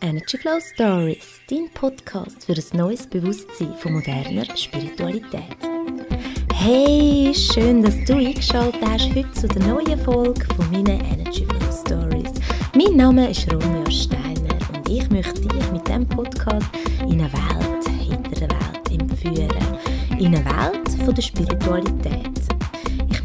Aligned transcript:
Energy 0.00 0.36
Flow 0.36 0.58
Stories, 0.60 1.40
dein 1.48 1.68
Podcast 1.72 2.44
für 2.44 2.52
ein 2.52 2.76
neues 2.76 3.06
Bewusstsein 3.06 3.74
von 3.78 3.94
moderner 3.94 4.44
Spiritualität. 4.56 5.56
Hey, 6.54 7.32
schön, 7.34 7.82
dass 7.82 7.96
du 8.04 8.14
eingeschaltet 8.14 8.80
hast 8.86 9.14
heute 9.14 9.32
zu 9.32 9.48
der 9.48 9.62
neuen 9.66 9.98
Folge 10.00 10.44
von 10.54 10.70
meinen 10.70 11.00
Energy 11.00 11.46
Flow 11.46 11.72
Stories. 11.72 12.32
Mein 12.74 12.96
Name 12.96 13.30
ist 13.30 13.50
Romeo 13.52 13.90
Steiner 13.90 14.58
und 14.74 14.88
ich 14.88 15.08
möchte 15.10 15.40
dich 15.42 15.72
mit 15.72 15.86
diesem 15.86 16.06
Podcast 16.06 16.66
in 17.02 17.20
eine 17.20 17.32
Welt 17.32 17.88
hinter 17.98 18.46
der 18.46 18.50
Welt 18.50 18.90
entführen. 18.90 19.78
In 20.18 20.34
eine 20.34 20.44
Welt 20.44 21.04
von 21.04 21.14
der 21.14 21.22
Spiritualität. 21.22 22.45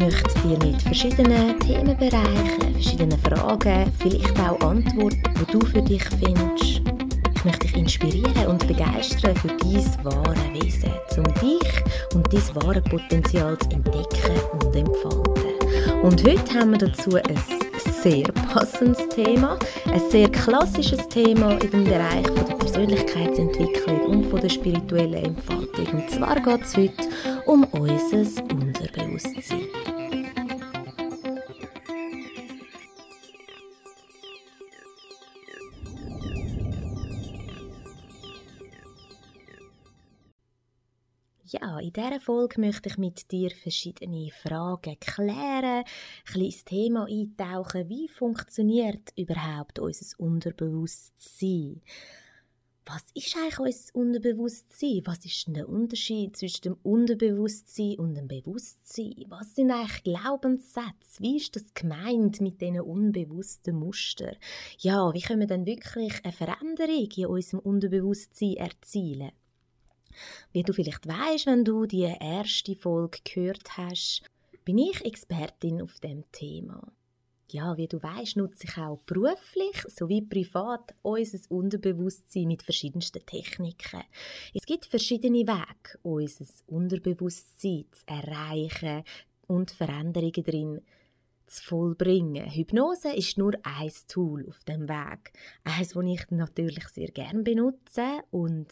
Möchte 0.01 0.47
dir 0.47 0.57
mit 0.65 0.81
verschiedenen 0.81 1.59
Themenbereichen, 1.59 2.73
verschiedenen 2.73 3.19
Fragen, 3.19 3.91
vielleicht 3.99 4.39
auch 4.39 4.59
Antworten, 4.61 5.21
die 5.39 5.51
du 5.51 5.63
für 5.63 5.81
dich 5.83 6.03
findest. 6.03 6.81
Ich 7.35 7.45
möchte 7.45 7.67
dich 7.67 7.77
inspirieren 7.77 8.47
und 8.47 8.67
begeistern 8.67 9.35
für 9.35 9.49
dein 9.49 10.03
wahre 10.03 10.53
Wesen, 10.53 10.91
um 11.17 11.23
dich 11.35 12.15
und 12.15 12.33
dein 12.33 12.55
wahre 12.55 12.81
Potenzial 12.81 13.55
zu 13.59 13.69
entdecken 13.69 14.39
und 14.53 14.75
entfalten. 14.75 16.01
Und 16.01 16.27
heute 16.27 16.53
haben 16.59 16.71
wir 16.71 16.79
dazu 16.79 17.15
ein 17.15 17.60
sehr 18.01 18.23
passendes 18.51 19.07
Thema, 19.09 19.59
ein 19.85 20.01
sehr 20.09 20.27
klassisches 20.29 21.07
Thema 21.07 21.55
dem 21.55 21.83
Bereich 21.83 22.23
der 22.23 22.55
Persönlichkeitsentwicklung 22.55 24.01
und 24.01 24.25
von 24.25 24.41
der 24.41 24.49
spirituellen 24.49 25.25
Entfaltung. 25.25 25.87
Und 25.93 26.09
zwar 26.09 26.39
geht 26.39 26.63
es 26.63 26.75
heute 26.75 27.09
um 27.45 27.63
unser 27.65 28.43
Unterbewusstsein. 28.43 30.00
In 41.93 42.03
dieser 42.03 42.21
Folge 42.21 42.61
möchte 42.61 42.87
ich 42.87 42.97
mit 42.97 43.31
dir 43.31 43.49
verschiedene 43.49 44.29
Fragen 44.31 44.97
klären, 45.01 45.83
ein 45.83 45.85
kleines 46.25 46.63
Thema 46.63 47.05
eintauchen, 47.05 47.89
wie 47.89 48.07
funktioniert 48.07 49.11
überhaupt 49.17 49.77
unser 49.79 50.05
Unterbewusstsein? 50.17 51.81
Was 52.85 53.03
ist 53.13 53.35
eigentlich 53.35 53.59
unser 53.59 53.95
Unterbewusstsein? 53.95 55.01
Was 55.03 55.25
ist 55.25 55.45
der 55.49 55.67
Unterschied 55.67 56.37
zwischen 56.37 56.61
dem 56.61 56.77
Unterbewusstsein 56.81 57.99
und 57.99 58.15
dem 58.15 58.27
Bewusstsein? 58.27 59.25
Was 59.27 59.55
sind 59.55 59.71
eigentlich 59.71 60.03
Glaubenssätze? 60.03 61.19
Wie 61.19 61.37
ist 61.37 61.55
das 61.55 61.73
gemeint 61.73 62.39
mit 62.39 62.61
diesen 62.61 62.79
unbewussten 62.79 63.75
Mustern? 63.75 64.37
Ja, 64.77 65.13
wie 65.13 65.21
können 65.21 65.41
wir 65.41 65.47
dann 65.47 65.65
wirklich 65.65 66.23
eine 66.23 66.31
Veränderung 66.33 67.09
in 67.15 67.25
unserem 67.25 67.59
Unterbewusstsein 67.59 68.55
erzielen? 68.55 69.31
Wie 70.51 70.63
du 70.63 70.73
vielleicht 70.73 71.07
weißt, 71.07 71.47
wenn 71.47 71.65
du 71.65 71.85
die 71.85 72.13
erste 72.19 72.75
Folge 72.75 73.19
gehört 73.23 73.77
hast, 73.77 74.23
bin 74.65 74.77
ich 74.77 75.03
Expertin 75.03 75.81
auf 75.81 75.99
dem 75.99 76.23
Thema. 76.31 76.91
Ja, 77.51 77.75
wie 77.75 77.87
du 77.87 78.01
weißt, 78.01 78.37
nutze 78.37 78.65
ich 78.65 78.77
auch 78.77 78.99
beruflich 79.05 79.83
sowie 79.87 80.21
privat 80.21 80.95
unser 81.01 81.39
Unterbewusstsein 81.49 82.47
mit 82.47 82.63
verschiedensten 82.63 83.25
Techniken. 83.25 84.03
Es 84.53 84.65
gibt 84.65 84.85
verschiedene 84.85 85.39
Wege, 85.39 85.99
unser 86.01 86.45
Unterbewusstsein 86.67 87.85
zu 87.91 88.07
erreichen 88.07 89.03
und 89.47 89.71
Veränderungen 89.71 90.43
drin 90.43 90.81
zu 91.47 91.63
vollbringen. 91.63 92.49
Hypnose 92.49 93.13
ist 93.13 93.37
nur 93.37 93.53
ein 93.63 93.91
Tool 94.07 94.47
auf 94.47 94.63
dem 94.63 94.87
Weg. 94.87 95.33
Eines, 95.65 95.89
das 95.89 96.03
ich 96.05 96.31
natürlich 96.31 96.87
sehr 96.87 97.09
gerne 97.09 97.43
benutze 97.43 98.21
und 98.31 98.67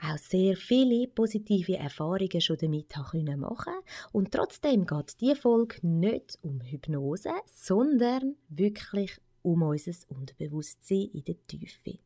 auch 0.00 0.18
sehr 0.18 0.56
viele 0.56 1.08
positive 1.08 1.76
Erfahrungen 1.76 2.40
schon 2.40 2.56
damit 2.58 2.96
machen 2.96 3.24
machen 3.40 3.74
und 4.12 4.32
trotzdem 4.32 4.86
geht 4.86 5.20
die 5.20 5.34
Folge 5.34 5.76
nicht 5.86 6.38
um 6.42 6.60
Hypnose, 6.60 7.32
sondern 7.46 8.36
wirklich 8.48 9.18
um 9.42 9.62
unser 9.62 9.92
Unterbewusstsein 10.08 11.10
in 11.12 11.24
der 11.24 11.46
Tiefe. 11.46 11.98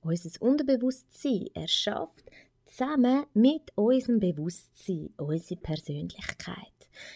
Unser 0.00 0.42
Unterbewusstsein 0.42 1.48
erschafft 1.54 2.30
zusammen 2.66 3.24
mit 3.34 3.72
unserem 3.74 4.20
Bewusstsein 4.20 5.10
unsere 5.16 5.60
Persönlichkeit. 5.60 6.56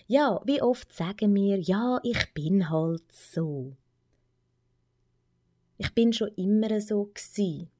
Ja, 0.06 0.40
wie 0.44 0.62
oft 0.62 0.92
sagen 0.92 1.34
wir, 1.34 1.58
ja, 1.58 2.00
ich 2.02 2.32
bin 2.34 2.70
halt 2.70 3.10
so. 3.12 3.76
Ich 5.76 5.94
bin 5.94 6.12
schon 6.12 6.32
immer 6.34 6.80
so 6.80 7.04
gewesen. 7.04 7.70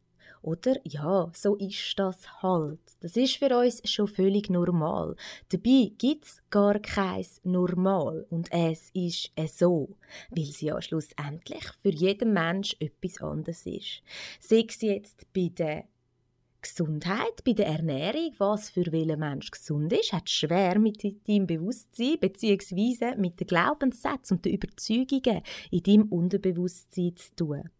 Oder 0.49 0.77
ja, 0.85 1.31
so 1.35 1.57
ist 1.57 1.99
das 1.99 2.43
halt. 2.43 2.81
Das 3.01 3.19
ist 3.19 3.37
für 3.37 3.55
uns 3.55 3.83
schon 3.85 4.09
völlig 4.09 4.49
normal. 4.49 5.15
Dabei 5.51 5.93
gibt 5.99 6.25
es 6.25 6.43
gar 6.49 6.79
kein 6.79 7.27
Normal 7.43 8.27
und 8.31 8.51
es 8.51 8.89
ist 8.95 9.31
so, 9.59 9.91
weil 10.31 10.45
es 10.45 10.63
ja 10.63 10.81
schlussendlich 10.81 11.65
für 11.83 11.91
jeden 11.91 12.33
Mensch 12.33 12.75
etwas 12.81 13.21
anderes 13.21 13.67
ist. 13.67 14.03
Sei 14.41 14.65
es 14.67 14.81
jetzt 14.81 15.31
bei 15.35 15.51
der 15.55 15.85
Gesundheit, 16.69 17.43
bei 17.45 17.55
der 17.55 17.67
Ernährung, 17.67 18.33
was 18.37 18.69
für 18.69 18.93
welchen 18.93 19.21
Mensch 19.21 19.51
gesund 19.51 19.91
ist, 19.93 20.13
hat 20.13 20.29
schwer 20.29 20.79
mit 20.79 21.03
deinem 21.03 21.47
Bewusstsein 21.47 22.19
bzw. 22.21 23.17
mit 23.17 23.41
den 23.41 23.47
Glaubenssätzen 23.47 24.37
und 24.37 24.45
den 24.45 24.55
Überzeugungen 24.55 25.43
in 25.71 25.83
deinem 25.83 26.09
Unterbewusstsein 26.09 27.17
zu 27.17 27.35
tun. 27.37 27.71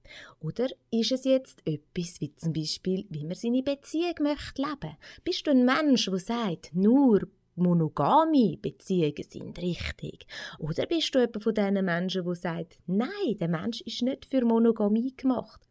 Oder 0.41 0.69
ist 0.91 1.13
es 1.13 1.25
jetzt 1.25 1.61
etwas 1.67 2.21
wie 2.21 2.35
zum 2.35 2.55
Beispiel, 2.55 3.05
wie 3.11 3.25
man 3.25 3.35
seine 3.35 3.63
Beziehung 3.63 4.15
möchte 4.21 4.63
leben? 4.63 4.97
Bist 5.23 5.47
du 5.47 5.51
ein 5.51 5.67
Mensch, 5.67 6.07
der 6.07 6.19
sagt, 6.19 6.75
nur 6.75 7.29
monogame 7.57 8.57
Beziehungen 8.57 9.27
sind 9.29 9.59
richtig? 9.59 10.27
Oder 10.59 10.87
bist 10.87 11.15
du 11.15 11.19
jemand 11.19 11.43
von 11.43 11.55
diesen 11.55 11.85
Menschen, 11.85 12.25
der 12.25 12.35
sagt, 12.35 12.79
nein, 12.87 13.37
der 13.39 13.49
Mensch 13.49 13.83
ist 13.83 14.01
nicht 14.01 14.25
für 14.25 14.45
Monogamie 14.45 15.13
gemacht? 15.15 15.68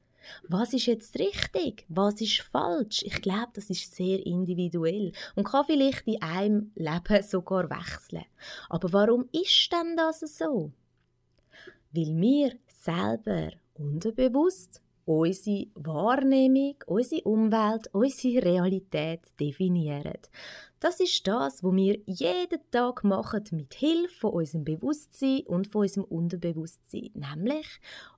Was 0.47 0.73
ist 0.73 0.85
jetzt 0.85 1.17
richtig? 1.19 1.85
Was 1.89 2.21
ist 2.21 2.41
falsch? 2.41 3.03
Ich 3.03 3.21
glaube, 3.21 3.51
das 3.53 3.69
ist 3.69 3.95
sehr 3.95 4.25
individuell 4.25 5.11
und 5.35 5.45
kann 5.45 5.65
vielleicht 5.65 6.07
in 6.07 6.21
einem 6.21 6.71
Leben 6.75 7.23
sogar 7.23 7.69
wechseln. 7.69 8.25
Aber 8.69 8.91
warum 8.93 9.27
ist 9.31 9.71
denn 9.71 9.95
das 9.95 10.19
so? 10.19 10.71
Weil 11.91 12.15
wir 12.15 12.51
selber 12.67 13.51
unterbewusst 13.75 14.81
unsere 15.07 15.67
Wahrnehmung, 15.75 16.75
unsere 16.85 17.23
Umwelt, 17.23 17.87
unsere 17.93 18.45
Realität 18.45 19.21
definieren. 19.39 20.17
Das 20.79 20.99
ist 20.99 21.25
das, 21.25 21.63
was 21.63 21.73
wir 21.73 21.97
jeden 22.05 22.59
Tag 22.71 23.03
machen 23.03 23.43
mit 23.51 23.73
Hilfe 23.73 24.19
von 24.19 24.33
unserem 24.33 24.65
Bewusstsein 24.65 25.43
und 25.47 25.67
von 25.67 25.81
unserem 25.81 26.03
Unterbewusstsein, 26.03 27.09
nämlich 27.13 27.67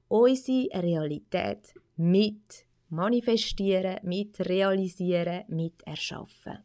unsere 0.09 0.67
Realität 0.81 1.73
mit 1.95 2.65
manifestieren, 2.89 3.99
mit 4.03 4.39
realisieren, 4.41 5.45
mit 5.47 5.81
erschaffen. 5.85 6.59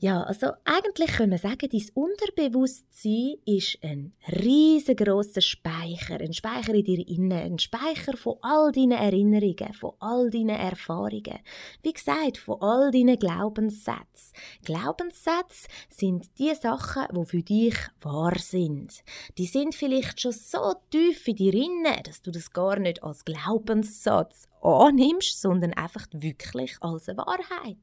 Ja, 0.00 0.22
also 0.22 0.52
eigentlich 0.64 1.10
können 1.10 1.32
wir 1.32 1.38
sagen, 1.38 1.68
dein 1.72 1.84
Unterbewusstsein 1.92 3.34
ist 3.44 3.78
ein 3.82 4.12
riesengroßer 4.28 5.40
Speicher, 5.40 6.20
ein 6.20 6.32
Speicher 6.32 6.72
in 6.72 6.84
dir 6.84 7.08
innen, 7.08 7.32
ein 7.32 7.58
Speicher 7.58 8.16
von 8.16 8.36
all 8.40 8.70
deinen 8.70 8.92
Erinnerungen, 8.92 9.74
von 9.74 9.94
all 9.98 10.30
deinen 10.30 10.50
Erfahrungen. 10.50 11.40
Wie 11.82 11.92
gesagt, 11.92 12.38
von 12.38 12.62
all 12.62 12.92
deinen 12.92 13.18
Glaubenssätzen. 13.18 14.34
Glaubenssätze 14.64 15.66
sind 15.90 16.26
die 16.38 16.54
Sachen, 16.54 17.06
die 17.16 17.24
für 17.26 17.42
dich 17.42 17.76
wahr 18.00 18.38
sind. 18.38 19.02
Die 19.36 19.46
sind 19.46 19.74
vielleicht 19.74 20.20
schon 20.20 20.30
so 20.30 20.74
tief 20.90 21.26
in 21.26 21.34
dir 21.34 21.54
innen, 21.54 22.04
dass 22.04 22.22
du 22.22 22.30
das 22.30 22.52
gar 22.52 22.78
nicht 22.78 23.02
als 23.02 23.24
Glaubenssatz 23.24 24.46
annimmst, 24.62 25.40
sondern 25.40 25.72
einfach 25.74 26.06
wirklich 26.12 26.76
als 26.80 27.08
eine 27.08 27.18
Wahrheit. 27.18 27.76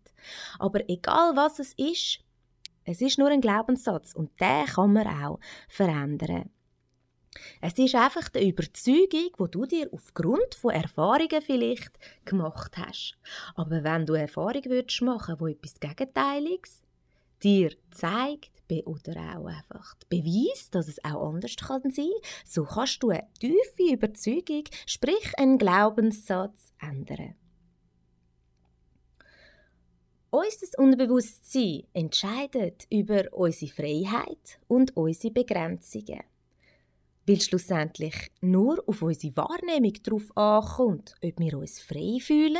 Aber 0.59 0.89
egal 0.89 1.35
was 1.35 1.59
es 1.59 1.73
ist, 1.73 2.19
es 2.83 3.01
ist 3.01 3.17
nur 3.17 3.29
ein 3.29 3.41
Glaubenssatz 3.41 4.13
und 4.13 4.39
den 4.39 4.65
kann 4.65 4.93
man 4.93 5.07
auch 5.07 5.39
verändern. 5.67 6.49
Es 7.61 7.77
ist 7.77 7.95
einfach 7.95 8.29
die 8.29 8.47
Überzeugung, 8.49 9.29
die 9.39 9.51
du 9.51 9.65
dir 9.65 9.89
aufgrund 9.91 10.55
von 10.55 10.71
Erfahrungen 10.71 11.41
vielleicht 11.41 11.91
gemacht 12.23 12.77
hast. 12.77 13.17
Aber 13.55 13.83
wenn 13.83 14.05
du 14.05 14.13
Erfahrungen 14.13 14.65
würdest 14.65 15.01
machen, 15.01 15.35
wo 15.39 15.47
etwas 15.47 15.79
Gegenteiliges 15.79 16.81
dir 17.43 17.71
zeigt 17.91 18.51
oder 18.85 19.37
auch 19.37 19.45
einfach 19.45 19.95
beweist, 20.09 20.73
dass 20.73 20.87
es 20.87 21.03
auch 21.03 21.29
anders 21.29 21.55
kann 21.55 21.91
sein, 21.91 22.09
so 22.45 22.63
kannst 22.63 23.03
du 23.03 23.09
eine 23.09 23.27
tiefe 23.39 23.93
Überzeugung, 23.93 24.63
sprich 24.87 25.37
einen 25.37 25.57
Glaubenssatz 25.57 26.73
ändern. 26.81 27.35
Unser 30.31 30.67
weil 37.27 37.41
schlussendlich 37.41 38.31
nur 38.41 38.83
auf 38.87 39.01
unsere 39.01 39.35
Wahrnehmung 39.37 39.93
darauf 40.03 40.35
ankommt, 40.37 41.15
ob 41.23 41.39
wir 41.39 41.57
uns 41.57 41.79
frei 41.79 42.19
fühlen 42.19 42.57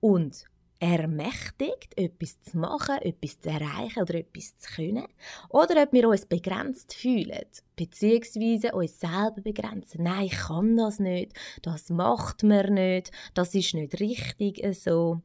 und 0.00 0.44
ermächtigt, 0.80 1.96
etwas 1.96 2.40
zu 2.40 2.58
machen, 2.58 2.96
etwas 3.02 3.38
zu 3.38 3.50
erreichen 3.50 4.02
oder 4.02 4.14
etwas 4.14 4.56
zu 4.56 4.74
können, 4.74 5.06
oder 5.50 5.82
ob 5.82 5.92
wir 5.92 6.08
uns 6.08 6.24
begrenzt 6.26 6.94
fühlen, 6.94 7.44
beziehungsweise 7.76 8.72
uns 8.72 8.98
selber 8.98 9.42
begrenzen. 9.42 10.04
Nein, 10.04 10.26
ich 10.26 10.32
kann 10.32 10.76
das 10.76 10.98
nicht, 10.98 11.32
das 11.62 11.90
macht 11.90 12.42
man 12.42 12.74
nicht, 12.74 13.12
das 13.34 13.54
ist 13.54 13.74
nicht 13.74 14.00
richtig 14.00 14.62
so. 14.72 15.20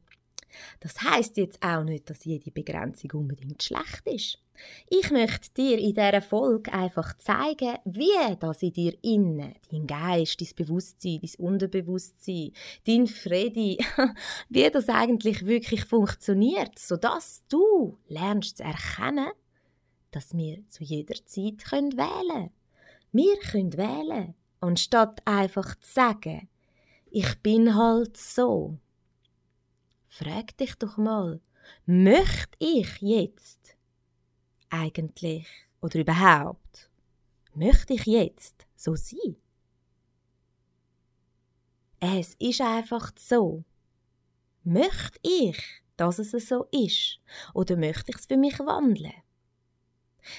Das 0.80 1.00
heißt 1.02 1.38
jetzt 1.38 1.62
auch 1.62 1.84
nicht, 1.84 2.08
dass 2.08 2.24
jede 2.24 2.50
Begrenzung 2.50 3.10
unbedingt 3.12 3.62
schlecht 3.62 4.06
ist. 4.06 4.38
Ich 4.88 5.10
möchte 5.10 5.50
dir 5.54 5.78
in 5.78 5.94
dieser 5.94 6.22
Folge 6.22 6.72
einfach 6.72 7.16
zeigen, 7.18 7.76
wie 7.84 8.36
das 8.40 8.62
in 8.62 8.72
dir 8.72 8.96
innen, 9.02 9.54
dein 9.70 9.86
Geist, 9.86 10.40
dein 10.40 10.48
Bewusstsein, 10.56 11.20
dein 11.20 11.46
Unterbewusstsein, 11.46 12.52
dein 12.86 13.06
Friede, 13.06 13.76
wie 14.48 14.70
das 14.70 14.88
eigentlich 14.88 15.46
wirklich 15.46 15.84
funktioniert, 15.84 16.78
sodass 16.78 17.42
du 17.48 17.98
lernst 18.08 18.58
zu 18.58 18.64
erkennen, 18.64 19.30
dass 20.10 20.36
wir 20.36 20.66
zu 20.68 20.84
jeder 20.84 21.14
Zeit 21.26 21.70
wählen 21.72 21.96
können. 21.96 22.50
Wir 23.12 23.38
können 23.38 23.76
wählen, 23.76 24.34
anstatt 24.60 25.20
einfach 25.26 25.74
zu 25.76 25.92
sagen, 25.92 26.48
ich 27.10 27.40
bin 27.42 27.74
halt 27.74 28.16
so. 28.16 28.78
Frag 30.08 30.56
dich 30.56 30.74
doch 30.76 30.96
mal, 30.96 31.40
möchte 31.84 32.56
ich 32.58 33.00
jetzt 33.00 33.75
eigentlich 34.80 35.46
oder 35.80 35.98
überhaupt, 35.98 36.90
möchte 37.54 37.94
ich 37.94 38.06
jetzt 38.06 38.66
so 38.74 38.94
sein? 38.96 39.36
Es 42.00 42.34
ist 42.34 42.60
einfach 42.60 43.12
so. 43.16 43.64
Möchte 44.62 45.18
ich, 45.22 45.58
dass 45.96 46.18
es 46.18 46.30
so 46.30 46.66
ist? 46.70 47.18
Oder 47.54 47.76
möchte 47.76 48.10
ich 48.10 48.16
es 48.16 48.26
für 48.26 48.36
mich 48.36 48.58
wandeln? 48.58 49.12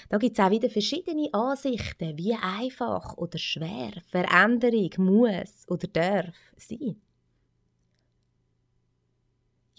Da 0.10 0.18
gibt 0.18 0.38
es 0.38 0.44
auch 0.44 0.52
wieder 0.52 0.70
verschiedene 0.70 1.34
Ansichten, 1.34 2.18
wie 2.18 2.34
einfach 2.34 3.16
oder 3.18 3.38
schwer 3.38 3.94
Veränderung 4.06 4.92
muss 4.98 5.66
oder 5.68 5.88
darf 5.88 6.36
sein 6.58 7.02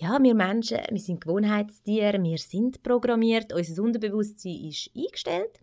ja, 0.01 0.23
wir 0.23 0.35
Menschen, 0.35 0.79
wir 0.91 1.01
sind 1.01 1.21
Gewohnheitstiere, 1.21 2.23
wir 2.23 2.39
sind 2.39 2.83
programmiert, 2.85 3.53
unser 3.53 3.83
Unterbewusstsein 3.83 4.65
ist 4.67 4.91
eingestellt. 4.97 5.61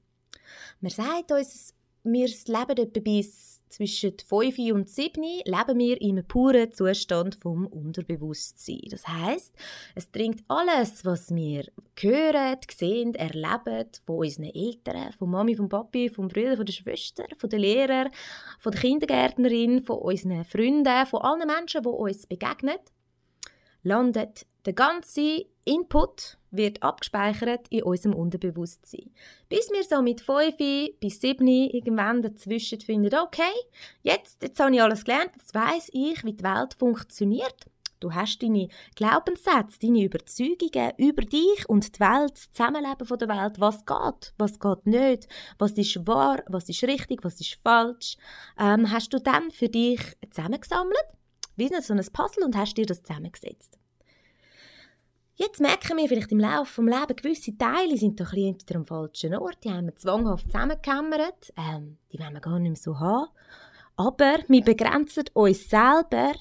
Man 0.81 0.91
sagt 0.91 1.31
uns, 1.31 1.73
wir 2.03 2.27
leben 2.27 2.77
etwa 2.77 2.99
bis 2.99 3.63
zwischen 3.69 4.13
5 4.19 4.59
und 4.73 4.89
7 4.89 5.23
leben 5.45 5.79
wir 5.79 6.01
im 6.01 6.25
puren 6.27 6.71
Zustand 6.71 7.35
vom 7.35 7.65
Unterbewusstsein. 7.65 8.81
Das 8.89 9.07
heißt, 9.07 9.55
es 9.95 10.11
dringt 10.11 10.43
alles, 10.49 11.05
was 11.05 11.33
wir 11.33 11.65
hören, 11.97 12.57
sehen, 12.69 13.15
erleben, 13.15 13.89
von 14.05 14.17
unseren 14.17 14.53
Eltern, 14.53 15.13
von 15.13 15.31
Mami, 15.31 15.55
von 15.55 15.69
Papi, 15.69 16.09
von 16.09 16.27
Brüdern, 16.27 16.57
von 16.57 16.65
der 16.65 16.73
Schwester, 16.73 17.25
von 17.37 17.49
den 17.49 17.61
Lehrern, 17.61 18.11
von 18.59 18.73
der 18.73 18.81
Kindergärtnerin, 18.81 19.83
von 19.83 19.99
unseren 19.99 20.43
Freunden, 20.43 21.05
von 21.05 21.21
allen 21.21 21.47
Menschen, 21.47 21.83
die 21.83 21.89
uns 21.89 22.27
begegnen, 22.27 22.77
landet. 23.85 24.45
Der 24.65 24.73
ganze 24.73 25.45
Input 25.63 26.37
wird 26.51 26.81
abgespeichert 26.81 27.67
in 27.69 27.83
unserem 27.83 28.15
Unterbewusstsein. 28.15 29.11
Bis 29.49 29.69
wir 29.71 29.83
so 29.83 30.01
mit 30.01 30.21
5 30.21 30.55
bis 30.99 31.21
7 31.21 31.47
irgendwann 31.47 32.21
dazwischen 32.21 32.81
finden, 32.81 33.15
okay, 33.15 33.53
jetzt, 34.03 34.41
jetzt 34.41 34.59
habe 34.59 34.73
ich 34.75 34.81
alles 34.81 35.03
gelernt, 35.03 35.31
jetzt 35.35 35.53
weiß 35.53 35.89
ich, 35.93 36.23
wie 36.23 36.33
die 36.33 36.43
Welt 36.43 36.73
funktioniert. 36.77 37.65
Du 37.99 38.13
hast 38.13 38.43
deine 38.43 38.67
Glaubenssätze, 38.95 39.79
deine 39.81 40.03
Überzeugungen 40.03 40.91
über 40.97 41.23
dich 41.23 41.67
und 41.67 41.95
die 41.95 41.99
Welt, 41.99 42.33
das 42.33 42.51
Zusammenleben 42.51 43.07
der 43.17 43.29
Welt, 43.29 43.59
was 43.59 43.85
geht, 43.85 44.33
was 44.37 44.59
geht 44.59 44.85
nicht, 44.85 45.27
was 45.57 45.71
ist 45.71 46.05
wahr, 46.05 46.43
was 46.47 46.69
ist 46.69 46.83
richtig, 46.83 47.23
was 47.23 47.39
ist 47.39 47.57
falsch, 47.63 48.17
ähm, 48.59 48.91
hast 48.91 49.13
du 49.13 49.19
dann 49.19 49.49
für 49.49 49.69
dich 49.69 49.99
zusammengesammelt 50.29 51.05
wie 51.55 51.67
so 51.67 51.93
ein 51.93 52.05
Puzzle 52.13 52.43
und 52.43 52.55
hast 52.55 52.75
dir 52.75 52.85
das 52.85 53.03
zusammengesetzt. 53.03 53.77
Jetzt 55.37 55.59
merken 55.59 55.97
wir 55.97 56.07
vielleicht 56.07 56.31
im 56.31 56.39
Laufe 56.39 56.81
des 56.81 56.93
Lebens, 56.93 57.21
gewisse 57.21 57.57
Teile 57.57 57.97
sind 57.97 58.19
doch 58.21 58.31
ein 58.31 58.55
bisschen 58.55 58.77
am 58.77 58.85
falschen 58.85 59.35
Ort. 59.35 59.63
Die 59.65 59.69
haben 59.69 59.87
wir 59.87 59.95
zwanghaft 59.95 60.45
zusammengekämmert. 60.45 61.53
Ähm, 61.57 61.97
die 62.11 62.19
wollen 62.19 62.33
wir 62.33 62.39
gar 62.39 62.57
nicht 62.57 62.69
mehr 62.69 62.81
so 62.81 62.97
haben. 62.97 63.27
Aber 63.97 64.37
wir 64.47 64.63
begrenzen 64.63 65.25
uns 65.33 65.69
selber 65.69 66.31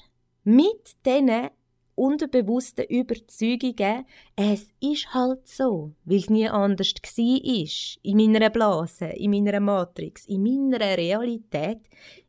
mit 0.45 0.95
diesen 1.05 1.49
unterbewussten 1.95 2.85
Überzeugungen. 2.85 4.05
Es 4.37 4.69
ist 4.79 5.13
halt 5.13 5.45
so, 5.45 5.91
weil 6.05 6.17
es 6.17 6.29
nie 6.29 6.47
anders 6.47 6.93
war. 6.93 7.97
In 8.03 8.17
meiner 8.17 8.49
Blase, 8.49 9.07
in 9.07 9.31
meiner 9.31 9.59
Matrix, 9.59 10.25
in 10.25 10.43
meiner 10.43 10.97
Realität, 10.97 11.79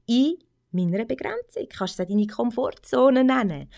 in 0.06 0.36
meiner 0.76 1.04
Begrenzung. 1.04 1.66
Kannst 1.68 1.98
du 1.98 2.06
deine 2.06 2.26
Komfortzone 2.26 3.24
nennen. 3.24 3.68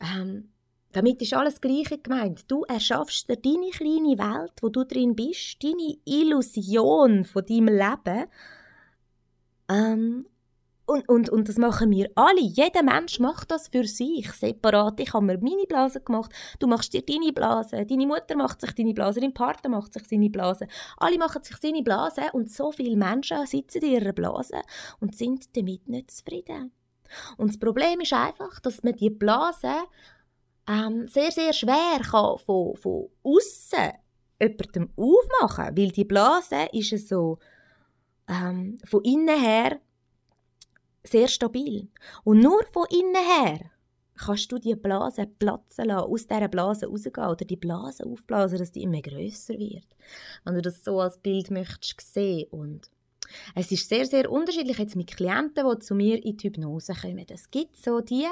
Ähm, 0.00 0.48
damit 0.92 1.22
ist 1.22 1.34
alles 1.34 1.60
Gleiche 1.60 1.98
gemeint. 1.98 2.50
Du 2.50 2.64
erschaffst 2.64 3.28
dir 3.28 3.36
deine 3.36 3.70
kleine 3.70 4.18
Welt, 4.18 4.52
wo 4.60 4.68
du 4.68 4.84
drin 4.84 5.16
bist, 5.16 5.62
deine 5.62 5.96
Illusion 6.04 7.24
von 7.24 7.46
deinem 7.46 7.68
Leben. 7.68 8.26
Ähm, 9.70 10.26
und, 10.92 11.08
und, 11.08 11.30
und 11.30 11.48
das 11.48 11.56
machen 11.56 11.90
wir 11.90 12.10
alle. 12.14 12.40
Jeder 12.40 12.82
Mensch 12.82 13.18
macht 13.18 13.50
das 13.50 13.68
für 13.68 13.84
sich, 13.84 14.30
separat. 14.32 15.00
Ich 15.00 15.14
habe 15.14 15.24
mir 15.24 15.38
meine 15.38 15.66
Blase 15.66 16.00
gemacht, 16.00 16.30
du 16.58 16.66
machst 16.66 16.92
dir 16.92 17.02
deine 17.02 17.32
Blase, 17.32 17.86
deine 17.86 18.06
Mutter 18.06 18.36
macht 18.36 18.60
sich 18.60 18.72
deine 18.72 18.92
Blase, 18.92 19.20
dein 19.20 19.32
Partner 19.32 19.70
macht 19.70 19.94
sich 19.94 20.06
seine 20.06 20.28
Blase. 20.28 20.66
Alle 20.98 21.16
machen 21.16 21.42
sich 21.42 21.56
seine 21.56 21.82
Blase 21.82 22.22
und 22.34 22.50
so 22.50 22.72
viele 22.72 22.96
Menschen 22.96 23.46
sitzen 23.46 23.82
in 23.82 23.92
ihrer 23.92 24.12
Blase 24.12 24.60
und 25.00 25.16
sind 25.16 25.56
damit 25.56 25.88
nicht 25.88 26.10
zufrieden. 26.10 26.72
Und 27.38 27.48
das 27.48 27.58
Problem 27.58 28.00
ist 28.00 28.12
einfach, 28.12 28.60
dass 28.60 28.82
man 28.82 28.94
die 28.94 29.10
Blase 29.10 29.72
ähm, 30.68 31.08
sehr, 31.08 31.30
sehr 31.30 31.54
schwer 31.54 32.00
kann 32.02 32.36
von, 32.38 32.76
von 32.76 33.08
außen 33.22 33.92
jemandem 34.40 34.90
aufmachen 34.96 35.76
weil 35.76 35.90
die 35.90 36.04
Blase 36.04 36.68
ist 36.72 37.08
so 37.08 37.38
ähm, 38.28 38.78
von 38.84 39.02
innen 39.04 39.40
her 39.40 39.80
sehr 41.04 41.28
stabil. 41.28 41.88
Und 42.24 42.40
nur 42.40 42.62
von 42.72 42.86
innen 42.90 43.16
her 43.16 43.70
kannst 44.16 44.52
du 44.52 44.58
die 44.58 44.76
Blase 44.76 45.26
platzen 45.26 45.86
lassen, 45.86 46.10
aus 46.10 46.26
dieser 46.26 46.48
Blase 46.48 46.86
rausgehen 46.86 47.28
oder 47.28 47.44
die 47.44 47.56
Blase 47.56 48.06
aufblasen, 48.06 48.58
dass 48.58 48.72
die 48.72 48.82
immer 48.82 49.00
größer 49.00 49.58
wird. 49.58 49.86
Wenn 50.44 50.54
du 50.54 50.62
das 50.62 50.84
so 50.84 51.00
als 51.00 51.18
Bild 51.18 51.50
möchtest 51.50 52.00
sehen 52.12 52.48
und 52.50 52.90
es 53.54 53.70
ist 53.70 53.88
sehr, 53.88 54.06
sehr 54.06 54.30
unterschiedlich 54.30 54.78
jetzt 54.78 54.96
mit 54.96 55.16
Klienten, 55.16 55.66
die 55.68 55.78
zu 55.80 55.94
mir 55.94 56.22
in 56.24 56.36
die 56.36 56.48
Hypnose 56.48 56.94
kommen. 56.94 57.26
Es 57.28 57.50
gibt 57.50 57.76
so 57.76 58.00
die, 58.00 58.26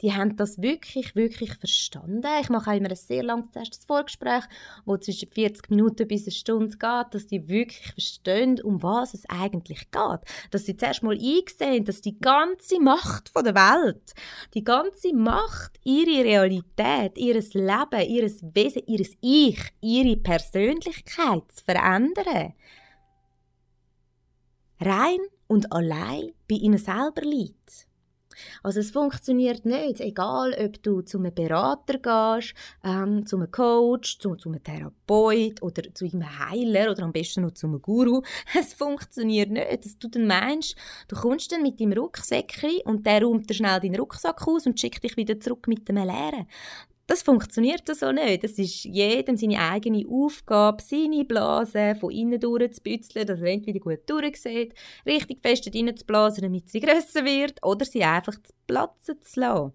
die 0.00 0.12
haben 0.12 0.36
das 0.36 0.60
wirklich, 0.60 1.14
wirklich 1.14 1.54
verstanden. 1.54 2.22
Ich 2.40 2.48
mache 2.48 2.70
auch 2.70 2.76
immer 2.76 2.90
ein 2.90 2.96
sehr 2.96 3.22
langes 3.22 3.54
erstes 3.54 3.84
Vorgespräch, 3.84 4.44
wo 4.84 4.96
zwischen 4.96 5.30
40 5.30 5.70
Minuten 5.70 6.08
bis 6.08 6.24
eine 6.24 6.32
Stunde 6.32 6.76
geht, 6.76 7.06
dass 7.14 7.26
die 7.26 7.48
wirklich 7.48 7.92
verstehen, 7.92 8.60
um 8.62 8.82
was 8.82 9.14
es 9.14 9.28
eigentlich 9.28 9.90
geht. 9.90 10.20
Dass 10.50 10.66
sie 10.66 10.76
zuerst 10.76 11.02
mal 11.02 11.18
einsehen, 11.18 11.84
dass 11.84 12.00
die 12.00 12.18
ganze 12.18 12.80
Macht 12.80 13.28
von 13.28 13.44
der 13.44 13.54
Welt, 13.54 14.14
die 14.54 14.64
ganze 14.64 15.14
Macht, 15.14 15.78
ihre 15.84 16.24
Realität, 16.24 17.18
ihres 17.18 17.54
Leben, 17.54 18.08
ihres 18.08 18.42
Wesen, 18.54 18.82
ihres 18.86 19.12
Ich, 19.20 19.60
ihre 19.80 20.16
Persönlichkeit 20.16 21.42
zu 21.52 21.64
verändern, 21.64 22.54
rein 24.80 25.18
und 25.46 25.72
allein 25.72 26.32
bei 26.48 26.56
ihnen 26.56 26.78
selber 26.78 27.22
liegt. 27.22 27.86
Also 28.62 28.80
es 28.80 28.90
funktioniert 28.90 29.64
nicht, 29.64 30.00
egal 30.00 30.54
ob 30.58 30.82
du 30.82 31.02
zu 31.02 31.18
einem 31.18 31.34
Berater 31.34 31.98
gehst, 31.98 32.54
ähm, 32.82 33.26
zu 33.26 33.36
einem 33.36 33.50
Coach, 33.50 34.18
zu, 34.18 34.34
zu 34.36 34.48
einem 34.48 34.62
Therapeut 34.62 35.62
oder 35.62 35.82
zu 35.94 36.04
einem 36.04 36.38
Heiler 36.38 36.90
oder 36.90 37.04
am 37.04 37.12
besten 37.12 37.42
noch 37.42 37.52
zu 37.52 37.66
einem 37.66 37.80
Guru. 37.80 38.22
Es 38.58 38.74
funktioniert 38.74 39.50
nicht, 39.50 39.84
dass 39.84 39.98
du 39.98 40.08
dann 40.08 40.26
meinst, 40.26 40.76
du 41.08 41.16
kommst 41.16 41.52
dann 41.52 41.62
mit 41.62 41.80
deinem 41.80 41.98
Rucksäckchen 41.98 42.80
und 42.84 43.06
der 43.06 43.22
räumt 43.22 43.48
dir 43.48 43.54
schnell 43.54 43.80
deinen 43.80 43.96
Rucksack 43.96 44.46
aus 44.46 44.66
und 44.66 44.78
schickt 44.80 45.04
dich 45.04 45.16
wieder 45.16 45.38
zurück 45.40 45.68
mit 45.68 45.88
dem 45.88 45.96
leeren. 45.96 46.46
Das 47.06 47.22
funktioniert 47.22 47.86
so 47.94 48.12
nicht. 48.12 48.44
Das 48.44 48.52
ist 48.52 48.84
jedem 48.84 49.36
seine 49.36 49.58
eigene 49.58 50.06
Aufgabe, 50.08 50.82
seine 50.82 51.24
Blase 51.24 51.94
von 52.00 52.10
innen 52.10 52.40
durchzubützeln, 52.40 53.26
dass 53.26 53.40
er 53.40 53.46
entweder 53.46 53.78
gut 53.78 54.08
durchsieht, 54.08 54.74
richtig 55.04 55.40
fest 55.40 55.68
reinzublasen, 55.74 56.42
damit 56.42 56.70
sie 56.70 56.80
grösser 56.80 57.24
wird, 57.24 57.62
oder 57.62 57.84
sie 57.84 58.04
einfach 58.04 58.34
zu 58.42 58.52
platzen 58.66 59.20
zu 59.20 59.40
lassen. 59.40 59.72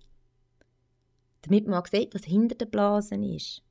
Damit 1.43 1.67
man 1.67 1.83
sieht, 1.86 2.15
was 2.15 2.25
hinter 2.25 2.55
den 2.55 2.69
Blasen 2.69 3.24
ist. 3.24 3.62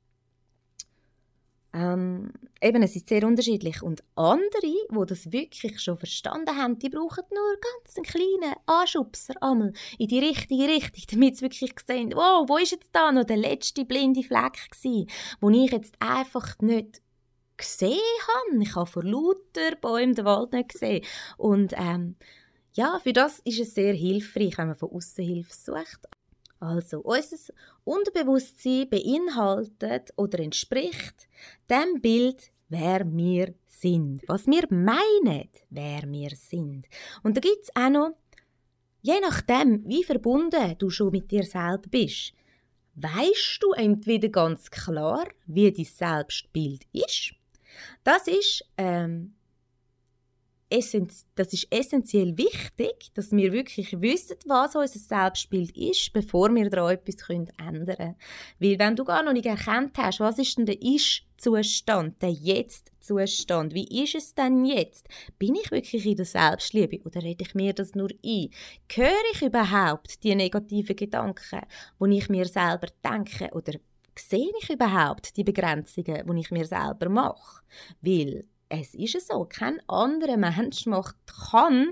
Ähm, 1.71 2.31
eben, 2.61 2.81
es 2.81 2.95
ist 2.95 3.09
sehr 3.09 3.25
unterschiedlich. 3.25 3.83
Und 3.83 4.03
andere, 4.15 4.61
die 4.61 5.05
das 5.07 5.31
wirklich 5.31 5.79
schon 5.79 5.97
verstanden 5.97 6.55
haben, 6.55 6.79
die 6.79 6.89
brauchen 6.89 7.23
nur 7.31 7.57
ganz 7.61 7.95
einen 7.95 8.05
kleinen 8.05 8.55
Anschubser 8.65 9.35
einmal 9.41 9.73
in 9.97 10.07
die 10.07 10.19
richtige 10.19 10.67
Richtung, 10.67 11.03
damit 11.11 11.37
sie 11.37 11.43
wirklich 11.43 11.73
sehen, 11.85 12.13
wow, 12.15 12.47
wo 12.47 12.57
ist 12.57 12.71
jetzt 12.71 12.89
da 12.91 13.11
noch 13.11 13.25
der 13.25 13.37
letzte 13.37 13.85
blinde 13.85 14.23
Fleck 14.23 14.71
gewesen, 14.71 15.07
wo 15.39 15.49
ich 15.49 15.71
jetzt 15.71 15.93
einfach 15.99 16.57
nicht 16.59 17.01
gesehen 17.57 17.99
habe. 18.49 18.63
Ich 18.63 18.75
habe 18.75 18.89
vor 18.89 19.03
lauter 19.03 19.75
Bäumen 19.79 20.15
den 20.15 20.25
Wald 20.25 20.53
nicht 20.53 20.69
gesehen. 20.69 21.05
Und 21.37 21.73
ähm, 21.77 22.15
ja, 22.73 22.99
für 23.03 23.13
das 23.13 23.39
ist 23.39 23.59
es 23.59 23.75
sehr 23.75 23.93
hilfreich, 23.93 24.57
wenn 24.57 24.67
man 24.67 24.75
von 24.75 24.89
außen 24.91 25.23
Hilfe 25.23 25.53
sucht. 25.53 26.07
Also, 26.59 26.99
unser 26.99 27.37
Unterbewusstsein 27.85 28.89
beinhaltet 28.89 30.11
oder 30.17 30.39
entspricht 30.39 31.29
dem 31.69 32.01
Bild, 32.01 32.51
wer 32.67 33.05
wir 33.05 33.53
sind. 33.67 34.23
Was 34.27 34.45
wir 34.45 34.65
meinen, 34.69 35.49
wer 35.69 36.01
wir 36.03 36.31
sind. 36.35 36.87
Und 37.23 37.37
da 37.37 37.41
gibt 37.41 37.63
es 37.63 37.75
auch 37.75 37.89
noch, 37.89 38.11
je 39.01 39.19
nachdem, 39.21 39.87
wie 39.87 40.03
verbunden 40.03 40.75
du 40.77 40.89
schon 40.89 41.11
mit 41.11 41.31
dir 41.31 41.43
selber 41.43 41.87
bist, 41.89 42.33
weißt 42.95 43.59
du 43.61 43.71
entweder 43.71 44.29
ganz 44.29 44.69
klar, 44.69 45.27
wie 45.45 45.71
dein 45.71 45.85
Selbstbild 45.85 46.85
ist. 46.91 47.33
Das 48.03 48.27
ist 48.27 48.65
ähm, 48.77 49.35
das 50.69 51.53
ist 51.53 51.67
essentiell 51.71 52.37
wichtig, 52.37 53.11
dass 53.15 53.31
wir 53.31 53.51
wirklich 53.51 53.99
wissen, 54.01 54.37
was 54.45 54.75
unser 54.75 54.99
Selbstbild 54.99 55.75
ist, 55.75 56.13
bevor 56.13 56.53
wir 56.53 56.69
daran 56.69 56.93
etwas 56.93 57.27
ändern 57.29 57.97
können. 57.97 58.15
Weil 58.59 58.77
wenn 58.77 58.95
du 58.95 59.03
gar 59.03 59.23
noch 59.23 59.33
nicht 59.33 59.47
erkannt 59.47 59.97
hast, 59.97 60.19
was 60.19 60.37
ist 60.37 60.57
denn 60.57 60.67
der 60.67 60.79
Ist-Zustand, 60.79 62.21
der 62.21 62.31
Jetzt-Zustand, 62.31 63.73
wie 63.73 64.03
ist 64.03 64.13
es 64.13 64.35
denn 64.35 64.63
jetzt? 64.65 65.07
Bin 65.39 65.55
ich 65.55 65.71
wirklich 65.71 66.05
in 66.05 66.17
der 66.17 66.25
Selbstliebe 66.25 66.99
oder 67.03 67.23
rede 67.23 67.43
ich 67.43 67.55
mir 67.55 67.73
das 67.73 67.95
nur 67.95 68.09
ein? 68.23 68.49
Höre 68.93 69.31
ich 69.33 69.41
überhaupt 69.41 70.23
die 70.23 70.35
negativen 70.35 70.95
Gedanken, 70.95 71.61
die 71.99 72.17
ich 72.17 72.29
mir 72.29 72.45
selber 72.45 72.87
denke 73.03 73.49
oder 73.53 73.73
sehe 74.15 74.51
ich 74.61 74.69
überhaupt 74.69 75.35
die 75.35 75.43
Begrenzungen, 75.43 76.27
die 76.27 76.39
ich 76.41 76.51
mir 76.51 76.65
selber 76.65 77.09
mache? 77.09 77.63
Weil 78.01 78.45
es 78.69 78.93
ist 78.93 79.27
so, 79.27 79.45
kein 79.49 79.81
anderer 79.87 80.37
Mensch 80.37 80.85
macht, 80.85 81.15
kann 81.51 81.91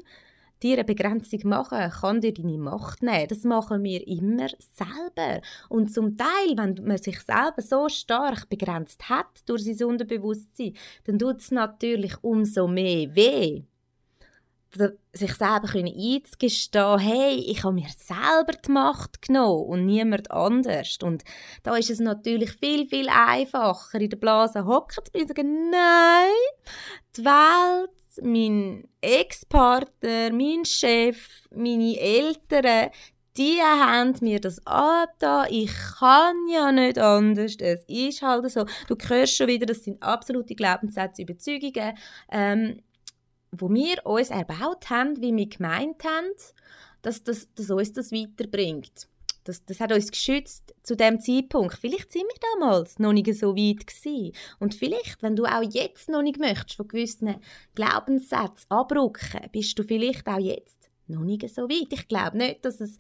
dir 0.64 0.76
eine 0.76 0.86
Begrenzung 0.86 1.42
machen, 1.44 1.92
kann 1.92 2.22
dir 2.22 2.34
deine 2.34 2.58
Macht 2.58 3.04
nehmen. 3.04 3.28
Das 3.28 3.44
machen 3.44 3.84
wir 3.84 4.08
immer 4.08 4.48
selber. 4.72 5.42
Und 5.70 5.94
zum 5.94 6.18
Teil, 6.18 6.56
wenn 6.56 6.84
man 6.86 6.98
sich 6.98 7.20
selber 7.20 7.62
so 7.62 7.90
stark 7.90 8.50
begrenzt 8.50 9.10
hat 9.10 9.28
durch 9.46 9.64
sein 9.64 9.88
Unterbewusstsein, 9.88 10.74
dann 11.06 11.20
tut 11.20 11.42
es 11.42 11.52
natürlich 11.52 12.16
umso 12.24 12.68
mehr 12.68 13.16
weh 13.16 13.64
sich 15.14 15.34
selber 15.34 15.70
einzugestehen, 15.74 17.00
hey, 17.00 17.36
ich 17.36 17.64
habe 17.64 17.76
mir 17.76 17.90
selber 17.90 18.54
die 18.54 18.72
Macht 18.72 19.22
genommen 19.22 19.66
und 19.66 19.86
niemand 19.86 20.32
anders. 20.32 20.98
Und 21.02 21.24
da 21.64 21.76
ist 21.76 21.90
es 21.90 22.00
natürlich 22.00 22.52
viel, 22.52 22.88
viel 22.88 23.10
einfacher, 23.10 24.00
in 24.00 24.10
der 24.10 24.18
Blase 24.18 24.66
hocken 24.66 25.04
zu 25.06 25.12
bleiben 25.12 25.30
und 25.30 25.36
sagen, 25.36 25.70
nein, 25.70 26.32
die 27.16 27.26
Welt, 27.26 27.92
mein 28.22 28.88
Ex-Partner, 29.02 30.32
mein 30.32 30.66
Chef, 30.66 31.48
meine 31.52 32.00
Eltern, 32.00 32.92
die 33.38 33.62
haben 33.62 34.16
mir 34.22 34.40
das 34.40 34.66
angetan. 34.66 35.48
Ich 35.52 35.72
kann 36.00 36.36
ja 36.50 36.72
nicht 36.72 36.98
anders. 36.98 37.56
Es 37.60 37.84
ist 37.88 38.22
halt 38.24 38.50
so. 38.50 38.66
Du 38.88 38.96
hörst 38.96 39.38
schon 39.38 39.48
wieder, 39.48 39.68
das 39.68 39.84
sind 39.84 40.02
absolute 40.02 40.56
Glaubenssätze, 40.56 41.22
Überzeugungen. 41.22 41.96
Ähm, 42.32 42.82
wo 43.52 43.70
wir 43.70 44.06
uns 44.06 44.30
erbaut 44.30 44.90
haben, 44.90 45.22
wie 45.22 45.36
wir 45.36 45.48
gemeint 45.48 46.04
haben, 46.04 46.32
dass, 47.02 47.24
das, 47.24 47.48
dass 47.54 47.70
uns 47.70 47.94
das 47.94 48.12
weiterbringt. 48.12 49.08
Das, 49.44 49.64
das 49.64 49.80
hat 49.80 49.94
uns 49.94 50.12
geschützt 50.12 50.76
zu 50.84 50.98
dem 50.98 51.22
Zeitpunkt. 51.22 51.78
Vielleicht 51.78 52.12
sind 52.12 52.24
wir 52.24 52.50
damals 52.54 53.00
noch 53.00 53.14
nicht 53.14 53.34
so 53.34 53.56
weit 53.56 53.88
gewesen. 53.88 54.34
Und 54.60 54.76
vielleicht, 54.76 55.24
wenn 55.24 55.38
du 55.38 55.46
auch 55.46 55.64
jetzt 55.64 56.10
noch 56.10 56.22
nicht 56.22 56.38
möchtest, 56.38 56.76
von 56.76 56.88
gewissen 56.90 57.38
Glaubenssätzen 57.74 58.70
abrücken, 58.70 59.50
bist 59.54 59.80
du 59.80 59.84
vielleicht 59.84 60.28
auch 60.28 60.40
jetzt 60.40 60.90
noch 61.08 61.24
nicht 61.24 61.48
so 61.50 61.64
weit. 61.70 61.94
Ich 61.94 62.10
glaube 62.10 62.38
nicht, 62.38 62.66
dass 62.66 62.82
es 62.82 62.98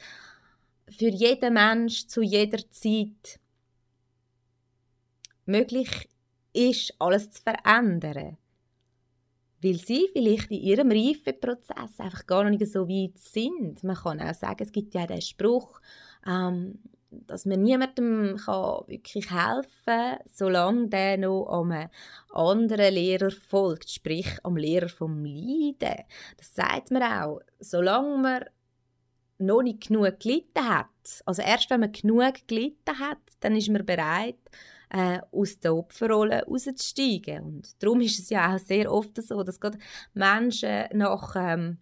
für 0.89 1.09
jeden 1.09 1.53
Mensch 1.53 2.07
zu 2.07 2.21
jeder 2.21 2.59
Zeit 2.69 3.41
möglich 5.45 6.07
ist, 6.53 6.93
alles 6.99 7.31
zu 7.31 7.41
verändern 7.41 8.37
weil 9.61 9.75
sie 9.75 10.09
vielleicht 10.13 10.51
in 10.51 10.61
ihrem 10.61 10.91
Reifeprozess 10.91 11.99
einfach 11.99 12.25
gar 12.27 12.43
noch 12.43 12.51
nicht 12.51 12.67
so 12.67 12.87
weit 12.87 13.17
sind. 13.17 13.83
Man 13.83 13.95
kann 13.95 14.21
auch 14.21 14.33
sagen, 14.33 14.63
es 14.63 14.71
gibt 14.71 14.93
ja 14.93 15.07
den 15.07 15.21
Spruch, 15.21 15.79
ähm, 16.27 16.79
dass 17.09 17.45
man 17.45 17.61
niemandem 17.61 18.37
kann 18.37 18.87
wirklich 18.87 19.31
helfen 19.31 19.69
kann, 19.85 20.19
solange 20.31 20.89
der 20.89 21.17
noch 21.17 21.47
einem 21.47 21.89
anderen 22.29 22.93
Lehrer 22.93 23.31
folgt, 23.31 23.89
sprich 23.89 24.27
am 24.43 24.57
Lehrer 24.57 24.89
vom 24.89 25.23
Leiden. 25.23 26.03
Das 26.37 26.53
sagt 26.53 26.91
man 26.91 27.03
auch. 27.03 27.39
Solange 27.59 28.17
man 28.17 28.45
noch 29.39 29.61
nicht 29.61 29.87
genug 29.87 30.19
gelitten 30.19 30.67
hat, 30.67 30.87
also 31.25 31.41
erst 31.41 31.69
wenn 31.69 31.79
man 31.79 31.91
genug 31.91 32.47
gelitten 32.47 32.99
hat, 32.99 33.19
dann 33.39 33.55
ist 33.55 33.69
man 33.69 33.85
bereit, 33.85 34.39
äh, 34.89 35.19
aus 35.31 35.59
der 35.59 35.75
Opferrolle 35.75 36.43
rauszusteigen. 36.45 37.43
Und 37.43 37.83
darum 37.83 38.01
ist 38.01 38.19
es 38.19 38.29
ja 38.29 38.55
auch 38.55 38.59
sehr 38.59 38.91
oft 38.91 39.21
so, 39.21 39.43
dass 39.43 39.59
gerade 39.59 39.77
Menschen 40.13 40.85
nach 40.93 41.35
ähm, 41.35 41.77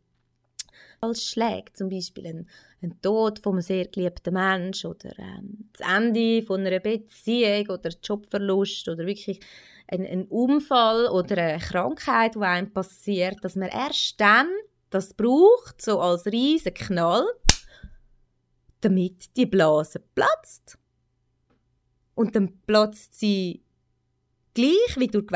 als 1.02 1.24
Schläge, 1.24 1.74
zum 1.74 1.90
Beispiel 1.90 2.28
ein, 2.28 2.50
ein 2.82 3.02
Tod 3.02 3.40
von 3.40 3.54
einem 3.54 3.62
sehr 3.62 3.88
geliebten 3.88 4.34
Menschen 4.34 4.92
oder 4.92 5.18
ähm, 5.20 5.70
das 5.74 5.88
Ende 5.88 6.44
von 6.44 6.66
einer 6.66 6.80
Beziehung 6.80 7.68
oder 7.70 7.92
Jobverlust 8.04 8.90
oder 8.90 9.06
wirklich 9.06 9.40
ein, 9.88 10.06
ein 10.06 10.26
Unfall 10.26 11.08
oder 11.08 11.38
eine 11.38 11.60
Krankheit, 11.60 12.36
die 12.36 12.40
einem 12.40 12.72
passiert, 12.72 13.44
dass 13.44 13.56
man 13.56 13.70
erst 13.70 14.20
dann 14.20 14.50
das 14.90 15.14
braucht, 15.14 15.82
so 15.82 16.00
als 16.00 16.26
riesen 16.26 16.74
Knall, 16.74 17.26
damit 18.82 19.36
die 19.36 19.46
Blase 19.46 20.00
platzt. 20.00 20.78
Und 22.16 22.36
dann 22.36 22.58
platzt 22.66 23.20
sie 23.20 23.62
gleich 24.54 24.98
wie 24.98 25.08
durch 25.08 25.28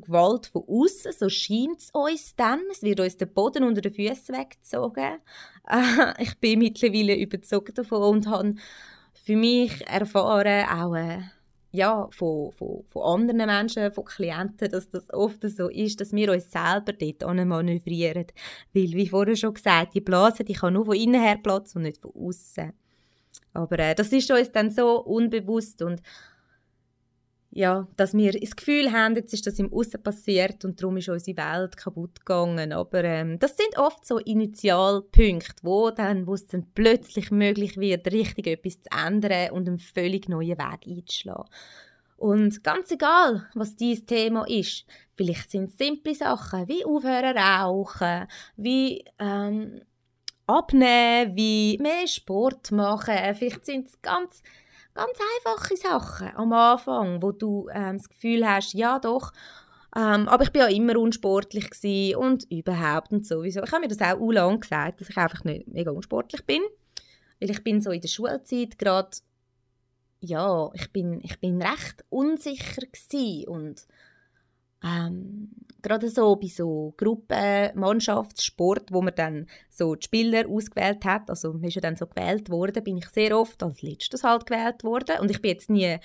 Gewalt 0.00 0.46
von 0.46 0.64
außen, 0.66 1.12
so 1.12 1.28
scheint 1.28 1.80
es 1.80 1.90
uns 1.90 2.34
dann. 2.34 2.60
Es 2.70 2.82
wird 2.82 3.00
uns 3.00 3.18
der 3.18 3.26
Boden 3.26 3.64
unter 3.64 3.82
den 3.82 3.92
Füßen 3.92 4.34
weggezogen. 4.34 5.18
Äh, 5.64 6.20
ich 6.20 6.36
bin 6.40 6.58
mittlerweile 6.58 7.14
überzeugt 7.14 7.78
davon 7.78 8.02
und 8.02 8.26
habe 8.26 8.56
für 9.14 9.36
mich 9.36 9.86
erfahren, 9.86 10.66
auch 10.68 10.96
äh, 10.96 11.20
ja, 11.70 12.08
von, 12.10 12.50
von, 12.50 12.82
von 12.88 13.02
anderen 13.02 13.46
Menschen, 13.46 13.92
von 13.92 14.04
Klienten, 14.04 14.68
dass 14.68 14.88
das 14.90 15.08
oft 15.14 15.48
so 15.48 15.68
ist, 15.68 16.00
dass 16.00 16.12
wir 16.12 16.32
uns 16.32 16.50
selber 16.50 16.92
dort 16.92 17.46
manövrieren. 17.46 18.26
Weil, 18.74 18.92
wie 18.92 19.06
vorher 19.06 19.36
schon 19.36 19.54
gesagt, 19.54 19.94
die 19.94 20.00
Blase 20.00 20.42
die 20.42 20.54
kann 20.54 20.74
nur 20.74 20.84
von 20.84 20.96
innen 20.96 21.22
her 21.22 21.38
platzen 21.40 21.78
und 21.78 21.82
nicht 21.84 22.02
von 22.02 22.10
außen. 22.12 22.72
Aber 23.52 23.78
äh, 23.78 23.94
das 23.94 24.12
ist 24.12 24.30
uns 24.30 24.52
dann 24.52 24.70
so 24.70 25.00
unbewusst 25.00 25.82
und 25.82 26.00
ja, 27.54 27.86
dass 27.98 28.14
wir 28.14 28.32
das 28.32 28.56
Gefühl 28.56 28.92
haben, 28.92 29.14
jetzt 29.14 29.34
ist 29.34 29.46
das 29.46 29.58
im 29.58 29.70
Aussen 29.74 30.02
passiert 30.02 30.64
und 30.64 30.80
darum 30.80 30.96
ist 30.96 31.10
unsere 31.10 31.36
Welt 31.36 31.76
kaputt 31.76 32.20
gegangen. 32.20 32.72
Aber 32.72 33.04
ähm, 33.04 33.38
das 33.38 33.58
sind 33.58 33.76
oft 33.76 34.06
so 34.06 34.16
Initialpunkte, 34.16 35.62
wo, 35.62 35.90
dann, 35.90 36.26
wo 36.26 36.32
es 36.32 36.46
dann 36.46 36.66
plötzlich 36.74 37.30
möglich 37.30 37.76
wird, 37.76 38.10
richtig 38.10 38.46
etwas 38.46 38.80
zu 38.80 38.88
ändern 38.90 39.50
und 39.50 39.68
einen 39.68 39.78
völlig 39.78 40.30
neuen 40.30 40.56
Weg 40.56 40.86
einzuschlagen. 40.86 41.50
Und 42.16 42.64
ganz 42.64 42.90
egal, 42.90 43.46
was 43.54 43.76
dieses 43.76 44.06
Thema 44.06 44.48
ist, 44.48 44.86
vielleicht 45.14 45.50
sind 45.50 45.70
es 45.70 45.76
simple 45.76 46.14
Sachen 46.14 46.68
wie 46.68 46.86
aufhören 46.86 47.36
rauchen, 47.36 48.28
wie 48.56 49.04
ähm, 49.18 49.82
abnehmen, 50.46 51.36
wie 51.36 51.78
mehr 51.80 52.06
Sport 52.06 52.72
machen. 52.72 53.14
Vielleicht 53.34 53.66
sind 53.66 53.88
es 53.88 54.02
ganz, 54.02 54.42
ganz 54.94 55.18
einfache 55.38 55.76
Sachen 55.76 56.36
am 56.36 56.52
Anfang, 56.52 57.22
wo 57.22 57.32
du 57.32 57.68
ähm, 57.72 57.98
das 57.98 58.08
Gefühl 58.08 58.48
hast, 58.48 58.74
ja 58.74 58.98
doch, 58.98 59.32
ähm, 59.94 60.28
aber 60.28 60.44
ich 60.44 60.50
bin 60.50 60.62
ja 60.62 60.68
immer 60.68 60.96
unsportlich 60.96 62.16
und 62.16 62.50
überhaupt 62.50 63.12
und 63.12 63.26
sowieso. 63.26 63.62
Ich 63.62 63.72
habe 63.72 63.82
mir 63.82 63.88
das 63.88 64.00
auch 64.00 64.30
lange 64.30 64.58
gesagt, 64.58 65.00
dass 65.00 65.10
ich 65.10 65.16
einfach 65.16 65.44
nicht 65.44 65.68
mega 65.68 65.90
unsportlich 65.90 66.44
bin, 66.46 66.62
weil 67.40 67.50
ich 67.50 67.62
bin 67.62 67.82
so 67.82 67.90
in 67.90 68.00
der 68.00 68.08
Schulzeit 68.08 68.78
gerade 68.78 69.18
ja, 70.24 70.70
ich 70.74 70.92
bin, 70.92 71.20
ich 71.24 71.40
bin 71.40 71.60
recht 71.60 72.04
unsicher 72.08 72.82
und 73.48 73.86
ähm, 74.84 75.50
gerade 75.82 76.08
so 76.08 76.36
bei 76.36 76.46
so 76.46 76.94
Gruppen, 76.96 77.70
Mannschaftssport, 77.74 78.92
wo 78.92 79.02
man 79.02 79.14
dann 79.14 79.46
so 79.68 79.94
die 79.94 80.04
Spieler 80.04 80.48
ausgewählt 80.48 81.04
hat, 81.04 81.28
also 81.28 81.52
man 81.52 81.64
ist 81.64 81.74
ja 81.74 81.80
dann 81.80 81.96
so 81.96 82.06
gewählt 82.06 82.50
worden, 82.50 82.84
bin 82.84 82.98
ich 82.98 83.08
sehr 83.08 83.36
oft 83.38 83.62
als 83.62 83.82
letztes 83.82 84.24
halt 84.24 84.46
gewählt 84.46 84.84
worden. 84.84 85.18
Und 85.20 85.30
ich 85.30 85.42
bin 85.42 85.50
jetzt 85.50 85.70
nie 85.70 85.98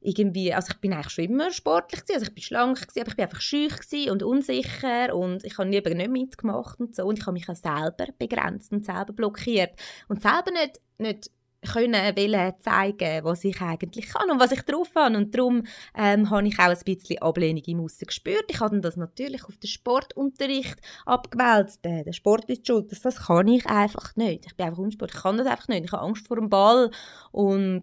irgendwie, 0.00 0.54
also 0.54 0.72
ich 0.72 0.80
bin 0.80 0.92
eigentlich 0.92 1.10
schon 1.12 1.24
immer 1.24 1.50
sportlich 1.50 2.02
gewesen, 2.02 2.14
also 2.14 2.26
ich 2.26 2.34
bin 2.34 2.42
schlank 2.42 2.80
gewesen, 2.80 3.00
aber 3.00 3.08
ich 3.10 3.16
bin 3.16 3.24
einfach 3.24 3.40
schüch 3.40 4.10
und 4.10 4.22
unsicher 4.22 5.14
und 5.14 5.44
ich 5.44 5.58
habe 5.58 5.68
lieber 5.68 5.90
nicht 5.90 6.10
mitgemacht 6.10 6.78
und 6.78 6.94
so. 6.94 7.04
Und 7.04 7.18
ich 7.18 7.26
habe 7.26 7.32
mich 7.32 7.48
auch 7.48 7.56
selber 7.56 8.06
begrenzt 8.18 8.72
und 8.72 8.84
selber 8.84 9.12
blockiert. 9.12 9.72
Und 10.08 10.22
selber 10.22 10.52
nicht, 10.52 10.80
nicht 10.98 11.30
können 11.72 12.16
wollen 12.16 12.54
zeigen, 12.60 13.24
was 13.24 13.44
ich 13.44 13.60
eigentlich 13.60 14.08
kann 14.08 14.30
und 14.30 14.40
was 14.40 14.52
ich 14.52 14.62
drauf 14.62 14.90
habe. 14.94 15.16
Und 15.16 15.34
darum 15.34 15.64
ähm, 15.96 16.30
habe 16.30 16.46
ich 16.46 16.58
auch 16.58 16.64
ein 16.64 16.78
bisschen 16.84 17.18
Ablehnung 17.18 17.62
im 17.66 17.80
Aussen 17.80 18.06
gespürt. 18.06 18.44
Ich 18.48 18.60
habe 18.60 18.80
das 18.80 18.96
natürlich 18.96 19.44
auf 19.44 19.56
den 19.56 19.68
Sportunterricht 19.68 20.78
abgewälzt. 21.04 21.84
Der, 21.84 22.04
der 22.04 22.12
Sport 22.12 22.48
ist 22.48 22.66
schuld. 22.66 22.92
Das, 22.92 23.00
das 23.00 23.26
kann 23.26 23.48
ich 23.48 23.66
einfach 23.66 24.14
nicht. 24.16 24.46
Ich 24.46 24.56
bin 24.56 24.66
einfach 24.66 24.82
unsport. 24.82 25.12
Ich 25.14 25.20
kann 25.20 25.36
das 25.36 25.46
einfach 25.46 25.68
nicht. 25.68 25.84
Ich 25.84 25.92
habe 25.92 26.02
Angst 26.02 26.28
vor 26.28 26.36
dem 26.36 26.48
Ball. 26.48 26.90
Und 27.32 27.82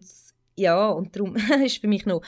ja, 0.56 0.90
und 0.90 1.16
darum 1.16 1.36
ist 1.64 1.80
für 1.80 1.88
mich 1.88 2.06
noch 2.06 2.22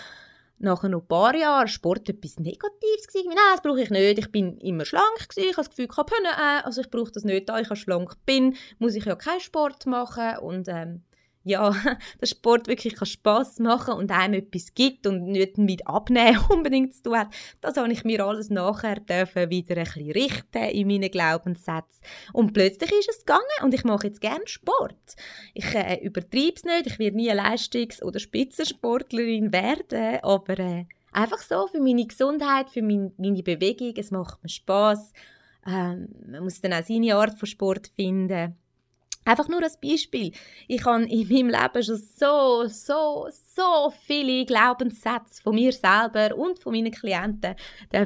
nachher 0.60 0.90
noch 0.90 1.02
ein 1.02 1.08
paar 1.08 1.36
Jahre 1.36 1.68
Sport 1.68 2.10
etwas 2.10 2.40
Negatives 2.40 3.08
gewesen. 3.08 3.30
Nein, 3.30 3.38
das 3.52 3.62
brauche 3.62 3.82
ich 3.82 3.90
nicht. 3.90 4.20
Ich 4.20 4.32
bin 4.32 4.58
immer 4.58 4.86
schlank 4.86 5.30
gewesen. 5.30 5.50
Ich 5.50 5.58
habe 5.58 5.68
das 5.68 5.70
Gefühl, 5.70 5.88
ich 5.90 5.98
habe 5.98 6.12
äh, 6.24 6.64
also 6.64 6.82
ich 6.82 6.90
brauche 6.90 7.12
das 7.12 7.24
nicht. 7.24 7.48
Da 7.48 7.60
ich 7.60 7.80
schlank 7.80 8.14
bin, 8.26 8.56
muss 8.80 8.96
ich 8.96 9.06
ja 9.06 9.16
keinen 9.16 9.40
Sport 9.40 9.86
machen 9.86 10.38
und 10.40 10.68
ähm, 10.68 11.04
ja, 11.48 11.72
der 12.22 12.26
Sport 12.26 12.68
wirklich 12.68 12.96
kann 12.96 13.08
Spass 13.08 13.60
machen 13.60 13.96
und 13.96 14.12
einem 14.12 14.36
etwas 14.36 14.74
gibt 14.74 15.08
und 15.08 15.26
nicht 15.26 15.58
mit 15.58 15.88
Abnehmen 15.88 16.40
unbedingt 16.50 16.94
zu 16.94 17.04
tun 17.04 17.20
hat, 17.20 17.30
das 17.62 17.78
habe 17.78 17.92
ich 17.92 18.04
mir 18.04 18.26
alles 18.26 18.50
nachher 18.50 19.00
dürfen 19.00 19.50
wieder 19.50 19.78
ein 19.78 19.84
bisschen 19.84 20.12
richten 20.12 20.64
in 20.64 20.88
meinen 20.88 21.10
Glaubenssätzen. 21.10 22.02
Und 22.34 22.54
plötzlich 22.54 22.92
ist 22.92 23.10
es 23.10 23.20
gegangen 23.20 23.42
und 23.64 23.74
ich 23.74 23.84
mache 23.84 24.08
jetzt 24.08 24.22
gerne 24.22 24.46
Sport. 24.46 25.16
Ich 25.54 25.74
äh, 25.74 26.00
übertreibe 26.04 26.54
es 26.56 26.64
nicht, 26.64 26.88
ich 26.88 27.00
werde 27.00 27.18
nie 27.18 27.32
Leistungs- 27.32 28.04
oder 28.04 28.20
Spitzensportlerin 28.20 29.54
werden, 29.54 30.20
aber 30.22 30.60
äh, 30.60 30.86
einfach 31.12 31.40
so 31.40 31.68
für 31.68 31.80
meine 31.80 32.06
Gesundheit, 32.06 32.70
für 32.70 32.82
mein, 32.82 33.14
meine 33.18 33.44
Bewegung, 33.44 33.94
es 33.96 34.12
macht 34.12 34.44
mir 34.44 34.50
Spass. 34.50 35.14
Ähm, 35.66 36.10
man 36.26 36.44
muss 36.44 36.62
dann 36.62 36.74
auch 36.74 36.84
seine 36.84 37.16
Art 37.16 37.38
von 37.40 37.48
Sport 37.48 37.92
finden 37.96 38.56
Einfach 39.28 39.50
nur 39.50 39.62
als 39.62 39.78
Beispiel. 39.78 40.32
Ich 40.70 40.86
habe 40.86 41.04
in 41.04 41.28
meinem 41.28 41.50
Leben 41.50 41.84
schon 41.84 41.98
so, 41.98 42.66
so, 42.68 43.28
so 43.30 43.94
viele 44.06 44.46
Glaubenssätze 44.46 45.42
von 45.44 45.54
mir 45.54 45.74
selber 45.74 46.34
und 46.38 46.60
von 46.60 46.72
meinen 46.72 46.94
Klienten 46.94 47.56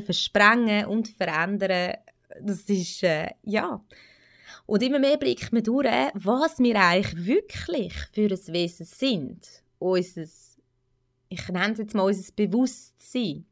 sprengen 0.09 0.87
und 0.87 1.09
verändern. 1.09 1.97
Das 2.41 2.61
ist, 2.61 3.03
äh, 3.03 3.29
ja. 3.43 3.85
Und 4.65 4.81
immer 4.81 4.97
mehr 4.97 5.17
blickt 5.17 5.53
man 5.53 5.61
durch, 5.61 5.85
was 6.15 6.57
wir 6.57 6.81
eigentlich 6.81 7.27
wirklich 7.27 7.93
für 8.13 8.21
ein 8.25 8.53
Wesen 8.53 8.87
sind. 8.87 9.47
Unser, 9.77 10.23
ich 11.29 11.47
nenne 11.49 11.73
es 11.73 11.77
jetzt 11.77 11.93
mal 11.93 12.01
unser 12.01 12.33
Bewusstsein. 12.35 13.45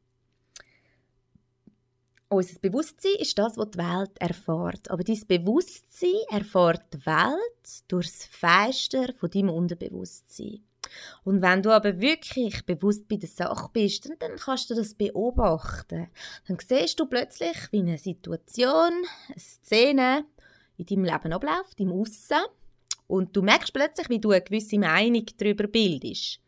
Unser 2.31 2.59
Bewusstsein 2.59 3.15
ist 3.17 3.39
das, 3.39 3.57
was 3.57 3.71
die 3.71 3.79
Welt 3.79 4.11
erfährt. 4.19 4.91
Aber 4.91 5.03
dein 5.03 5.19
Bewusstsein 5.27 6.13
erfährt 6.29 6.83
die 6.93 7.03
Welt 7.07 7.83
durch 7.87 8.05
das 8.05 8.25
Feister 8.25 9.13
von 9.15 9.31
deinem 9.31 9.49
Unterbewusstsein. 9.49 10.63
Und 11.23 11.41
wenn 11.41 11.63
du 11.63 11.71
aber 11.71 11.99
wirklich 11.99 12.63
bewusst 12.67 13.07
bei 13.07 13.15
der 13.15 13.29
Sache 13.29 13.69
bist, 13.73 14.05
dann, 14.05 14.17
dann 14.19 14.37
kannst 14.37 14.69
du 14.69 14.75
das 14.75 14.93
beobachten. 14.93 16.07
Dann 16.47 16.57
siehst 16.59 16.99
du 16.99 17.07
plötzlich, 17.07 17.57
wie 17.71 17.79
eine 17.79 17.97
Situation, 17.97 18.93
eine 19.27 19.39
Szene 19.39 20.25
in 20.77 20.85
deinem 20.85 21.05
Leben 21.05 21.33
abläuft, 21.33 21.79
im 21.79 21.91
Aussen. 21.91 22.45
Und 23.07 23.35
du 23.35 23.41
merkst 23.41 23.73
plötzlich, 23.73 24.07
wie 24.09 24.19
du 24.19 24.29
eine 24.29 24.41
gewisse 24.41 24.77
Meinung 24.77 25.25
darüber 25.37 25.67
bildest 25.67 26.39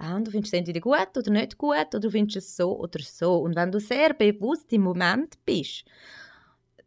ah, 0.00 0.18
du 0.18 0.30
findest 0.30 0.54
es 0.54 0.58
entweder 0.58 0.80
gut 0.80 1.16
oder 1.16 1.30
nicht 1.30 1.58
gut 1.58 1.86
oder 1.88 2.00
du 2.00 2.10
findest 2.10 2.36
es 2.36 2.56
so 2.56 2.78
oder 2.78 3.00
so. 3.00 3.36
Und 3.36 3.54
wenn 3.54 3.70
du 3.70 3.78
sehr 3.78 4.14
bewusst 4.14 4.72
im 4.72 4.82
Moment 4.82 5.36
bist, 5.44 5.84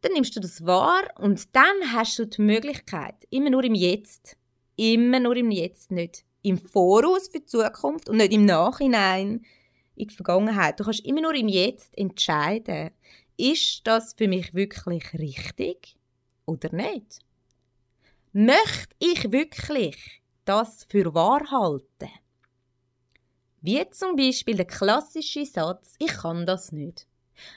dann 0.02 0.14
nimmst 0.14 0.36
du 0.36 0.40
das 0.40 0.66
wahr 0.66 1.04
und 1.18 1.56
dann 1.56 1.94
hast 1.94 2.20
du 2.20 2.26
die 2.26 2.42
Möglichkeit, 2.42 3.16
immer 3.30 3.50
nur 3.50 3.64
im 3.64 3.76
Jetzt, 3.76 4.36
immer 4.76 5.20
nur 5.20 5.36
im 5.38 5.52
Jetzt, 5.52 5.92
nicht 5.92 6.26
im 6.42 6.58
Voraus 6.58 7.30
für 7.30 7.40
die 7.40 7.46
Zukunft 7.46 8.10
und 8.10 8.18
nicht 8.18 8.34
im 8.34 8.46
Nachhinein 8.46 9.46
in 9.96 10.08
die 10.08 10.14
Vergangenheit. 10.14 10.80
Du 10.80 10.84
kannst 10.84 11.06
immer 11.06 11.22
nur 11.22 11.34
im 11.36 11.48
Jetzt 11.48 11.98
entscheiden, 11.98 12.92
ist 13.38 13.82
das 13.86 14.14
für 14.14 14.28
mich 14.28 14.54
wirklich 14.54 15.14
richtig 15.14 15.96
oder 16.46 16.74
nicht? 16.74 17.20
Möchte 18.34 18.96
ich 19.00 19.32
wirklich 19.32 20.22
das 20.44 20.86
für 20.90 21.14
wahr 21.14 21.50
halten? 21.50 22.10
Wie 23.64 23.90
zum 23.92 24.18
Beispiel 24.18 24.58
der 24.58 24.66
klassische 24.66 25.46
Satz, 25.46 25.96
ich 25.98 26.12
kann 26.12 26.46
das 26.46 26.74
nicht. 26.74 27.08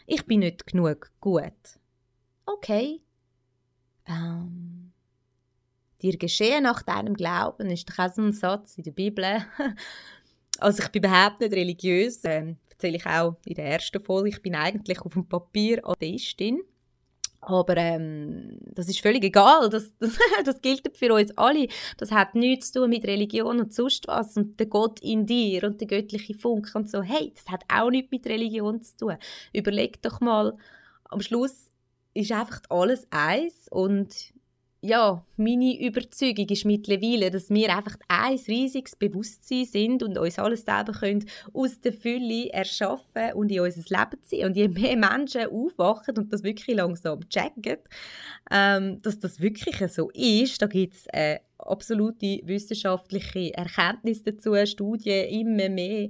Ich 0.06 0.24
bin 0.24 0.38
nicht 0.38 0.64
genug 0.64 1.10
gut. 1.20 1.52
Okay. 2.46 3.02
Ähm, 4.06 4.92
dir 6.00 6.16
geschehen 6.16 6.62
nach 6.62 6.84
deinem 6.84 7.14
Glauben 7.14 7.70
ist 7.70 7.90
doch 7.90 7.98
auch 7.98 8.14
so 8.14 8.22
ein 8.22 8.32
Satz 8.32 8.78
in 8.78 8.84
der 8.84 8.92
Bibel. 8.92 9.24
also 10.60 10.80
ich 10.80 10.88
bin 10.90 11.02
überhaupt 11.02 11.40
nicht 11.40 11.52
religiös, 11.52 12.20
ähm, 12.22 12.56
erzähle 12.70 12.98
ich 12.98 13.06
auch 13.06 13.36
in 13.44 13.56
der 13.56 13.66
ersten 13.66 14.00
Folge. 14.00 14.28
Ich 14.28 14.40
bin 14.40 14.54
eigentlich 14.54 15.00
auf 15.00 15.12
dem 15.12 15.28
Papier 15.28 15.84
Atheistin. 15.84 16.62
Aber 17.48 17.76
ähm, 17.76 18.58
das 18.74 18.88
ist 18.88 19.00
völlig 19.00 19.22
egal. 19.22 19.70
Das, 19.70 19.92
das, 20.00 20.18
das 20.44 20.60
gilt 20.60 20.96
für 20.96 21.14
uns 21.14 21.30
alle. 21.38 21.68
Das 21.96 22.10
hat 22.10 22.34
nichts 22.34 22.72
zu 22.72 22.80
tun 22.80 22.90
mit 22.90 23.04
Religion 23.04 23.60
und 23.60 23.72
sonst 23.72 24.08
was. 24.08 24.36
Und 24.36 24.58
der 24.58 24.66
Gott 24.66 24.98
in 24.98 25.26
dir 25.26 25.62
und 25.62 25.80
der 25.80 25.86
göttliche 25.86 26.34
Funke 26.34 26.76
und 26.76 26.90
so. 26.90 27.02
Hey, 27.02 27.32
das 27.36 27.46
hat 27.46 27.62
auch 27.72 27.88
nichts 27.88 28.10
mit 28.10 28.26
Religion 28.26 28.82
zu 28.82 28.96
tun. 28.96 29.16
Überleg 29.52 30.02
doch 30.02 30.20
mal, 30.20 30.56
am 31.04 31.20
Schluss 31.20 31.70
ist 32.14 32.32
einfach 32.32 32.62
alles 32.68 33.06
eins 33.10 33.68
und 33.70 34.34
ja, 34.86 35.24
meine 35.36 35.80
Überzeugung 35.80 36.48
ist 36.48 36.64
mittlerweile, 36.64 37.30
dass 37.30 37.50
wir 37.50 37.74
einfach 37.74 37.96
ein 38.08 38.38
riesiges 38.48 38.96
Bewusstsein 38.96 39.64
sind 39.64 40.02
und 40.02 40.16
uns 40.16 40.38
alles 40.38 40.62
selber 40.62 40.92
können 40.92 41.24
aus 41.52 41.80
der 41.80 41.92
Fülle 41.92 42.50
erschaffen 42.50 43.32
und 43.34 43.50
in 43.50 43.60
unser 43.60 43.82
Leben 43.82 44.22
ziehen. 44.22 44.46
Und 44.46 44.56
je 44.56 44.68
mehr 44.68 44.96
Menschen 44.96 45.46
aufwachen 45.46 46.16
und 46.18 46.32
das 46.32 46.42
wirklich 46.42 46.76
langsam 46.76 47.28
checken, 47.28 47.78
ähm, 48.50 49.02
dass 49.02 49.18
das 49.18 49.40
wirklich 49.40 49.76
so 49.92 50.10
ist, 50.10 50.62
da 50.62 50.66
gibt 50.66 50.94
es 50.94 51.06
äh, 51.08 51.40
absolute 51.58 52.40
wissenschaftliche 52.44 53.54
Erkenntnisse 53.54 54.32
dazu, 54.32 54.54
Studien 54.64 55.28
immer 55.28 55.68
mehr. 55.68 56.08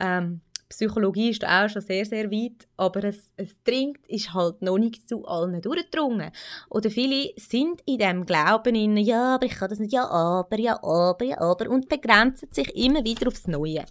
Ähm, 0.00 0.40
Psychologie 0.68 1.30
ist 1.30 1.44
auch 1.46 1.68
schon 1.68 1.82
sehr, 1.82 2.04
sehr 2.04 2.30
weit, 2.30 2.66
aber 2.76 3.04
es, 3.04 3.32
es 3.36 3.62
dringt, 3.62 4.04
ist 4.08 4.34
halt 4.34 4.62
noch 4.62 4.78
nicht 4.78 5.08
zu 5.08 5.24
allen 5.24 5.62
durchgedrungen. 5.62 6.32
Oder 6.70 6.90
viele 6.90 7.32
sind 7.36 7.82
in 7.86 7.98
dem 7.98 8.26
Glauben 8.26 8.74
in, 8.74 8.96
ja, 8.96 9.36
aber 9.36 9.46
ich 9.46 9.54
kann 9.54 9.70
das 9.70 9.78
nicht, 9.78 9.92
ja, 9.92 10.08
aber, 10.08 10.58
ja, 10.58 10.82
aber, 10.82 11.24
ja, 11.24 11.40
aber, 11.40 11.70
und 11.70 11.88
begrenzen 11.88 12.48
sich 12.50 12.74
immer 12.74 13.04
wieder 13.04 13.28
aufs 13.28 13.46
Neue. 13.46 13.84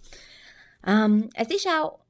Ähm, 0.86 1.30
es 1.34 1.48
ist 1.48 1.66
auch 1.66 2.00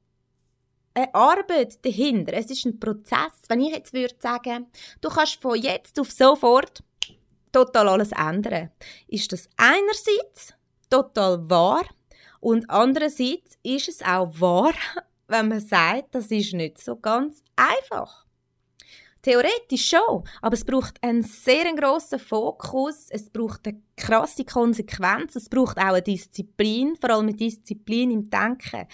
eine 0.93 1.13
Arbeit 1.13 1.85
dahinter, 1.85 2.33
es 2.33 2.49
ist 2.49 2.65
ein 2.65 2.79
Prozess. 2.79 3.43
Wenn 3.47 3.61
ich 3.61 3.73
jetzt 3.73 3.93
würde 3.93 4.15
sagen, 4.19 4.67
du 4.99 5.09
kannst 5.09 5.41
von 5.41 5.55
jetzt 5.55 5.99
auf 5.99 6.11
sofort 6.11 6.83
total 7.51 7.87
alles 7.87 8.11
ändern, 8.11 8.71
ist 9.07 9.31
das 9.31 9.47
einerseits 9.55 10.53
total 10.89 11.49
wahr, 11.49 11.85
und 12.39 12.69
andererseits 12.69 13.57
ist 13.63 13.89
es 13.89 14.01
auch 14.01 14.31
wahr, 14.39 14.73
wenn 15.27 15.49
man 15.49 15.59
sagt, 15.59 16.15
das 16.15 16.27
ist 16.27 16.53
nicht 16.53 16.81
so 16.81 16.95
ganz 16.95 17.43
einfach. 17.55 18.25
Theoretisch 19.21 19.89
schon, 19.89 20.23
aber 20.41 20.53
es 20.53 20.63
braucht 20.63 21.03
einen 21.03 21.23
sehr 21.23 21.73
grossen 21.75 22.19
Fokus, 22.19 23.07
es 23.09 23.29
braucht 23.29 23.67
eine 23.67 23.81
krasse 23.97 24.45
Konsequenz, 24.45 25.35
es 25.35 25.49
braucht 25.49 25.77
auch 25.77 25.93
eine 25.93 26.01
Disziplin, 26.01 26.95
vor 26.95 27.09
allem 27.09 27.27
eine 27.27 27.35
Disziplin 27.35 28.11
im 28.11 28.29
Denken. 28.29 28.87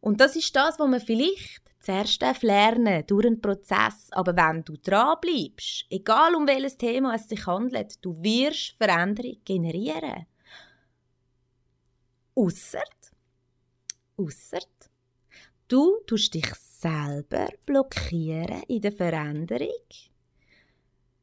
Und 0.00 0.20
das 0.20 0.36
ist 0.36 0.54
das, 0.56 0.78
was 0.78 0.88
man 0.88 1.00
vielleicht 1.00 1.62
zuerst 1.80 2.42
lernen 2.42 3.04
durch 3.06 3.26
einen 3.26 3.40
Prozess. 3.40 4.08
Aber 4.12 4.36
wenn 4.36 4.64
du 4.64 4.76
dranbleibst, 4.76 5.86
egal 5.90 6.34
um 6.34 6.46
welches 6.46 6.76
Thema 6.76 7.14
es 7.14 7.28
sich 7.28 7.46
handelt, 7.46 8.04
du 8.04 8.16
wirst 8.22 8.76
Veränderung 8.78 9.36
generieren. 9.44 10.26
Ausser, 12.38 12.84
ausser, 14.18 14.60
du 15.68 15.98
tust 16.06 16.34
dich 16.34 16.52
selber 16.54 17.48
blockieren 17.64 18.62
in 18.68 18.82
der 18.82 18.92
Veränderung. 18.92 19.88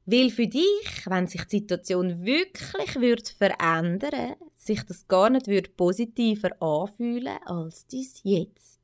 Weil 0.06 0.32
für 0.32 0.48
dich, 0.48 1.06
wenn 1.06 1.28
sich 1.28 1.44
die 1.44 1.60
Situation 1.60 2.26
wirklich 2.26 2.96
wird 3.00 3.30
verändern 3.30 4.36
sich 4.56 4.84
das 4.84 5.08
gar 5.08 5.30
nicht 5.30 5.48
wird 5.48 5.76
positiver 5.78 6.50
anfühlen 6.62 7.38
als 7.46 7.86
dies 7.88 8.22
jetzt. 8.24 8.80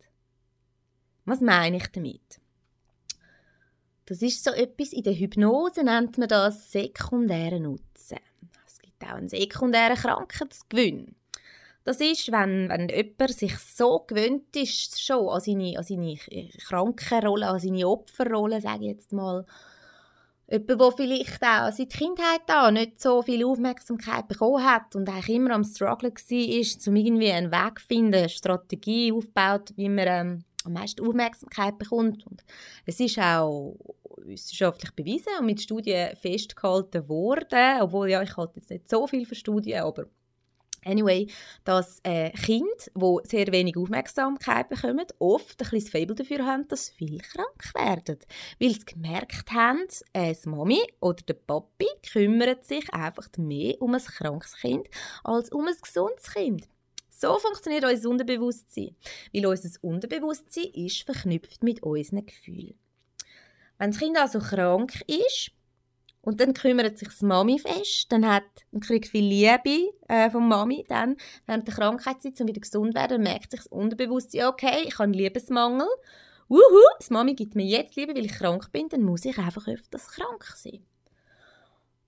Was 1.25 1.41
meine 1.41 1.77
ich 1.77 1.87
damit? 1.87 2.39
Das 4.05 4.21
ist 4.21 4.43
so 4.43 4.51
etwas, 4.51 4.93
in 4.93 5.03
der 5.03 5.13
Hypnose 5.13 5.83
nennt 5.83 6.17
man 6.17 6.27
das 6.27 6.71
sekundären 6.71 7.63
Nutzen. 7.63 8.19
Es 8.65 8.79
gibt 8.79 9.03
auch 9.03 9.15
einen 9.15 9.29
sekundären 9.29 9.95
Krankheitsgewinn. 9.95 11.15
Das 11.89 12.01
ist, 12.01 12.31
wenn, 12.31 12.69
wenn 12.69 12.87
jemand 12.87 13.31
sich 13.31 13.57
so 13.57 14.05
gewöhnt 14.05 14.55
ist, 14.55 15.03
schon 15.03 15.27
an 15.27 15.41
seine, 15.41 15.75
an 15.75 15.83
seine 15.83 16.17
Krankenrolle, 16.67 17.47
an 17.47 17.59
seine 17.59 17.87
Opferrolle, 17.87 18.61
sage 18.61 18.83
ich 18.83 18.91
jetzt 18.91 19.11
mal, 19.11 19.43
Jemand, 20.51 20.81
der 20.81 20.91
vielleicht 20.91 21.43
auch 21.43 21.71
seit 21.71 21.89
Kindheit 21.89 22.47
an 22.47 22.75
nicht 22.75 23.01
so 23.01 23.23
viel 23.23 23.43
Aufmerksamkeit 23.43 24.27
bekommen 24.27 24.63
hat 24.63 24.95
und 24.95 25.09
eigentlich 25.09 25.29
immer 25.29 25.55
am 25.55 25.63
Struggle 25.63 26.11
war, 26.11 26.87
um 26.87 26.95
irgendwie 26.95 27.31
einen 27.31 27.51
Weg 27.51 27.79
zu 27.79 27.85
finden, 27.87 28.15
eine 28.15 28.29
Strategie 28.29 29.11
aufbaut, 29.11 29.73
wie 29.75 29.89
man 29.89 30.07
ähm, 30.07 30.43
am 30.65 30.73
meisten 30.73 31.03
Aufmerksamkeit 31.03 31.79
bekommt. 31.79 32.23
Und 32.27 32.43
es 32.85 32.99
ist 32.99 33.17
auch 33.17 33.75
wissenschaftlich 34.17 34.91
bewiesen 34.91 35.33
und 35.39 35.47
mit 35.47 35.61
Studien 35.61 36.15
festgehalten 36.15 37.09
worden, 37.09 37.81
obwohl 37.81 38.11
ja, 38.11 38.21
ich 38.21 38.37
halte 38.37 38.59
jetzt 38.59 38.69
nicht 38.69 38.87
so 38.87 39.07
viel 39.07 39.25
für 39.25 39.35
Studien, 39.35 39.81
aber 39.81 40.05
Anyway, 40.85 41.27
dass 41.63 41.99
äh, 42.03 42.31
Kinder, 42.31 42.67
die 42.95 43.27
sehr 43.27 43.51
wenig 43.51 43.77
Aufmerksamkeit 43.77 44.69
bekommen, 44.69 45.05
oft 45.19 45.61
ein 45.61 45.67
das 45.71 45.89
Fable 45.89 46.15
dafür 46.15 46.45
haben, 46.45 46.67
dass 46.67 46.87
sie 46.87 46.93
viel 46.93 47.17
krank 47.19 47.73
werden. 47.75 48.19
Weil 48.59 48.71
sie 48.71 48.85
gemerkt 48.85 49.51
haben, 49.51 49.85
äh, 50.13 50.35
Mami 50.45 50.81
oder 50.99 51.21
der 51.23 51.33
Papi 51.33 51.87
kümmert 52.11 52.65
sich 52.65 52.93
einfach 52.93 53.27
mehr 53.37 53.81
um 53.81 53.93
ein 53.93 54.01
krankes 54.01 54.55
Kind 54.57 54.87
als 55.23 55.51
um 55.51 55.67
ein 55.67 55.75
gesundes 55.81 56.31
Kind. 56.33 56.67
So 57.09 57.37
funktioniert 57.37 57.83
unser 57.83 58.09
Unterbewusstsein, 58.09 58.95
weil 59.33 59.45
unser 59.45 59.69
Unterbewusstsein 59.81 60.71
ist 60.73 61.03
verknüpft 61.03 61.63
mit 61.63 61.83
unseren 61.83 62.25
Gefühlen. 62.25 62.79
Wenn 63.77 63.91
das 63.91 63.99
Kind 63.99 64.17
also 64.17 64.39
krank 64.39 65.01
ist, 65.07 65.51
und 66.21 66.39
dann 66.41 66.53
kümmert 66.53 66.97
sich 66.97 67.09
die 67.19 67.25
Mami 67.25 67.59
fest, 67.59 68.11
dann, 68.11 68.27
hat, 68.27 68.43
dann 68.71 68.81
kriegt 68.81 69.07
viel 69.07 69.25
Liebe 69.25 69.93
äh, 70.07 70.29
von 70.29 70.47
Mami 70.47 70.85
dann 70.87 71.15
während 71.45 71.67
der 71.67 71.75
Krankheitszeit, 71.75 72.39
um 72.41 72.47
wieder 72.47 72.61
gesund 72.61 72.93
zu 72.93 72.99
werden, 72.99 73.23
merkt 73.23 73.51
sich 73.51 73.61
das 73.61 73.67
Unterbewusstsein, 73.67 74.45
okay, 74.45 74.83
ich 74.85 74.93
habe 74.95 75.03
einen 75.03 75.13
Liebesmangel, 75.13 75.87
Wuhu, 76.49 76.81
die 77.01 77.13
Mami 77.13 77.35
gibt 77.35 77.55
mir 77.55 77.65
jetzt 77.65 77.95
Liebe, 77.95 78.15
weil 78.15 78.25
ich 78.25 78.33
krank 78.33 78.71
bin, 78.71 78.89
dann 78.89 79.03
muss 79.03 79.25
ich 79.25 79.37
einfach 79.37 79.67
öfters 79.67 80.07
krank 80.07 80.43
sein. 80.55 80.83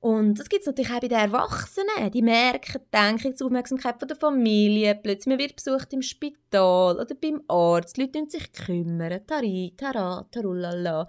Und 0.02 0.40
das 0.40 0.50
gibt 0.50 0.62
es 0.62 0.66
natürlich 0.66 0.90
auch 0.90 1.00
bei 1.00 1.08
den 1.08 1.20
Erwachsenen. 1.20 2.12
Die 2.12 2.24
merken 2.24 2.82
die 2.92 3.44
Aufmerksamkeit 3.44 4.00
von 4.00 4.08
der 4.08 4.18
Familie. 4.18 4.96
Plötzlich 4.96 5.38
wird 5.38 5.56
besucht 5.56 5.94
im 5.94 6.02
Spital 6.02 7.00
oder 7.00 7.14
beim 7.14 7.44
Arzt. 7.48 7.98
Die 7.98 8.02
Leute 8.02 8.26
sich 8.28 8.52
kümmern. 8.52 9.22
Tari, 9.28 9.76
tara, 9.78 10.26
tarulala 10.32 11.08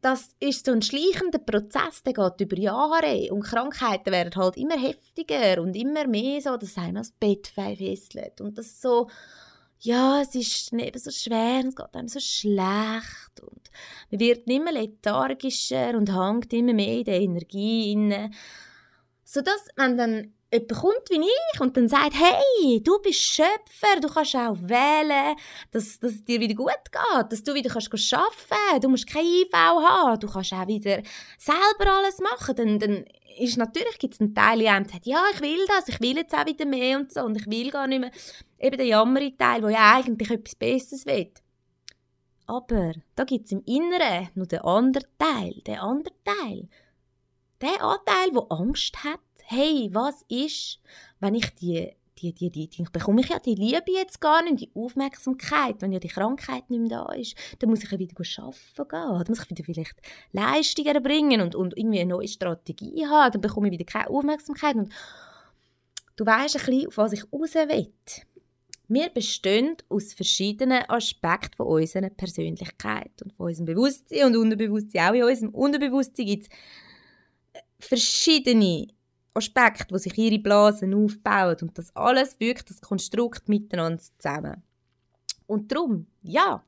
das 0.00 0.34
ist 0.38 0.66
so 0.66 0.72
ein 0.72 0.82
schleichender 0.82 1.38
Prozess, 1.38 2.02
der 2.04 2.12
geht 2.12 2.40
über 2.40 2.56
Jahre 2.56 3.32
und 3.32 3.42
Krankheiten 3.42 4.12
werden 4.12 4.34
halt 4.36 4.56
immer 4.56 4.78
heftiger 4.78 5.60
und 5.60 5.74
immer 5.74 6.06
mehr 6.06 6.40
so, 6.40 6.56
dass 6.56 6.78
einer 6.78 7.00
das 7.00 7.10
Bett 7.10 7.48
fesselt 7.48 8.40
und 8.40 8.56
das 8.58 8.80
so, 8.80 9.08
ja, 9.80 10.20
es 10.20 10.34
ist 10.34 10.72
eben 10.72 10.98
so 10.98 11.10
schwer, 11.10 11.64
es 11.66 11.74
geht 11.74 11.94
einem 11.94 12.08
so 12.08 12.20
schlecht 12.20 13.40
und 13.40 13.70
man 14.10 14.20
wird 14.20 14.48
immer 14.48 14.72
lethargischer 14.72 15.96
und 15.96 16.14
hängt 16.14 16.52
immer 16.52 16.74
mehr 16.74 16.98
in 16.98 17.04
der 17.04 17.20
Energie 17.20 17.92
inne, 17.92 18.30
sodass 19.24 19.66
man 19.76 19.96
dann 19.96 20.32
jemand 20.52 20.72
kommt 20.72 21.10
wie 21.10 21.20
ich 21.20 21.60
und 21.60 21.76
dann 21.76 21.88
sagt, 21.88 22.14
hey, 22.14 22.82
du 22.82 22.98
bist 23.00 23.20
Schöpfer, 23.20 24.00
du 24.00 24.08
kannst 24.08 24.34
auch 24.34 24.56
wählen, 24.62 25.36
dass, 25.70 25.98
dass 25.98 26.12
es 26.12 26.24
dir 26.24 26.40
wieder 26.40 26.54
gut 26.54 26.90
geht, 26.90 27.32
dass 27.32 27.42
du 27.42 27.54
wieder 27.54 27.70
kannst 27.70 27.92
arbeiten 28.14 28.80
du 28.80 28.88
musst 28.88 29.06
kein 29.06 29.24
IV 29.24 29.52
haben, 29.52 30.20
du 30.20 30.26
kannst 30.26 30.52
auch 30.52 30.66
wieder 30.66 31.02
selber 31.38 31.92
alles 31.92 32.18
machen, 32.20 32.56
dann, 32.56 32.78
dann 32.78 33.04
ist 33.38 33.56
natürlich 33.56 33.98
gibt 33.98 34.14
es 34.14 34.20
einen 34.20 34.34
Teil 34.34 34.60
der 34.60 34.84
sagt, 34.90 35.06
ja, 35.06 35.22
ich 35.32 35.40
will 35.40 35.64
das, 35.66 35.88
ich 35.88 36.00
will 36.00 36.16
jetzt 36.16 36.34
auch 36.34 36.46
wieder 36.46 36.64
mehr 36.64 36.98
und 36.98 37.12
so 37.12 37.22
und 37.22 37.36
ich 37.36 37.46
will 37.46 37.70
gar 37.70 37.86
nicht 37.86 38.00
mehr, 38.00 38.10
eben 38.58 38.76
der 38.76 38.86
jammerige 38.86 39.36
Teil, 39.36 39.60
der 39.60 39.70
ja 39.70 39.94
eigentlich 39.96 40.30
etwas 40.30 40.54
Besseres 40.54 41.06
will. 41.06 41.30
Aber 42.46 42.92
da 43.14 43.24
gibt 43.24 43.44
es 43.44 43.52
im 43.52 43.62
Inneren 43.66 44.30
noch 44.34 44.46
den 44.46 44.60
anderen 44.60 45.06
Teil, 45.18 45.52
den 45.66 45.78
anderen 45.78 46.16
Teil. 46.24 46.68
Der 47.60 47.82
Anteil, 47.82 48.30
der 48.32 48.46
Angst 48.50 49.04
hat, 49.04 49.20
hey, 49.50 49.88
was 49.92 50.24
ist, 50.28 50.78
wenn 51.20 51.34
ich 51.34 51.54
die, 51.54 51.90
die, 52.18 52.34
die, 52.34 52.50
die, 52.50 52.68
die 52.68 52.82
bekomme 52.92 53.22
ich 53.22 53.30
ja 53.30 53.38
die 53.38 53.54
Liebe 53.54 53.92
jetzt 53.92 54.20
gar 54.20 54.42
nicht, 54.42 54.60
die 54.60 54.70
Aufmerksamkeit, 54.74 55.76
wenn 55.80 55.92
ja 55.92 55.98
die 55.98 56.08
Krankheit 56.08 56.68
nicht 56.68 56.80
mehr 56.80 56.90
da 56.90 57.12
ist, 57.12 57.34
dann 57.58 57.70
muss 57.70 57.82
ich 57.82 57.90
ja 57.90 57.98
wieder 57.98 58.14
arbeiten 58.18 58.76
gehen, 58.76 58.88
dann 58.90 59.24
muss 59.28 59.40
ich 59.40 59.50
wieder 59.50 59.64
vielleicht 59.64 59.94
Leistungen 60.32 60.94
erbringen 60.94 61.40
und, 61.40 61.54
und 61.54 61.78
irgendwie 61.78 62.00
eine 62.00 62.10
neue 62.10 62.28
Strategie 62.28 63.06
haben, 63.06 63.32
dann 63.32 63.40
bekomme 63.40 63.68
ich 63.68 63.72
wieder 63.72 63.84
keine 63.86 64.10
Aufmerksamkeit 64.10 64.76
und 64.76 64.92
du 66.16 66.26
weißt 66.26 66.56
ein 66.56 66.66
bisschen, 66.66 66.88
auf 66.88 66.98
was 66.98 67.12
ich 67.14 67.24
raus 67.32 67.54
will. 67.54 67.90
Wir 68.90 69.08
bestehen 69.08 69.76
aus 69.88 70.12
verschiedenen 70.12 70.82
Aspekten 70.88 71.56
von 71.56 71.66
unserer 71.66 72.10
Persönlichkeit 72.10 73.22
und 73.22 73.32
von 73.34 73.46
unserem 73.46 73.66
Bewusstsein 73.66 74.26
und 74.26 74.36
Unterbewusstsein. 74.36 75.10
Auch 75.10 75.14
in 75.14 75.24
unserem 75.24 75.54
Unterbewusstsein 75.54 76.26
gibt 76.26 76.48
es 76.48 76.48
verschiedene 77.86 78.88
Aspekte, 79.38 79.94
wo 79.94 79.98
sich 79.98 80.16
ihre 80.18 80.38
Blasen 80.38 80.94
aufbauen 80.94 81.56
und 81.62 81.78
das 81.78 81.94
alles 81.96 82.38
wirkt 82.38 82.70
das 82.70 82.80
Konstrukt 82.80 83.48
miteinander 83.48 84.02
zusammen. 84.18 84.62
Und 85.46 85.72
darum, 85.72 86.06
ja, 86.22 86.62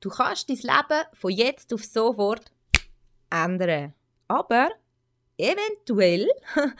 du 0.00 0.08
kannst 0.08 0.48
dein 0.48 0.56
Leben 0.56 1.04
von 1.12 1.30
jetzt 1.30 1.72
auf 1.72 1.84
sofort 1.84 2.50
ändern. 3.30 3.92
Aber 4.28 4.70
eventuell, 5.36 6.28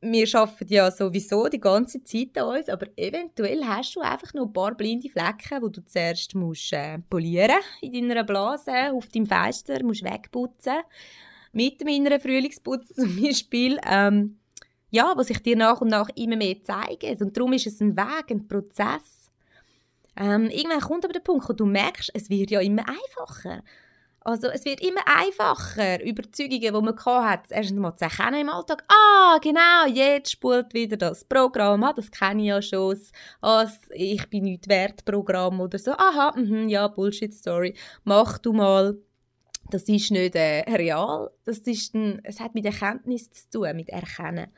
wir 0.00 0.34
arbeiten 0.34 0.72
ja 0.72 0.90
sowieso 0.90 1.48
die 1.48 1.60
ganze 1.60 2.02
Zeit 2.04 2.38
an 2.38 2.56
uns, 2.56 2.68
aber 2.68 2.86
eventuell 2.96 3.64
hast 3.64 3.96
du 3.96 4.00
einfach 4.00 4.32
noch 4.34 4.46
ein 4.46 4.52
paar 4.52 4.74
blinde 4.74 5.08
Flecken, 5.08 5.62
die 5.64 5.72
du 5.72 5.84
zuerst 5.84 6.34
musst, 6.34 6.72
äh, 6.72 6.98
polieren 7.10 7.60
in 7.80 8.08
deiner 8.08 8.24
Blase, 8.24 8.92
auf 8.92 9.08
deinem 9.08 9.26
Fenster, 9.26 9.82
musst 9.82 10.04
wegputzen 10.04 10.82
mit 11.54 11.84
meiner 11.84 12.20
Frühlingsputz 12.20 12.88
zum 12.94 13.20
Beispiel, 13.20 13.78
ähm, 13.88 14.38
ja, 14.90 15.12
was 15.16 15.28
sich 15.28 15.42
dir 15.42 15.56
nach 15.56 15.80
und 15.80 15.88
nach 15.88 16.08
immer 16.14 16.36
mehr 16.36 16.62
zeigt. 16.62 17.20
Und 17.20 17.36
darum 17.36 17.52
ist 17.52 17.66
es 17.66 17.80
ein 17.80 17.96
Weg, 17.96 18.30
ein 18.30 18.46
Prozess. 18.46 19.30
Ähm, 20.16 20.48
irgendwann 20.50 20.80
kommt 20.80 21.04
aber 21.04 21.12
der 21.12 21.20
Punkt, 21.20 21.48
wo 21.48 21.52
du 21.52 21.66
merkst, 21.66 22.10
es 22.14 22.30
wird 22.30 22.50
ja 22.50 22.60
immer 22.60 22.84
einfacher. 22.88 23.62
Also 24.26 24.48
es 24.48 24.64
wird 24.64 24.80
immer 24.80 25.02
einfacher, 25.04 26.02
Überzeugungen, 26.02 26.60
die 26.60 26.70
man 26.70 26.96
hat, 27.28 27.50
erst 27.50 27.72
einmal 27.72 27.94
zu 27.94 28.04
erkennen 28.04 28.40
im 28.40 28.48
Alltag. 28.48 28.82
Ah, 28.88 29.38
genau, 29.42 29.86
jetzt 29.86 30.30
spult 30.30 30.72
wieder 30.72 30.96
das 30.96 31.26
Programm. 31.26 31.84
Ah, 31.84 31.92
das 31.92 32.10
kenne 32.10 32.40
ich 32.40 32.48
ja 32.48 32.62
schon. 32.62 32.98
Das 33.42 33.78
«Ich 33.90 34.30
bin 34.30 34.44
nicht 34.44 34.66
wert» 34.66 35.04
Programm 35.04 35.60
oder 35.60 35.78
so. 35.78 35.92
Aha, 35.92 36.32
mh, 36.36 36.70
ja, 36.70 36.88
Bullshit-Story. 36.88 37.74
Mach 38.04 38.38
du 38.38 38.54
mal 38.54 38.96
das 39.70 39.82
ist 39.84 40.10
nicht 40.10 40.34
äh, 40.36 40.60
real. 40.70 41.30
Das 41.44 41.58
ist 41.58 41.94
ein, 41.94 42.20
es 42.24 42.40
hat 42.40 42.54
mit 42.54 42.66
Erkenntnis 42.66 43.30
zu 43.30 43.50
tun, 43.50 43.76
mit 43.76 43.88
Erkennen. 43.88 44.48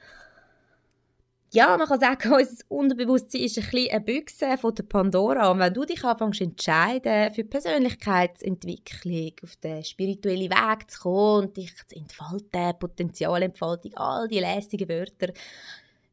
Ja, 1.53 1.77
man 1.79 1.87
kann 1.87 2.01
sagen, 2.01 2.33
unser 2.35 2.65
Unterbewusstsein 2.69 3.43
ist 3.43 3.57
ein 3.57 3.65
bisschen 3.65 3.91
eine 3.91 4.01
Büchse 4.01 4.59
von 4.59 4.75
der 4.75 4.83
Pandora. 4.83 5.51
Und 5.51 5.61
wenn 5.61 5.73
du 5.73 5.85
dich 5.85 6.05
anfängst 6.05 6.41
entscheiden, 6.41 7.33
für 7.33 7.45
Persönlichkeitsentwicklung, 7.45 9.33
auf 9.43 9.57
den 9.57 9.85
spirituellen 9.85 10.51
Weg 10.51 10.91
zu 10.91 11.01
kommen 11.01 11.47
und 11.47 11.57
dich 11.57 11.73
zu 11.87 11.97
entfalten, 11.97 12.79
Potenzialentfaltung, 12.79 13.95
all 13.95 14.29
die 14.29 14.41
lästigen 14.41 14.89
Wörter, 14.89 15.33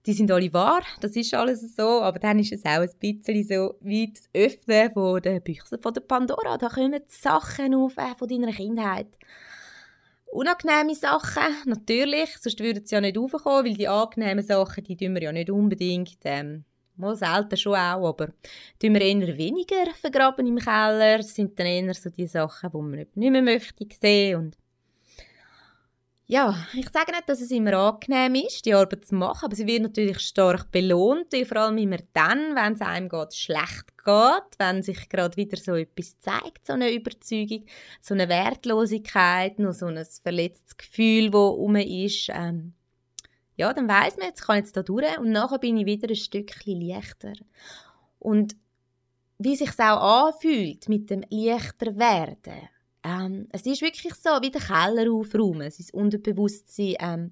die 0.06 0.14
sind 0.14 0.32
alle 0.32 0.52
wahr, 0.54 0.82
das 1.00 1.16
ist 1.16 1.34
alles 1.34 1.76
so, 1.76 2.02
aber 2.02 2.20
dann 2.20 2.40
ist 2.40 2.52
es 2.52 2.66
auch 2.66 2.82
ein 2.82 2.90
bisschen 3.00 3.44
so 3.44 3.76
wie 3.80 4.12
das 4.12 4.30
Öffnen 4.34 4.92
von 4.92 5.22
der 5.22 5.40
Büchse 5.40 5.78
von 5.78 5.94
der 5.94 6.02
Pandora. 6.02 6.58
Da 6.58 6.68
kommen 6.68 7.02
Sachen 7.08 7.74
auf 7.76 7.98
äh, 7.98 8.14
von 8.18 8.28
deiner 8.28 8.52
Kindheit. 8.52 9.08
Unangenehme 10.26 10.96
Sachen, 10.96 11.56
natürlich, 11.66 12.38
sonst 12.38 12.60
würden 12.60 12.86
sie 12.86 12.96
ja 12.96 13.02
nicht 13.02 13.18
aufkommen, 13.18 13.66
weil 13.66 13.76
die 13.76 13.88
angenehmen 13.88 14.44
Sachen, 14.44 14.84
die 14.84 14.98
tun 14.98 15.14
wir 15.14 15.22
ja 15.22 15.32
nicht 15.32 15.50
unbedingt, 15.50 16.18
ähm, 16.26 16.66
mal 16.98 17.16
selten 17.16 17.56
schon 17.56 17.76
auch, 17.76 18.10
aber 18.10 18.28
tun 18.80 18.94
wir 18.94 19.02
eher 19.02 19.38
weniger 19.38 19.86
vergraben 20.02 20.48
im 20.48 20.58
Keller, 20.58 21.18
das 21.18 21.36
sind 21.36 21.58
dann 21.58 21.68
eher 21.68 21.94
so 21.94 22.10
die 22.10 22.28
Sachen, 22.28 22.72
die 22.72 22.78
man 22.78 23.06
nicht 23.14 23.16
mehr 23.16 23.42
möchte 23.42 23.86
sehen 24.02 24.40
und 24.40 24.58
ja, 26.34 26.56
ich 26.74 26.90
sage 26.90 27.12
nicht, 27.12 27.30
dass 27.30 27.42
es 27.42 27.52
immer 27.52 27.74
angenehm 27.74 28.34
ist, 28.34 28.66
die 28.66 28.74
Arbeit 28.74 29.06
zu 29.06 29.14
machen, 29.14 29.46
aber 29.46 29.56
sie 29.56 29.68
wird 29.68 29.84
natürlich 29.84 30.20
stark 30.22 30.72
belohnt, 30.72 31.28
vor 31.48 31.58
allem 31.58 31.78
immer 31.78 31.98
dann, 32.14 32.56
wenn 32.56 32.74
es 32.74 32.82
einem 32.82 33.08
geht, 33.08 33.36
schlecht 33.36 33.96
geht, 34.04 34.58
wenn 34.58 34.82
sich 34.82 35.10
gerade 35.10 35.38
wieder 35.38 35.58
so 35.58 35.76
etwas 35.76 36.18
zeigt, 36.18 36.66
so 36.66 36.74
eine 36.74 36.92
Überzeugung, 36.92 37.66
so 38.02 38.16
eine 38.16 38.30
Wertlosigkeit, 38.30 39.60
noch 39.60 39.74
so 39.74 39.86
ein 39.86 40.04
verletztes 40.24 40.76
Gefühl, 40.76 41.30
das 41.30 41.40
um 41.40 41.76
ist. 41.76 42.30
Ähm, 42.30 42.74
ja, 43.56 43.72
dann 43.72 43.88
weiß 43.88 44.18
man, 44.18 44.26
jetzt 44.26 44.42
kann 44.42 44.58
jetzt 44.58 44.76
da 44.76 44.82
durch 44.82 45.20
und 45.20 45.30
nachher 45.30 45.60
bin 45.60 45.78
ich 45.78 45.86
wieder 45.86 46.10
ein 46.10 46.16
Stückchen 46.16 46.82
leichter. 46.82 47.34
Und 48.18 48.56
wie 49.38 49.56
sich 49.56 49.80
auch 49.80 50.30
anfühlt 50.30 50.90
mit 50.90 51.12
dem 51.12 51.24
leichter 51.30 51.96
werden, 51.96 52.70
ähm, 53.04 53.48
es 53.52 53.66
ist 53.66 53.82
wirklich 53.82 54.14
so, 54.16 54.30
wie 54.42 54.52
den 54.52 54.62
Keller 54.62 55.12
aufräumen, 55.12 55.70
sein 55.70 55.88
Unterbewusstsein 55.94 56.96
ähm, 57.00 57.32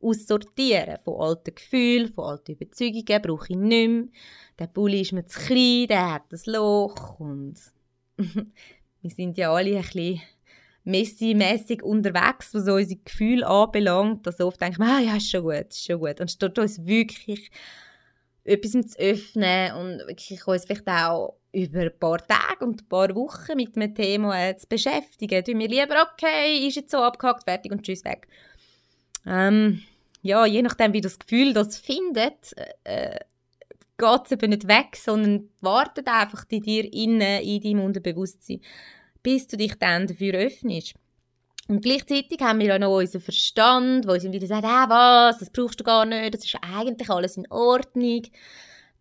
aussortieren 0.00 0.98
von 1.02 1.20
alten 1.20 1.54
Gefühlen, 1.54 2.12
von 2.12 2.24
alten 2.24 2.52
Überzeugungen, 2.52 3.22
brauche 3.22 3.52
ich 3.52 3.56
nicht 3.56 3.88
mehr. 3.88 4.04
Der 4.58 4.66
Pulli 4.66 5.00
ist 5.00 5.12
mir 5.12 5.26
zu 5.26 5.40
klein, 5.40 5.86
der 5.88 6.12
hat 6.14 6.32
ein 6.32 6.52
Loch 6.52 7.18
und 7.18 7.54
wir 8.16 9.10
sind 9.10 9.38
ja 9.38 9.52
alle 9.52 9.76
ein 9.76 9.82
bisschen 9.82 10.22
messi-mässig 10.84 11.82
unterwegs, 11.82 12.54
was 12.54 12.68
unsere 12.68 13.00
Gefühle 13.04 13.46
anbelangt. 13.46 14.26
Also 14.26 14.46
oft 14.46 14.62
ich 14.62 14.80
ah, 14.80 15.00
ja, 15.00 15.16
ist 15.16 15.30
schon 15.30 15.42
gut, 15.42 15.66
ist 15.70 15.84
schon 15.84 15.98
gut. 15.98 16.20
Anstatt 16.20 16.58
uns 16.58 16.86
wirklich 16.86 17.50
etwas 18.44 18.72
zu 18.72 18.98
öffnen 18.98 19.72
und 19.74 19.98
wirklich 20.06 20.46
uns 20.46 20.64
vielleicht 20.64 20.86
auch 20.88 21.36
über 21.56 21.80
ein 21.80 21.98
paar 21.98 22.18
Tage 22.18 22.64
und 22.64 22.82
ein 22.82 22.88
paar 22.88 23.14
Wochen 23.14 23.56
mit 23.56 23.76
einem 23.76 23.94
Thema 23.94 24.38
äh, 24.38 24.56
zu 24.56 24.66
beschäftigen. 24.68 25.42
Tun 25.42 25.58
wir 25.58 25.68
lieber, 25.68 26.06
okay, 26.12 26.66
ist 26.66 26.76
jetzt 26.76 26.90
so 26.90 26.98
abgehakt, 26.98 27.44
fertig 27.44 27.72
und 27.72 27.82
tschüss, 27.82 28.04
weg. 28.04 28.28
Ähm, 29.26 29.82
ja, 30.20 30.44
je 30.44 30.60
nachdem, 30.60 30.92
wie 30.92 31.00
das 31.00 31.18
Gefühl 31.18 31.54
das 31.54 31.78
findet, 31.78 32.54
äh, 32.84 33.18
geht 33.96 34.20
es 34.26 34.32
eben 34.32 34.50
nicht 34.50 34.68
weg, 34.68 34.96
sondern 34.96 35.48
wartet 35.60 36.08
einfach 36.08 36.44
in 36.50 36.62
dir 36.62 36.92
innen, 36.92 37.42
in 37.42 37.62
deinem 37.62 37.84
Unterbewusstsein, 37.84 38.60
bis 39.22 39.46
du 39.46 39.56
dich 39.56 39.74
dann 39.78 40.06
dafür 40.06 40.34
öffnest. 40.34 40.94
Und 41.68 41.82
gleichzeitig 41.82 42.38
haben 42.40 42.60
wir 42.60 42.66
ja 42.66 42.78
noch 42.78 42.98
unseren 42.98 43.22
Verstand, 43.22 44.04
der 44.04 44.12
uns 44.12 44.24
wieder 44.24 44.46
sagt, 44.46 44.64
ah, 44.64 44.88
was, 44.88 45.38
das 45.38 45.50
brauchst 45.50 45.80
du 45.80 45.84
gar 45.84 46.04
nicht, 46.04 46.34
das 46.34 46.44
ist 46.44 46.56
eigentlich 46.60 47.08
alles 47.08 47.38
in 47.38 47.50
Ordnung. 47.50 48.22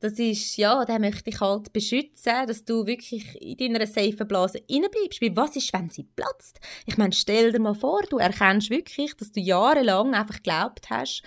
Das 0.05 0.19
ist, 0.19 0.57
ja, 0.57 0.85
den 0.85 1.01
möchte 1.01 1.31
ich 1.31 1.41
halt 1.41 1.73
beschützen, 1.73 2.45
dass 2.45 2.63
du 2.63 2.85
wirklich 2.85 3.41
in 3.41 3.73
deiner 3.73 3.87
safe 3.87 4.23
Blase 4.23 4.61
bleibst. 4.67 5.19
Weil 5.19 5.35
was 5.35 5.55
ist, 5.55 5.73
wenn 5.73 5.89
sie 5.89 6.03
platzt? 6.03 6.59
Ich 6.85 6.95
meine, 6.95 7.11
stell 7.11 7.51
dir 7.51 7.59
mal 7.59 7.73
vor, 7.73 8.03
du 8.07 8.19
erkennst 8.19 8.69
wirklich, 8.69 9.17
dass 9.17 9.31
du 9.31 9.39
jahrelang 9.39 10.13
einfach 10.13 10.35
geglaubt 10.35 10.91
hast, 10.91 11.23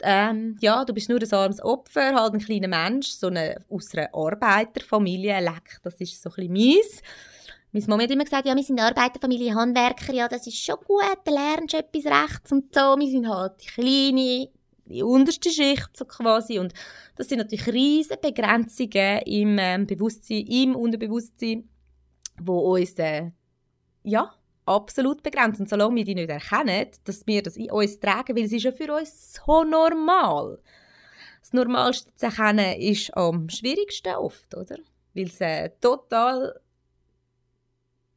ähm, 0.00 0.56
ja, 0.60 0.84
du 0.84 0.94
bist 0.94 1.08
nur 1.08 1.20
ein 1.20 1.32
armes 1.32 1.60
Opfer, 1.60 2.14
halt 2.14 2.34
ein 2.34 2.38
kleiner 2.38 2.68
Mensch, 2.68 3.08
so 3.08 3.26
eine, 3.26 3.56
aus 3.68 3.92
einer 3.96 4.14
Arbeiterfamilie, 4.14 5.40
leck, 5.40 5.80
das 5.82 5.96
ist 5.96 6.22
so 6.22 6.30
ein 6.30 6.34
bisschen 6.36 6.52
mies. 6.52 7.02
Meine 7.72 7.86
Mama 7.88 8.02
hat 8.04 8.10
immer 8.12 8.22
gesagt, 8.22 8.46
ja, 8.46 8.54
wir 8.54 8.62
sind 8.62 8.80
Arbeiterfamilie, 8.80 9.56
Handwerker, 9.56 10.12
ja, 10.12 10.28
das 10.28 10.46
ist 10.46 10.64
schon 10.64 10.76
gut, 10.86 11.02
da 11.24 11.32
lernst 11.32 11.74
du 11.74 11.78
etwas 11.78 12.04
rechts 12.04 12.52
und 12.52 12.72
so. 12.72 12.96
Wir 12.96 13.10
sind 13.10 13.28
halt 13.28 13.58
kleine, 13.58 14.50
die 14.86 15.02
unterste 15.02 15.50
Schicht 15.50 15.96
so 15.96 16.04
quasi 16.04 16.58
und 16.58 16.72
das 17.16 17.28
sind 17.28 17.38
natürlich 17.38 17.66
riesige 17.68 18.18
Begrenzungen 18.18 19.22
im 19.26 19.58
ähm, 19.58 19.86
Bewusstsein, 19.86 20.46
im 20.46 20.76
Unterbewusstsein, 20.76 21.68
wo 22.40 22.74
uns, 22.74 22.94
äh, 22.98 23.30
ja, 24.02 24.32
absolut 24.66 25.22
begrenzen. 25.22 25.66
Solange 25.66 25.96
wir 25.96 26.04
die 26.04 26.14
nicht 26.14 26.30
erkennen, 26.30 26.88
dass 27.04 27.26
wir 27.26 27.42
das 27.42 27.56
in 27.56 27.70
uns 27.70 28.00
tragen, 28.00 28.36
weil 28.36 28.44
es 28.44 28.52
ist 28.52 28.64
ja 28.64 28.72
für 28.72 28.94
uns 28.94 29.34
so 29.34 29.64
normal. 29.64 30.58
Das 31.40 31.52
Normalste 31.52 32.14
zu 32.14 32.26
erkennen 32.26 32.80
ist 32.80 33.14
am 33.16 33.48
schwierigsten 33.48 34.14
oft, 34.14 34.54
oder? 34.56 34.76
Weil 35.14 35.24
es 35.26 35.40
äh, 35.40 35.70
total 35.80 36.60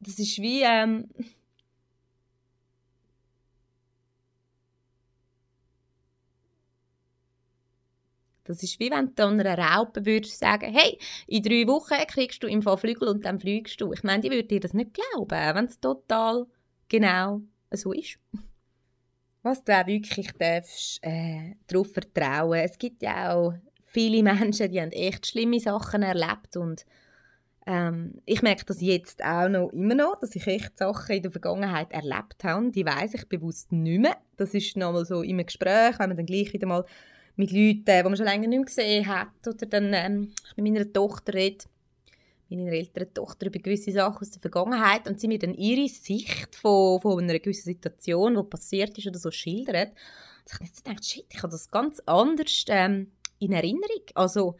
das 0.00 0.18
ist 0.18 0.38
wie, 0.38 0.62
ähm, 0.62 1.08
Das 8.48 8.62
ist 8.62 8.80
wie 8.80 8.90
wenn 8.90 9.14
du 9.14 9.24
einer 9.24 9.58
Raupe 9.58 10.04
würdest 10.06 10.38
sagen, 10.38 10.72
hey, 10.72 10.98
in 11.26 11.42
drei 11.42 11.66
Wochen 11.66 12.06
kriegst 12.06 12.42
du 12.42 12.46
im 12.46 12.62
Fall 12.62 12.78
Flügel 12.78 13.08
und 13.08 13.24
dann 13.24 13.38
fliegst 13.38 13.80
du. 13.80 13.92
Ich 13.92 14.02
meine, 14.02 14.22
die 14.22 14.30
würde 14.30 14.44
dir 14.44 14.60
das 14.60 14.74
nicht 14.74 14.94
glauben, 14.94 15.54
wenn 15.54 15.64
es 15.66 15.80
total 15.80 16.46
genau 16.88 17.42
so 17.70 17.92
ist. 17.92 18.18
Was 19.42 19.62
du 19.62 19.72
auch 19.78 19.86
wirklich 19.86 20.32
darfst, 20.38 20.98
äh, 21.02 21.54
darauf 21.66 21.92
vertrauen. 21.92 22.58
Es 22.58 22.78
gibt 22.78 23.02
ja 23.02 23.34
auch 23.34 23.54
viele 23.84 24.22
Menschen, 24.22 24.70
die 24.70 24.80
haben 24.80 24.92
echt 24.92 25.26
schlimme 25.26 25.60
Sachen 25.60 26.02
erlebt 26.02 26.56
und 26.56 26.84
ähm, 27.68 28.22
ich 28.24 28.40
merke 28.40 28.64
das 28.64 28.80
jetzt 28.80 29.22
auch 29.22 29.48
noch 29.50 29.68
immer 29.72 29.94
noch, 29.94 30.18
dass 30.18 30.34
ich 30.34 30.46
echt 30.46 30.78
Sachen 30.78 31.16
in 31.16 31.22
der 31.22 31.30
Vergangenheit 31.30 31.92
erlebt 31.92 32.42
habe, 32.42 32.70
die 32.70 32.86
weiß 32.86 33.12
ich 33.12 33.28
bewusst 33.28 33.72
nicht 33.72 34.00
mehr. 34.00 34.16
Das 34.38 34.54
ist 34.54 34.76
nochmal 34.78 35.04
so 35.04 35.22
im 35.22 35.44
Gespräch, 35.44 35.98
wenn 35.98 36.08
man 36.08 36.16
dann 36.16 36.24
gleich 36.24 36.50
wieder 36.54 36.66
mal 36.66 36.86
mit 37.38 37.52
Leuten, 37.52 37.84
die 37.84 38.02
man 38.02 38.16
schon 38.16 38.26
länger 38.26 38.48
nicht 38.48 38.58
mehr 38.58 38.64
gesehen 38.66 39.06
hat, 39.06 39.28
oder 39.46 39.66
dann 39.66 39.92
ähm, 39.94 40.32
mit 40.56 40.66
meiner 40.66 40.92
Tochter 40.92 41.34
rede, 41.34 41.64
meiner 42.50 42.72
älteren 42.72 43.14
Tochter 43.14 43.46
über 43.46 43.60
gewisse 43.60 43.92
Sachen 43.92 44.20
aus 44.20 44.30
der 44.30 44.40
Vergangenheit 44.40 45.06
und 45.08 45.20
sie 45.20 45.28
mir 45.28 45.38
dann 45.38 45.54
ihre 45.54 45.88
Sicht 45.88 46.56
von, 46.56 47.00
von 47.00 47.22
einer 47.22 47.38
gewissen 47.38 47.72
Situation, 47.72 48.34
die 48.34 48.42
passiert 48.42 48.98
ist 48.98 49.06
oder 49.06 49.18
so 49.18 49.30
schildert. 49.30 49.92
Und 50.60 50.68
ich 50.68 50.82
gedacht, 50.82 51.04
shit, 51.04 51.26
ich 51.30 51.38
habe 51.38 51.52
das 51.52 51.70
ganz 51.70 52.00
anders 52.06 52.64
ähm, 52.68 53.12
in 53.38 53.52
Erinnerung. 53.52 54.02
Also 54.14 54.56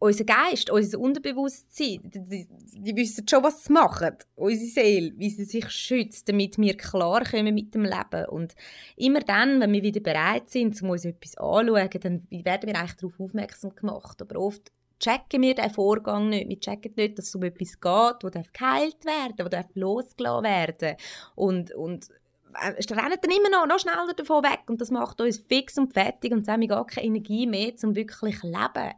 unser 0.00 0.24
Geist, 0.24 0.70
unser 0.70 0.98
Unterbewusstsein, 0.98 2.00
die, 2.02 2.46
die, 2.48 2.96
wissen 2.96 3.28
schon, 3.28 3.44
was 3.44 3.64
sie 3.64 3.72
machen. 3.72 4.16
Unsere 4.34 4.70
Seele, 4.70 5.12
wie 5.16 5.28
sie 5.28 5.44
sich 5.44 5.70
schützt, 5.70 6.26
damit 6.26 6.56
wir 6.56 6.74
klarkommen 6.74 7.54
mit 7.54 7.74
dem 7.74 7.84
Leben. 7.84 8.24
Und 8.30 8.54
immer 8.96 9.20
dann, 9.20 9.60
wenn 9.60 9.72
wir 9.72 9.82
wieder 9.82 10.00
bereit 10.00 10.48
sind, 10.48 10.80
um 10.82 10.90
uns 10.90 11.04
etwas 11.04 11.36
anzuschauen, 11.36 12.00
dann 12.00 12.26
werden 12.30 12.66
wir 12.66 12.78
eigentlich 12.78 12.96
darauf 12.96 13.20
aufmerksam 13.20 13.74
gemacht. 13.74 14.22
Aber 14.22 14.40
oft 14.40 14.72
checken 15.00 15.42
wir 15.42 15.54
den 15.54 15.68
Vorgang 15.68 16.30
nicht. 16.30 16.48
Wir 16.48 16.60
checken 16.60 16.94
nicht, 16.96 17.18
dass 17.18 17.28
es 17.28 17.34
um 17.34 17.42
etwas 17.42 17.78
geht, 17.78 18.34
das 18.34 18.52
geheilt 18.54 19.04
werden 19.04 19.34
darf, 19.36 19.48
das 19.50 19.66
losgelassen 19.74 20.44
werden 20.44 20.96
Und, 21.34 21.74
und 21.74 22.08
äh, 22.54 22.94
rennen 22.94 23.18
dann 23.20 23.30
immer 23.30 23.50
noch, 23.50 23.66
noch 23.66 23.78
schneller 23.78 24.14
davon 24.16 24.44
weg. 24.44 24.60
Und 24.66 24.80
das 24.80 24.90
macht 24.90 25.20
uns 25.20 25.44
fix 25.46 25.76
und 25.76 25.92
fertig 25.92 26.32
und 26.32 26.48
haben 26.48 26.62
wir 26.62 26.68
gar 26.68 26.86
keine 26.86 27.08
Energie 27.08 27.46
mehr, 27.46 27.74
um 27.82 27.94
wirklich 27.94 28.40
zu 28.40 28.46
leben. 28.46 28.94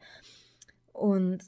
Und 0.93 1.43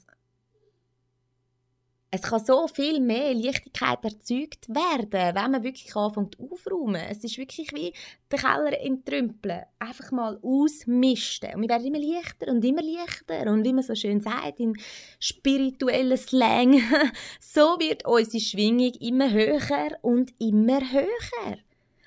es 2.15 2.21
kann 2.21 2.45
so 2.45 2.67
viel 2.69 3.01
mehr 3.01 3.33
Leichtigkeit 3.33 4.01
erzeugt 4.01 4.69
werden, 4.69 5.11
wenn 5.11 5.51
man 5.51 5.63
wirklich 5.63 5.93
anfängt 5.97 6.37
aufräumen. 6.39 7.01
Es 7.09 7.23
ist 7.25 7.37
wirklich 7.37 7.73
wie 7.73 7.93
den 8.31 8.39
Keller 8.39 8.79
entrümpeln. 8.79 9.63
Einfach 9.79 10.11
mal 10.11 10.39
ausmisten. 10.41 11.53
Und 11.55 11.63
wir 11.63 11.69
werden 11.69 11.87
immer 11.87 11.99
leichter 11.99 12.47
und 12.47 12.63
immer 12.63 12.81
leichter. 12.81 13.51
Und 13.51 13.65
wie 13.65 13.73
man 13.73 13.83
so 13.83 13.95
schön 13.95 14.21
sagt, 14.21 14.61
im 14.61 14.75
spirituellen 15.19 16.17
Slang, 16.17 16.79
so 17.41 17.77
wird 17.79 18.05
unsere 18.05 18.39
Schwingung 18.39 18.93
immer 19.01 19.29
höher 19.31 19.97
und 20.01 20.33
immer 20.39 20.79
höher. 20.79 21.57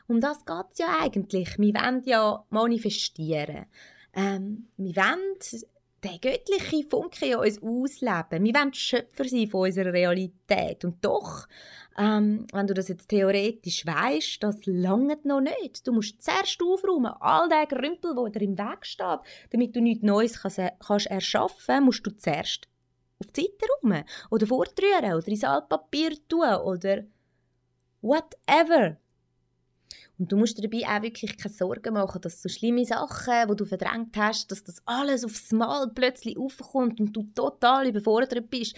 Um 0.06 0.22
das 0.22 0.46
geht 0.46 0.66
es 0.72 0.78
ja 0.78 0.86
eigentlich. 1.02 1.58
Wir 1.58 1.74
wollen 1.74 2.02
ja 2.06 2.46
manifestieren. 2.48 3.66
Ähm, 4.14 4.68
wir 4.78 4.96
wollen 4.96 5.66
der 6.02 6.18
göttliche 6.18 6.88
Funke 6.88 7.26
in 7.26 7.36
uns 7.36 7.62
ausleben. 7.62 8.44
Wir 8.44 8.54
wollen 8.54 8.74
Schöpfer 8.74 9.24
sein 9.24 9.48
von 9.48 9.62
unserer 9.66 9.92
Realität. 9.92 10.84
Und 10.84 11.04
doch, 11.04 11.46
ähm, 11.96 12.46
wenn 12.52 12.66
du 12.66 12.74
das 12.74 12.88
jetzt 12.88 13.08
theoretisch 13.08 13.84
weißt, 13.84 14.42
das 14.42 14.64
langt 14.66 15.24
noch 15.24 15.40
nicht. 15.40 15.86
Du 15.86 15.92
musst 15.92 16.22
zuerst 16.22 16.62
aufräumen. 16.62 17.12
All 17.20 17.48
der 17.48 17.66
Grümpel, 17.66 18.14
der 18.14 18.30
dir 18.30 18.42
im 18.42 18.58
Weg 18.58 18.86
steht, 18.86 19.20
damit 19.50 19.74
du 19.74 19.80
nichts 19.80 20.04
Neues 20.04 20.40
kannst, 20.40 20.60
kannst 20.78 21.06
erschaffen 21.06 21.84
musst 21.84 22.06
du 22.06 22.10
zuerst 22.16 22.68
auf 23.20 23.32
die 23.32 23.42
Seite 23.42 23.66
rum. 23.82 24.04
Oder 24.30 24.46
vortrühren. 24.46 25.14
Oder 25.14 25.28
ins 25.28 25.44
Altpapier 25.44 26.12
tun. 26.28 26.54
Oder 26.54 27.04
whatever. 28.00 28.98
Und 30.18 30.32
du 30.32 30.36
musst 30.36 30.58
dir 30.58 30.68
dabei 30.68 30.84
auch 30.86 31.02
wirklich 31.02 31.36
keine 31.36 31.54
Sorgen 31.54 31.94
machen, 31.94 32.20
dass 32.20 32.42
so 32.42 32.48
schlimme 32.48 32.84
Sachen, 32.84 33.48
die 33.48 33.56
du 33.56 33.64
verdrängt 33.64 34.16
hast, 34.16 34.50
dass 34.50 34.64
das 34.64 34.82
alles 34.84 35.24
aufs 35.24 35.52
Mal 35.52 35.90
plötzlich 35.94 36.36
aufkommt 36.36 37.00
und 37.00 37.12
du 37.12 37.22
total 37.34 37.88
überfordert 37.88 38.50
bist 38.50 38.74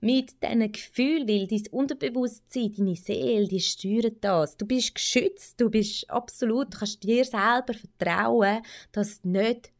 mit 0.00 0.42
diesen 0.42 0.72
Gefühlen, 0.72 1.26
weil 1.26 1.46
dein 1.48 1.66
Unterbewusstsein, 1.70 2.72
deine 2.76 2.96
Seele, 2.96 3.48
die 3.48 3.60
steuert 3.60 4.18
das. 4.20 4.56
Du 4.56 4.66
bist 4.66 4.94
geschützt, 4.94 5.60
du 5.60 5.70
bist 5.70 6.08
absolut, 6.08 6.72
du 6.74 6.78
kannst 6.78 7.02
dir 7.02 7.24
selber 7.24 7.74
vertrauen, 7.74 8.62
dass 8.92 9.24
nicht 9.24 9.72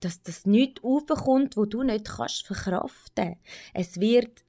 dass 0.00 0.22
das 0.22 0.44
nichts 0.44 0.84
aufkommt, 0.84 1.56
wo 1.56 1.64
du 1.64 1.82
nicht 1.82 2.04
kannst 2.04 2.46
verkraften. 2.46 3.36
Es 3.72 3.98
wird 4.00 4.44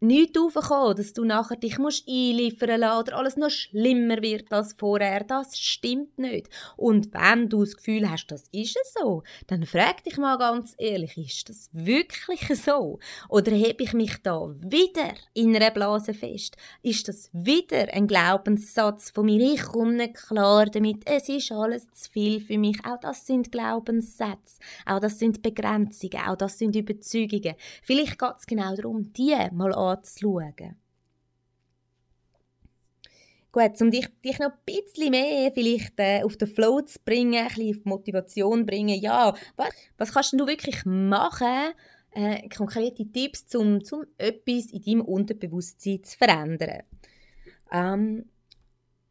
nichts 0.00 0.38
aufkommen, 0.38 0.96
dass 0.96 1.12
du 1.12 1.24
nachher 1.24 1.56
dich 1.56 1.78
musst 1.78 2.08
einliefern 2.08 2.80
lassen 2.80 3.00
oder 3.00 3.16
alles 3.16 3.36
noch 3.36 3.50
schlimmer 3.50 4.22
wird 4.22 4.52
als 4.52 4.74
vorher. 4.78 5.24
Das 5.24 5.58
stimmt 5.58 6.18
nicht. 6.18 6.48
Und 6.76 7.12
wenn 7.12 7.48
du 7.48 7.64
das 7.64 7.76
Gefühl 7.76 8.10
hast, 8.10 8.26
das 8.28 8.44
ist 8.52 8.76
es 8.80 8.94
so, 8.98 9.22
dann 9.46 9.64
frag 9.64 10.04
dich 10.04 10.16
mal 10.18 10.38
ganz 10.38 10.74
ehrlich, 10.78 11.16
ist 11.16 11.48
das 11.48 11.68
wirklich 11.72 12.46
so? 12.62 12.98
Oder 13.28 13.52
hebe 13.52 13.84
ich 13.84 13.92
mich 13.92 14.16
da 14.22 14.54
wieder 14.60 15.14
in 15.34 15.54
einer 15.54 15.70
Blase 15.70 16.14
fest? 16.14 16.56
Ist 16.82 17.08
das 17.08 17.30
wieder 17.32 17.92
ein 17.92 18.06
Glaubenssatz 18.06 19.10
von 19.10 19.26
mir? 19.26 19.54
Ich 19.54 19.62
komme 19.62 19.94
nicht 19.94 20.14
klar 20.14 20.66
damit. 20.66 21.02
Es 21.06 21.28
ist 21.28 21.52
alles 21.52 21.90
zu 21.92 22.10
viel 22.10 22.40
für 22.40 22.58
mich. 22.58 22.78
Auch 22.84 23.00
das 23.00 23.26
sind 23.26 23.50
Glaubenssätze. 23.50 24.58
Auch 24.86 25.00
das 25.00 25.18
sind 25.18 25.42
Begrenzungen. 25.42 26.26
Auch 26.26 26.36
das 26.36 26.58
sind 26.58 26.76
Überzeugungen. 26.76 27.54
Vielleicht 27.82 28.18
geht 28.18 28.34
es 28.38 28.46
genau 28.46 28.74
darum, 28.74 29.12
die 29.12 29.34
mal 29.52 29.74
an 29.74 29.87
anzuschauen. 29.88 30.76
Gut, 33.50 33.80
um 33.80 33.90
dich, 33.90 34.06
dich 34.22 34.38
noch 34.38 34.50
ein 34.50 34.58
bisschen 34.64 35.10
mehr 35.10 35.50
vielleicht 35.52 35.94
äh, 35.98 36.22
auf 36.22 36.36
den 36.36 36.48
Flow 36.48 36.82
zu 36.82 36.98
bringen, 37.04 37.42
ein 37.42 37.48
bisschen 37.48 37.78
auf 37.78 37.84
Motivation 37.86 38.60
zu 38.60 38.66
bringen, 38.66 39.00
ja, 39.00 39.34
was, 39.56 39.70
was 39.96 40.12
kannst 40.12 40.32
du 40.34 40.46
wirklich 40.46 40.84
machen, 40.84 41.72
äh, 42.12 42.46
konkrete 42.50 43.10
Tipps, 43.10 43.54
um, 43.54 43.80
um 43.90 44.04
etwas 44.18 44.66
in 44.66 44.82
deinem 44.82 45.00
Unterbewusstsein 45.00 46.04
zu 46.04 46.18
verändern? 46.18 46.82
Ähm, 47.72 48.26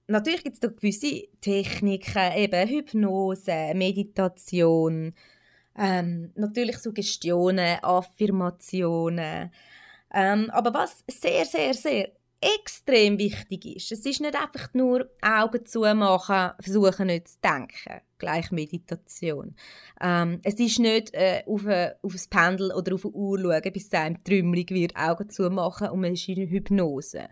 natürlich 0.08 0.44
gibt 0.44 0.56
es 0.56 0.60
da 0.60 0.68
gewisse 0.68 1.28
Techniken, 1.42 2.32
eben 2.36 2.70
Hypnose, 2.70 3.74
Meditation, 3.74 5.14
ähm, 5.76 6.32
natürlich 6.36 6.78
Suggestionen, 6.78 7.80
Affirmationen. 7.82 9.52
Ähm, 10.14 10.50
aber 10.52 10.74
was 10.74 11.04
sehr, 11.08 11.46
sehr, 11.46 11.74
sehr 11.74 12.12
extrem 12.40 13.18
wichtig 13.18 13.66
ist, 13.66 13.92
es 13.92 14.06
ist 14.06 14.22
nicht 14.22 14.36
einfach 14.36 14.74
nur 14.74 15.10
Augen 15.22 15.66
zu 15.66 15.82
machen, 15.82 16.52
versuchen 16.60 17.08
nicht 17.08 17.28
zu 17.28 17.38
denken, 17.44 18.02
gleich 18.20 18.52
Meditation. 18.52 19.56
Ähm, 20.00 20.40
es 20.44 20.60
ist 20.60 20.80
nicht 20.80 21.14
äh, 21.14 21.44
auf, 21.48 21.66
ein, 21.66 21.94
auf 22.02 22.14
ein 22.14 22.30
Pendel 22.30 22.72
oder 22.74 22.94
auf 22.94 23.06
eine 23.06 23.14
Uhr 23.14 23.40
schauen, 23.40 23.74
bis 23.74 23.88
es 23.88 23.94
einem 23.94 24.24
trümmelig 24.24 24.70
wird, 24.70 24.96
Augen 24.96 25.30
zu 25.30 25.50
machen 25.50 25.90
und 25.90 26.02
man 26.02 26.14
ist 26.14 26.28
in 26.28 26.48
Hypnose. 26.48 27.30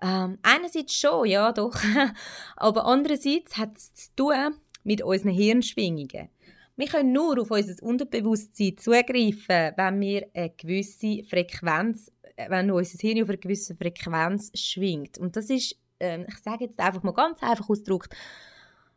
Ähm, 0.00 0.38
einerseits 0.42 0.94
schon, 0.94 1.26
ja 1.26 1.52
doch, 1.52 1.78
aber 2.56 2.86
andererseits 2.86 3.56
hat 3.56 3.76
es 3.76 3.92
zu 3.94 4.14
tun 4.16 4.54
mit 4.84 5.02
unseren 5.02 5.32
Hirnschwingungen. 5.32 6.28
Wir 6.78 6.88
können 6.88 7.12
nur 7.12 7.40
auf 7.40 7.50
unser 7.50 7.82
Unterbewusstsein 7.82 8.76
zugreifen, 8.76 9.72
wenn 9.76 10.00
wir 10.00 10.28
eine 10.34 10.50
gewisse 10.50 11.24
Frequenz, 11.24 12.12
wenn 12.48 12.70
unser 12.70 12.98
Hirn 12.98 13.22
auf 13.22 13.28
einer 13.28 13.38
gewissen 13.38 13.76
Frequenz 13.76 14.50
schwingt. 14.54 15.18
Und 15.18 15.36
das 15.36 15.50
ist, 15.50 15.76
äh, 15.98 16.24
ich 16.26 16.38
sage 16.38 16.64
jetzt 16.64 16.78
einfach 16.78 17.02
mal 17.02 17.12
ganz 17.12 17.42
einfach 17.42 17.68
ausgedrückt, 17.68 18.14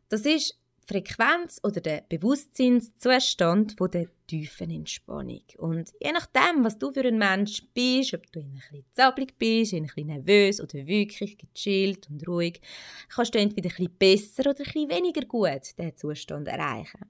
das 0.10 0.22
ist 0.22 0.60
die 0.84 0.94
Frequenz 0.94 1.60
oder 1.64 1.82
der 1.82 2.04
Bewusstseinszustand 2.10 3.78
von 3.78 3.92
der 3.92 4.08
tiefen 4.28 4.72
Entspannung. 4.72 5.44
Und 5.58 5.92
je 6.02 6.12
nachdem, 6.12 6.64
was 6.64 6.80
du 6.80 6.92
für 6.92 7.06
ein 7.06 7.18
Mensch 7.18 7.64
bist, 7.74 8.14
ob 8.14 8.32
du 8.32 8.40
ein 8.40 8.54
bisschen 8.54 8.86
zappelig 8.94 9.38
bist, 9.38 9.74
ein 9.74 9.84
bisschen 9.84 10.08
nervös 10.08 10.60
oder 10.60 10.88
wirklich 10.88 11.38
gechillt 11.38 12.10
und 12.10 12.28
ruhig, 12.28 12.62
kannst 13.08 13.36
du 13.36 13.40
entweder 13.40 13.70
ein 13.70 13.76
bisschen 13.76 13.98
besser 13.98 14.50
oder 14.50 14.60
ein 14.60 14.64
bisschen 14.66 14.90
weniger 14.90 15.26
gut 15.26 15.78
diesen 15.78 15.96
Zustand 15.96 16.48
erreichen. 16.48 17.06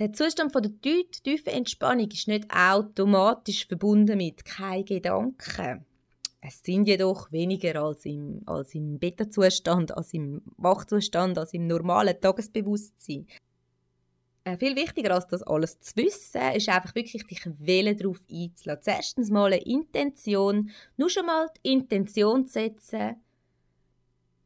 Der 0.00 0.14
Zustand 0.14 0.50
von 0.50 0.62
der 0.62 0.72
tiefen 0.80 1.52
Entspannung 1.52 2.08
ist 2.10 2.26
nicht 2.26 2.50
automatisch 2.50 3.66
verbunden 3.66 4.16
mit 4.16 4.46
keinen 4.46 4.86
Gedanken. 4.86 5.84
Es 6.40 6.62
sind 6.62 6.88
jedoch 6.88 7.30
weniger 7.32 7.82
als 7.82 8.06
im, 8.06 8.40
als 8.46 8.74
im 8.74 8.98
Beta-Zustand, 8.98 9.94
als 9.94 10.14
im 10.14 10.40
Wachzustand, 10.56 11.36
als 11.36 11.52
im 11.52 11.66
normalen 11.66 12.18
Tagesbewusstsein. 12.18 13.26
Äh, 14.44 14.56
viel 14.56 14.74
wichtiger 14.74 15.12
als 15.14 15.26
das 15.26 15.42
alles 15.42 15.78
zu 15.80 15.94
wissen, 15.96 16.40
ist 16.54 16.70
einfach 16.70 16.94
wirklich 16.94 17.26
dich 17.26 17.42
Wählen 17.58 17.94
darauf 17.94 18.24
einzulassen. 18.32 18.82
Zuerst 18.82 19.30
mal 19.30 19.52
eine 19.52 19.62
Intention, 19.62 20.70
nur 20.96 21.10
schon 21.10 21.26
mal 21.26 21.50
die 21.58 21.72
Intention 21.72 22.46
zu 22.46 22.54
setzen, 22.54 23.16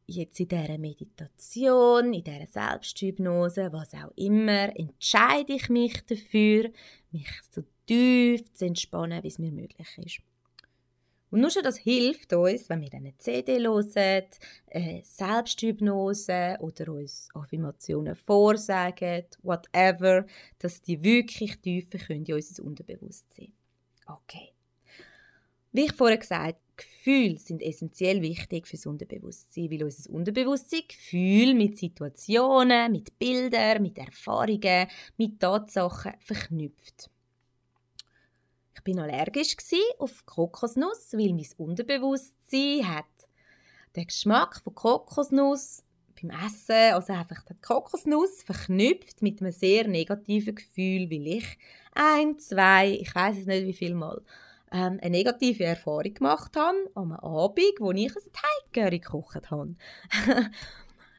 jetzt 0.07 0.41
in 0.41 0.49
dieser 0.49 0.79
Meditation, 0.79 2.13
in 2.13 2.25
dieser 2.25 2.47
Selbsthypnose, 2.47 3.73
was 3.73 3.95
auch 3.95 4.13
immer, 4.17 4.75
entscheide 4.79 5.55
ich 5.55 5.69
mich 5.69 6.05
dafür, 6.07 6.71
mich 7.11 7.29
so 7.51 7.63
tief 7.87 8.53
zu 8.53 8.67
entspannen, 8.67 9.23
wie 9.23 9.29
es 9.29 9.39
mir 9.39 9.53
möglich 9.53 9.89
ist. 9.99 10.21
Und 11.31 11.41
nur 11.41 11.51
schon 11.51 11.65
das 11.65 11.79
hilft 11.79 12.33
uns, 12.33 12.69
wenn 12.69 12.81
wir 12.81 12.95
eine 12.95 13.17
CD 13.19 13.59
hören, 13.59 14.25
Selbsthypnose 15.03 16.57
oder 16.61 16.93
uns 16.93 17.29
Affirmationen 17.35 18.15
vorsagen, 18.15 19.25
whatever, 19.43 20.27
dass 20.61 20.81
die 20.81 21.03
wirklich 21.03 21.61
tiefer 21.61 21.99
können 21.99 22.25
in 22.25 22.35
unser 22.35 22.63
Unterbewusstsein. 22.63 23.53
Okay. 24.07 24.54
Wie 25.75 25.87
ich 25.87 25.93
vorher 25.93 26.19
gesagt 26.19 26.61
Gefühle 26.77 27.37
sind 27.37 27.61
essentiell 27.61 28.23
wichtig 28.23 28.69
für 28.69 28.77
das 28.77 28.87
Unterbewusstsein, 28.87 29.71
weil 29.73 29.83
unser 29.83 30.09
Unterbewusstsein 30.11 30.83
Gefühle 30.87 31.53
mit 31.53 31.79
Situationen, 31.79 32.93
mit 32.93 33.19
Bildern, 33.19 33.83
mit 33.83 33.99
Erfahrungen, 33.99 34.87
mit 35.17 35.41
Tatsachen 35.41 36.13
verknüpft. 36.21 37.11
Ich 38.73 38.83
bin 38.85 39.01
allergisch 39.01 39.57
auf 39.99 40.25
Kokosnuss, 40.27 41.13
weil 41.13 41.33
mein 41.33 41.47
Unterbewusstsein 41.57 42.89
hat 42.89 43.05
den 43.97 44.07
Geschmack 44.07 44.61
von 44.63 44.77
Kokosnuss 44.77 45.83
beim 46.23 46.31
Essen, 46.47 46.95
also 46.95 47.13
einfach 47.13 47.43
die 47.47 47.55
Kokosnuss 47.61 48.45
verknüpft 48.45 49.23
mit 49.23 49.41
einem 49.41 49.51
sehr 49.51 49.89
negativen 49.89 50.55
Gefühl, 50.55 51.11
weil 51.11 51.27
ich 51.27 51.59
ein, 51.95 52.39
zwei, 52.39 52.91
ich 52.93 53.13
weiß 53.13 53.39
es 53.39 53.47
nicht 53.47 53.67
wie 53.67 53.73
viel 53.73 53.97
Mal 53.97 54.23
ähm, 54.75 54.99
eine 55.01 55.11
negative 55.11 55.65
Erfahrung 55.65 56.13
gemacht 56.13 56.57
habe 56.57 56.77
einem 56.97 57.13
Abend, 57.13 57.79
wo 57.79 57.93
ich 57.93 58.13
ein 58.17 58.33
Teigcurry 58.73 58.99
gekocht 58.99 59.51
habe. 59.51 59.77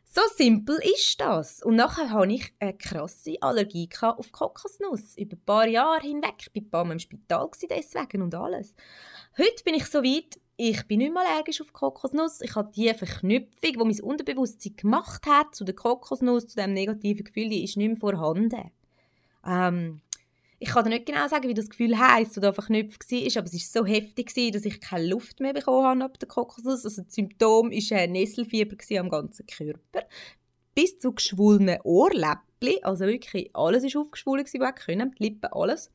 so 0.06 0.22
simpel 0.36 0.78
ist 0.84 1.22
das. 1.22 1.64
Und 1.64 1.78
nachher 1.78 2.12
hatte 2.12 2.34
ich 2.34 2.54
eine 2.60 2.74
krasse 2.74 3.38
Allergie 3.40 3.88
auf 4.02 4.32
Kokosnuss. 4.34 5.18
Über 5.18 5.38
ein 5.38 5.46
paar 5.46 5.68
Jahre 5.68 6.02
hinweg. 6.02 6.50
Ich 6.52 6.54
war 6.54 6.62
ein 6.62 6.70
paar 6.70 6.86
Mal 6.86 6.94
im 6.94 7.00
Spital 7.00 7.50
deswegen 7.70 8.22
und 8.24 8.36
alles. 8.36 8.76
Heute 9.38 9.64
bin 9.64 9.76
ich 9.76 9.86
so 9.86 10.04
weit, 10.04 10.38
ich 10.58 10.86
bin 10.88 11.00
nicht 11.00 11.14
mehr 11.14 11.24
allergisch 11.24 11.62
auf 11.62 11.72
Kokosnuss. 11.72 12.42
Ich 12.42 12.56
habe 12.56 12.72
die 12.76 12.94
Verknüpfung, 12.94 13.60
die 13.62 13.78
mein 13.78 14.02
Unterbewusstsein 14.02 14.76
gemacht 14.76 15.26
hat 15.28 15.56
zu 15.56 15.64
der 15.64 15.76
Kokosnuss, 15.76 16.48
zu 16.48 16.58
dem 16.58 16.74
negativen 16.74 17.24
Gefühl, 17.24 17.50
die 17.50 17.64
ist 17.64 17.78
nicht 17.78 17.88
mehr 17.88 17.98
vorhanden. 17.98 18.72
Ähm, 19.46 20.02
ich 20.66 20.72
kann 20.72 20.84
dir 20.84 20.90
nicht 20.90 21.06
genau 21.06 21.28
sagen, 21.28 21.48
wie 21.48 21.54
das 21.54 21.70
Gefühl 21.70 21.98
heisst 22.00 22.38
oder 22.40 22.52
verknüpft 22.52 23.12
war, 23.12 23.38
aber 23.38 23.48
es 23.48 23.54
war 23.54 23.84
so 23.84 23.86
heftig, 23.86 24.34
dass 24.52 24.66
ich 24.66 24.82
keine 24.82 25.08
Luft 25.08 25.40
mehr 25.40 25.54
bekommen 25.54 25.86
habe 25.86 26.04
ab 26.06 26.20
der 26.20 26.28
Kokosnuss. 26.28 26.84
Also 26.86 27.04
das 27.04 27.14
Symptom 27.14 27.70
war 27.70 27.98
ein 28.00 28.12
Nesselfieber 28.12 28.76
am 29.00 29.10
ganzen 29.10 29.46
Körper. 29.46 30.08
Bis 30.74 30.98
zu 30.98 31.14
geschwollenen 31.14 31.80
Ohrläppchen, 31.84 32.84
also 32.84 33.06
wirklich 33.06 33.56
alles 33.56 33.94
war 33.94 34.02
aufgeschwollen, 34.02 34.46
was 34.60 34.76
können, 34.76 35.14
die 35.20 35.24
Lippen, 35.24 35.54
alles. 35.54 35.92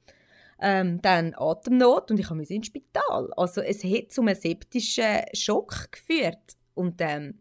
Ähm, 0.61 1.02
dann 1.02 1.35
Atemnot 1.37 2.12
und 2.12 2.20
ich 2.20 2.30
musste 2.30 2.54
ins 2.54 2.68
Spital. 2.68 3.33
Also 3.37 3.62
es 3.62 3.83
hat 3.83 4.12
zu 4.12 4.20
einem 4.20 4.37
septischen 4.37 5.22
Schock 5.35 5.90
geführt. 5.90 6.56
Und 6.74 7.00
ähm, 7.00 7.40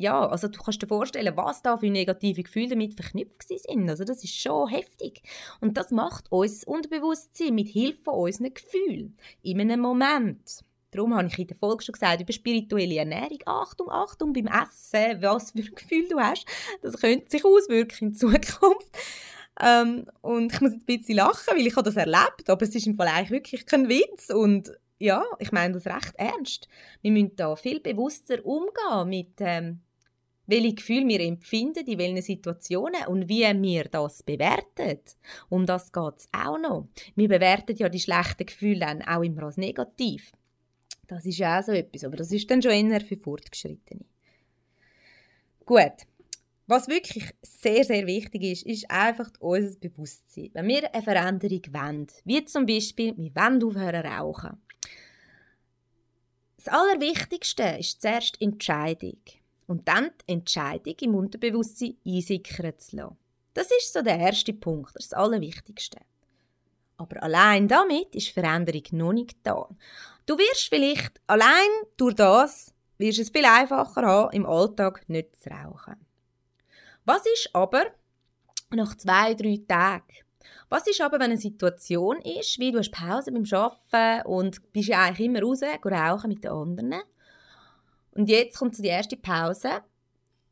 ja, 0.00 0.26
also 0.26 0.48
du 0.48 0.58
kannst 0.60 0.82
dir 0.82 0.86
vorstellen, 0.86 1.36
was 1.36 1.62
da 1.62 1.76
für 1.76 1.90
negative 1.90 2.42
Gefühle 2.42 2.70
damit 2.70 2.94
verknüpft 2.94 3.48
sind. 3.48 3.88
Also 3.88 4.04
das 4.04 4.24
ist 4.24 4.34
schon 4.34 4.68
heftig. 4.68 5.22
Und 5.60 5.76
das 5.76 5.90
macht 5.90 6.32
uns 6.32 6.64
Unterbewusstsein 6.64 7.54
mit 7.54 7.68
Hilfe 7.68 8.02
von 8.04 8.14
unseren 8.14 8.54
Gefühlen 8.54 9.16
in 9.42 9.60
einem 9.60 9.80
Moment. 9.80 10.64
Darum 10.90 11.14
habe 11.14 11.28
ich 11.28 11.38
in 11.38 11.46
der 11.46 11.56
Folge 11.56 11.84
schon 11.84 11.92
gesagt, 11.92 12.20
über 12.20 12.32
spirituelle 12.32 12.96
Ernährung. 12.96 13.38
Achtung, 13.44 13.90
Achtung 13.90 14.32
beim 14.32 14.46
Essen, 14.46 15.22
was 15.22 15.52
für 15.52 15.58
ein 15.58 15.74
Gefühl 15.74 16.08
du 16.08 16.18
hast. 16.18 16.46
Das 16.82 16.96
könnte 16.96 17.30
sich 17.30 17.44
auswirken 17.44 18.08
in 18.08 18.14
Zukunft. 18.14 18.90
Ähm, 19.60 20.06
und 20.22 20.52
ich 20.52 20.60
muss 20.60 20.72
jetzt 20.72 20.88
ein 20.88 20.98
bisschen 20.98 21.16
lachen, 21.16 21.54
weil 21.54 21.66
ich 21.66 21.76
habe 21.76 21.84
das 21.84 21.96
erlebt, 21.96 22.48
aber 22.48 22.62
es 22.62 22.74
ist 22.74 22.86
im 22.86 22.96
Fall 22.96 23.08
eigentlich 23.08 23.30
wirklich 23.30 23.66
kein 23.66 23.88
Witz. 23.88 24.30
Und 24.30 24.72
ja, 24.98 25.24
ich 25.38 25.52
meine 25.52 25.74
das 25.74 25.86
recht 25.86 26.14
ernst. 26.16 26.68
Wir 27.02 27.12
müssen 27.12 27.36
da 27.36 27.54
viel 27.54 27.80
bewusster 27.80 28.44
umgehen 28.44 29.08
mit, 29.08 29.34
ähm, 29.40 29.80
welche 30.50 30.74
Gefühle 30.74 31.08
wir 31.08 31.20
empfinden, 31.20 31.86
in 31.86 31.98
welchen 31.98 32.22
Situationen 32.22 33.06
und 33.06 33.28
wie 33.28 33.42
wir 33.42 33.84
das 33.84 34.22
bewerten. 34.22 34.98
Um 35.48 35.66
das 35.66 35.92
geht 35.92 36.16
es 36.16 36.28
auch 36.32 36.58
noch. 36.58 36.88
Wir 37.14 37.28
bewerten 37.28 37.76
ja 37.76 37.88
die 37.88 38.00
schlechten 38.00 38.46
Gefühle 38.46 38.80
dann 38.80 39.02
auch 39.02 39.22
immer 39.22 39.44
als 39.44 39.56
negativ. 39.56 40.32
Das 41.06 41.24
ist 41.26 41.38
ja 41.38 41.58
auch 41.58 41.64
so 41.64 41.72
etwas, 41.72 42.04
aber 42.04 42.16
das 42.16 42.30
ist 42.30 42.50
dann 42.50 42.62
schon 42.62 42.72
eher 42.72 43.00
für 43.00 43.16
Fortgeschrittene. 43.16 44.04
Gut. 45.64 46.06
Was 46.66 46.86
wirklich 46.86 47.24
sehr, 47.42 47.82
sehr 47.82 48.06
wichtig 48.06 48.44
ist, 48.44 48.64
ist 48.64 48.88
einfach 48.88 49.28
unser 49.40 49.76
Bewusstsein. 49.80 50.50
Wenn 50.52 50.68
wir 50.68 50.94
eine 50.94 51.02
Veränderung 51.02 51.62
wollen, 51.72 52.06
wie 52.24 52.44
zum 52.44 52.64
Beispiel, 52.64 53.16
wir 53.16 53.34
wollen 53.34 53.64
aufhören 53.64 54.06
rauchen, 54.06 54.56
das 56.56 56.68
Allerwichtigste 56.68 57.76
ist 57.78 58.02
zuerst 58.02 58.40
Entscheidung. 58.40 59.18
Und 59.70 59.86
dann 59.86 60.10
die 60.26 60.32
Entscheidung 60.32 60.96
im 61.00 61.14
Unterbewusstsein 61.14 61.96
einsickern 62.04 62.76
zu 62.76 62.96
lassen. 62.96 63.16
Das 63.54 63.68
ist 63.70 63.92
so 63.92 64.02
der 64.02 64.18
erste 64.18 64.52
Punkt, 64.52 64.96
das 64.96 65.12
Allerwichtigste. 65.12 66.00
Aber 66.96 67.22
allein 67.22 67.68
damit 67.68 68.12
ist 68.16 68.30
Veränderung 68.30 68.82
noch 68.90 69.12
nicht 69.12 69.36
da. 69.44 69.68
Du 70.26 70.36
wirst 70.36 70.70
vielleicht 70.70 71.20
allein 71.28 71.70
durch 71.96 72.16
das, 72.16 72.74
wirst 72.98 73.20
es 73.20 73.30
viel 73.30 73.44
einfacher 73.44 74.02
haben, 74.02 74.32
im 74.32 74.44
Alltag 74.44 75.08
nicht 75.08 75.40
zu 75.40 75.50
rauchen. 75.50 76.04
Was 77.04 77.24
ist 77.26 77.50
aber 77.52 77.84
nach 78.70 78.96
zwei, 78.96 79.34
drei 79.34 79.60
Tagen? 79.68 80.16
Was 80.68 80.88
ist 80.88 81.00
aber, 81.00 81.20
wenn 81.20 81.30
eine 81.30 81.36
Situation 81.36 82.20
ist, 82.22 82.58
wie 82.58 82.72
du 82.72 82.78
hast 82.80 82.90
Pause 82.90 83.30
beim 83.30 83.44
Arbeiten 83.52 84.26
und 84.26 84.72
bist 84.72 84.88
ja 84.88 85.04
eigentlich 85.04 85.28
immer 85.28 85.42
raus, 85.42 85.62
rauchen 85.62 86.28
mit 86.28 86.42
den 86.42 86.50
anderen. 86.50 87.02
Und 88.12 88.28
jetzt 88.28 88.58
kommt 88.58 88.76
so 88.76 88.82
die 88.82 88.88
erste 88.88 89.16
Pause 89.16 89.82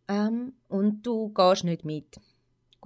ähm, 0.08 0.54
und 0.68 1.02
du 1.02 1.28
gehst 1.30 1.64
nicht 1.64 1.84
mit 1.84 2.18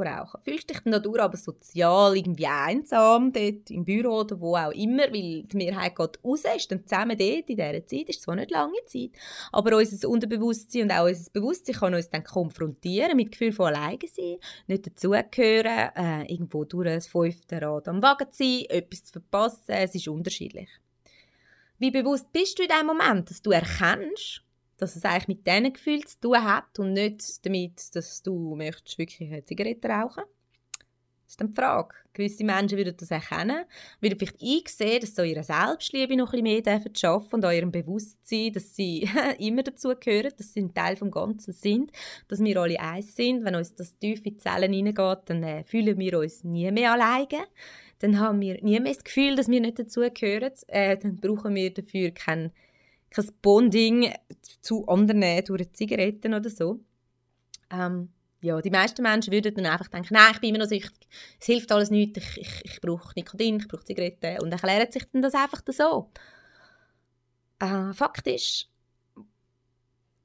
rauchen. 0.00 0.40
Fühlst 0.42 0.70
dich 0.70 0.80
dann 0.80 0.92
dadurch 0.92 1.20
aber 1.20 1.36
sozial 1.36 2.16
irgendwie 2.16 2.46
einsam 2.46 3.32
dort 3.32 3.70
im 3.70 3.84
Büro 3.84 4.20
oder 4.20 4.40
wo 4.40 4.56
auch 4.56 4.72
immer, 4.72 5.04
weil 5.04 5.42
die 5.42 5.56
Mehrheit 5.56 5.96
geht 5.96 6.18
raus, 6.24 6.42
ist 6.56 6.70
dann 6.70 6.86
zusammen 6.86 7.16
dort 7.16 7.50
in 7.50 7.56
dieser 7.56 7.86
Zeit, 7.86 8.08
ist 8.08 8.22
zwar 8.22 8.36
nicht 8.36 8.50
lange 8.50 8.84
Zeit, 8.86 9.10
aber 9.52 9.76
unser 9.76 10.08
Unterbewusstsein 10.08 10.84
und 10.84 10.92
auch 10.92 11.06
unser 11.06 11.30
Bewusstsein 11.30 11.74
kann 11.74 11.94
uns 11.94 12.10
dann 12.10 12.24
konfrontieren 12.24 13.16
mit 13.16 13.32
Gefühl 13.32 13.52
von 13.52 13.74
alleine 13.74 13.98
sein, 14.10 14.38
nicht 14.66 14.86
dazugehören, 14.86 15.90
äh, 15.94 16.32
irgendwo 16.32 16.64
durch 16.64 16.86
das 16.86 17.06
fünfte 17.06 17.60
Rad 17.60 17.88
am 17.88 18.02
Wagen 18.02 18.30
zu 18.30 18.42
sein, 18.42 18.64
etwas 18.68 19.04
zu 19.04 19.12
verpassen, 19.12 19.62
es 19.68 19.94
ist 19.94 20.08
unterschiedlich. 20.08 20.68
Wie 21.78 21.90
bewusst 21.90 22.32
bist 22.32 22.58
du 22.58 22.62
in 22.62 22.68
dem 22.68 22.86
Moment, 22.86 23.28
dass 23.28 23.42
du 23.42 23.50
erkennst, 23.50 24.42
dass 24.78 24.96
es 24.96 25.04
eigentlich 25.04 25.28
mit 25.28 25.46
diesen 25.46 25.72
Gefühlen 25.72 26.06
zu 26.06 26.20
tun 26.20 26.42
hat 26.42 26.78
und 26.78 26.92
nicht 26.92 27.44
damit, 27.44 27.94
dass 27.94 28.22
du 28.22 28.54
möchtest 28.56 28.98
wirklich 28.98 29.30
eine 29.30 29.44
Zigarette 29.44 29.88
rauchen 29.88 30.24
Das 31.24 31.32
ist 31.32 31.40
dann 31.40 31.48
die 31.48 31.54
Frage. 31.54 31.94
Gewisse 32.14 32.44
Menschen 32.44 32.76
würden 32.76 32.94
das 32.96 33.10
erkennen, 33.10 33.64
würden 34.00 34.18
vielleicht 34.18 34.42
einsehen, 34.42 35.00
dass 35.00 35.14
sie 35.14 35.30
ihre 35.30 35.44
Selbstliebe 35.44 36.16
noch 36.16 36.34
ein 36.34 36.44
bisschen 36.44 36.64
mehr 36.64 36.82
schaffen 36.94 37.36
und 37.36 37.44
eurem 37.44 37.72
Bewusstsein, 37.72 38.52
dass 38.52 38.74
sie 38.76 39.08
immer 39.38 39.62
dazugehören, 39.62 40.32
dass 40.36 40.52
sie 40.52 40.60
ein 40.60 40.74
Teil 40.74 40.96
des 40.96 41.10
Ganzen 41.10 41.52
sind, 41.52 41.90
dass 42.28 42.44
wir 42.44 42.56
alle 42.58 42.78
eins 42.78 43.16
sind. 43.16 43.44
Wenn 43.44 43.54
uns 43.54 43.74
das 43.74 43.96
tief 43.98 44.26
in 44.26 44.34
die 44.34 44.36
Zellen 44.36 44.72
hineingeht, 44.72 45.20
dann 45.26 45.42
äh, 45.42 45.64
fühlen 45.64 45.98
wir 45.98 46.18
uns 46.18 46.44
nie 46.44 46.70
mehr 46.70 46.92
alleine. 46.92 47.46
Dann 48.00 48.18
haben 48.18 48.40
wir 48.40 48.60
nie 48.62 48.80
mehr 48.80 48.92
das 48.92 49.04
Gefühl, 49.04 49.36
dass 49.36 49.48
wir 49.48 49.60
nicht 49.60 49.78
dazugehören. 49.78 50.52
Äh, 50.66 50.98
dann 50.98 51.16
brauchen 51.16 51.54
wir 51.54 51.72
dafür 51.72 52.10
keinen 52.10 52.52
kein 53.12 53.30
Bonding 53.40 54.12
zu 54.60 54.86
anderen 54.86 55.44
durch 55.44 55.72
Zigaretten 55.72 56.34
oder 56.34 56.50
so. 56.50 56.80
Ähm, 57.70 58.10
ja, 58.42 58.60
die 58.60 58.70
meisten 58.70 59.02
Menschen 59.02 59.32
würden 59.32 59.54
dann 59.54 59.66
einfach 59.66 59.88
denken, 59.88 60.14
nein, 60.14 60.32
ich 60.32 60.40
bin 60.40 60.50
immer 60.50 60.64
noch 60.64 60.68
süchtig, 60.68 61.08
es 61.38 61.46
hilft 61.46 61.70
alles 61.70 61.90
nichts, 61.90 62.18
ich, 62.18 62.38
ich, 62.38 62.64
ich 62.64 62.80
brauche 62.80 63.12
Nikotin, 63.14 63.58
ich 63.58 63.68
brauche 63.68 63.84
Zigaretten 63.84 64.42
und 64.42 64.50
erklären 64.50 64.90
sich 64.90 65.04
dann 65.12 65.22
das 65.22 65.34
einfach 65.34 65.62
so. 65.68 66.10
Äh, 67.60 67.92
Fakt 67.92 68.26
ist, 68.26 68.68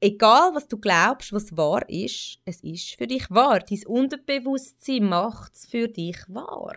egal 0.00 0.54
was 0.54 0.66
du 0.66 0.78
glaubst, 0.78 1.32
was 1.32 1.56
wahr 1.56 1.88
ist, 1.88 2.40
es 2.44 2.60
ist 2.64 2.96
für 2.96 3.06
dich 3.06 3.30
wahr. 3.30 3.60
Dein 3.60 3.86
Unterbewusstsein 3.86 5.04
macht 5.04 5.54
es 5.54 5.66
für 5.66 5.86
dich 5.86 6.18
wahr 6.26 6.74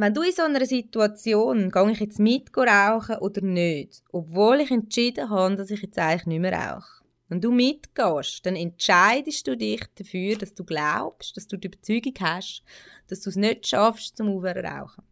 wenn 0.00 0.14
du 0.14 0.22
in 0.22 0.32
so 0.32 0.42
einer 0.42 0.64
Situation, 0.64 1.72
gehe 1.72 1.90
ich 1.90 1.98
jetzt 1.98 2.20
mit 2.20 2.56
rauchen 2.56 3.16
oder 3.16 3.40
nicht, 3.40 4.04
obwohl 4.12 4.60
ich 4.60 4.70
entschieden 4.70 5.28
habe, 5.28 5.56
dass 5.56 5.70
ich 5.72 5.82
jetzt 5.82 5.98
eigentlich 5.98 6.26
nicht 6.26 6.40
mehr 6.40 6.52
rauche, 6.52 7.04
wenn 7.28 7.40
du 7.40 7.50
mitgehst, 7.50 8.46
dann 8.46 8.54
entscheidest 8.54 9.46
du 9.48 9.56
dich 9.56 9.82
dafür, 9.96 10.36
dass 10.36 10.54
du 10.54 10.64
glaubst, 10.64 11.36
dass 11.36 11.48
du 11.48 11.56
die 11.56 11.66
Überzeugung 11.66 12.14
hast, 12.20 12.62
dass 13.08 13.22
du 13.22 13.30
es 13.30 13.36
nicht 13.36 13.66
schaffst, 13.66 14.16
zum 14.16 14.28
Aufhören 14.28 14.64
rauchen. 14.64 15.02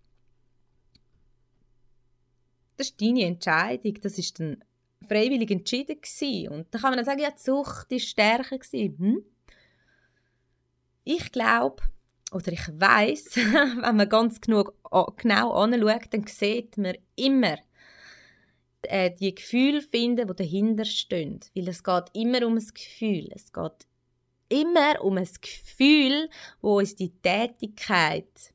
Das 2.76 2.90
ist 2.90 3.00
deine 3.00 3.24
Entscheidung, 3.24 3.94
das 4.00 4.18
ist 4.18 4.38
dann 4.38 4.62
freiwillig 5.08 5.50
entschieden 5.50 6.00
gewesen. 6.00 6.48
Und 6.52 6.72
da 6.72 6.78
kann 6.78 6.90
man 6.90 6.98
dann 6.98 7.06
sagen, 7.06 7.20
ja, 7.20 7.30
die 7.32 7.42
Sucht 7.42 7.90
war 7.90 7.98
stärker 7.98 8.58
gewesen. 8.58 8.98
Hm? 8.98 9.24
Ich 11.02 11.32
glaube, 11.32 11.82
oder 12.32 12.52
ich 12.52 12.68
weiß, 12.68 13.36
wenn 13.82 13.96
man 13.96 14.08
ganz 14.08 14.40
genug, 14.40 14.74
genau 15.16 15.52
anschaut, 15.52 16.12
dann 16.12 16.26
sieht 16.26 16.76
man 16.76 16.96
immer 17.14 17.56
äh, 18.82 19.10
die 19.10 19.34
Gefühle 19.34 19.82
finden, 19.82 20.26
die 20.26 20.34
dahinter 20.34 20.84
stehen. 20.84 21.40
Weil 21.54 21.68
es 21.68 21.82
geht 21.82 22.04
immer 22.14 22.46
um 22.46 22.56
ein 22.56 22.66
Gefühl. 22.66 23.28
Es 23.34 23.52
geht 23.52 23.86
immer 24.48 25.02
um 25.02 25.16
ein 25.16 25.28
Gefühl, 25.40 26.28
wo 26.60 26.78
uns 26.78 26.94
die 26.94 27.10
Tätigkeit, 27.10 28.52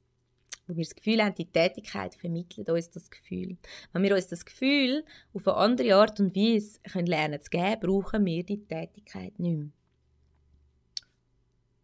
wo 0.68 0.76
wir 0.76 0.84
das 0.84 0.96
Gefühl 0.96 1.24
haben, 1.24 1.36
die 1.36 1.52
Tätigkeit 1.52 2.16
vermittelt 2.16 2.70
uns 2.70 2.90
das 2.90 3.10
Gefühl. 3.10 3.58
Wenn 3.94 4.04
wir 4.04 4.16
uns 4.16 4.28
das 4.28 4.46
Gefühl 4.46 5.04
auf 5.34 5.48
eine 5.48 5.58
andere 5.58 5.96
Art 5.96 6.20
und 6.20 6.36
Weise 6.36 6.80
können 6.92 7.08
lernen 7.08 7.42
zu 7.42 7.50
geben, 7.50 7.80
brauchen 7.82 8.26
wir 8.26 8.44
die 8.44 8.66
Tätigkeit 8.66 9.38
nicht 9.40 9.58
mehr. 9.58 9.70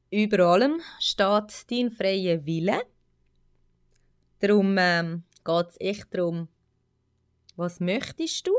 Über 0.10 0.40
allem 0.46 0.82
steht 1.00 1.70
dein 1.70 1.92
freier 1.92 2.46
Wille. 2.46 2.82
Darum 4.40 4.76
ähm, 4.80 5.24
geht 5.44 5.68
es 5.70 5.82
echt 5.82 6.08
darum, 6.14 6.48
was 7.56 7.80
möchtest 7.80 8.48
du? 8.48 8.54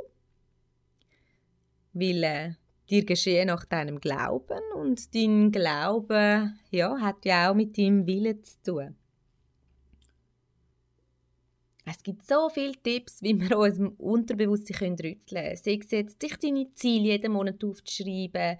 Weil 1.92 2.24
äh, 2.24 2.52
dir 2.90 3.04
geschehen 3.04 3.46
nach 3.46 3.64
deinem 3.64 4.00
Glauben 4.00 4.60
und 4.74 5.14
dein 5.14 5.50
Glaube 5.50 6.52
ja, 6.70 7.00
hat 7.00 7.24
ja 7.24 7.50
auch 7.50 7.54
mit 7.54 7.78
deinem 7.78 8.06
Willen 8.06 8.42
zu 8.42 8.62
tun. 8.62 8.96
Es 11.90 12.02
gibt 12.02 12.26
so 12.26 12.50
viele 12.50 12.74
Tipps, 12.74 13.22
wie 13.22 13.40
wir 13.40 13.56
unserem 13.58 13.94
Unterbewusstsein 13.96 14.92
rütteln 14.92 15.24
können. 15.26 15.56
Sei 15.56 15.78
es 15.82 15.90
jetzt, 15.90 16.20
dich 16.20 16.36
deine 16.36 16.72
Ziele 16.74 17.12
jeden 17.12 17.32
Monat 17.32 17.64
aufzuschreiben, 17.64 18.58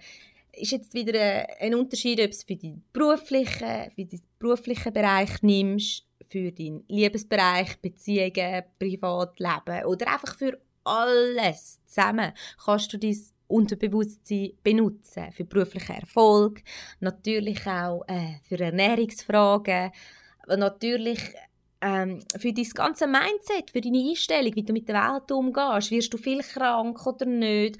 ist 0.53 0.71
jetzt 0.71 0.93
wieder 0.93 1.47
ein 1.59 1.75
Unterschied, 1.75 2.19
ob 2.19 2.25
du 2.25 2.31
es 2.31 2.43
für 2.43 2.55
deinen 2.55 2.83
beruflichen, 2.91 3.91
für 3.95 4.05
deinen 4.05 4.23
beruflichen 4.37 4.93
Bereich 4.93 5.41
nimmst, 5.41 6.05
für 6.27 6.51
deinen 6.51 6.83
Liebesbereich, 6.87 7.77
Beziehungen, 7.81 8.63
Privatleben 8.77 9.85
oder 9.85 10.07
einfach 10.07 10.35
für 10.37 10.59
alles 10.83 11.79
zusammen 11.85 12.33
kannst 12.63 12.91
du 12.93 12.97
dein 12.97 13.17
Unterbewusstsein 13.47 14.51
benutzen 14.63 15.31
für 15.31 15.45
beruflichen 15.45 15.95
Erfolg, 15.95 16.61
natürlich 16.99 17.65
auch 17.65 18.03
äh, 18.07 18.35
für 18.47 18.59
Ernährungsfragen, 18.59 19.91
natürlich 20.47 21.19
ähm, 21.81 22.19
für 22.37 22.53
dein 22.53 22.69
ganze 22.69 23.07
Mindset, 23.07 23.71
für 23.71 23.81
deine 23.81 24.09
Einstellung, 24.09 24.55
wie 24.55 24.63
du 24.63 24.73
mit 24.73 24.87
der 24.87 24.95
Welt 24.95 25.31
umgehst. 25.31 25.91
Wirst 25.91 26.13
du 26.13 26.17
viel 26.17 26.41
krank 26.41 27.05
oder 27.05 27.25
nicht? 27.25 27.77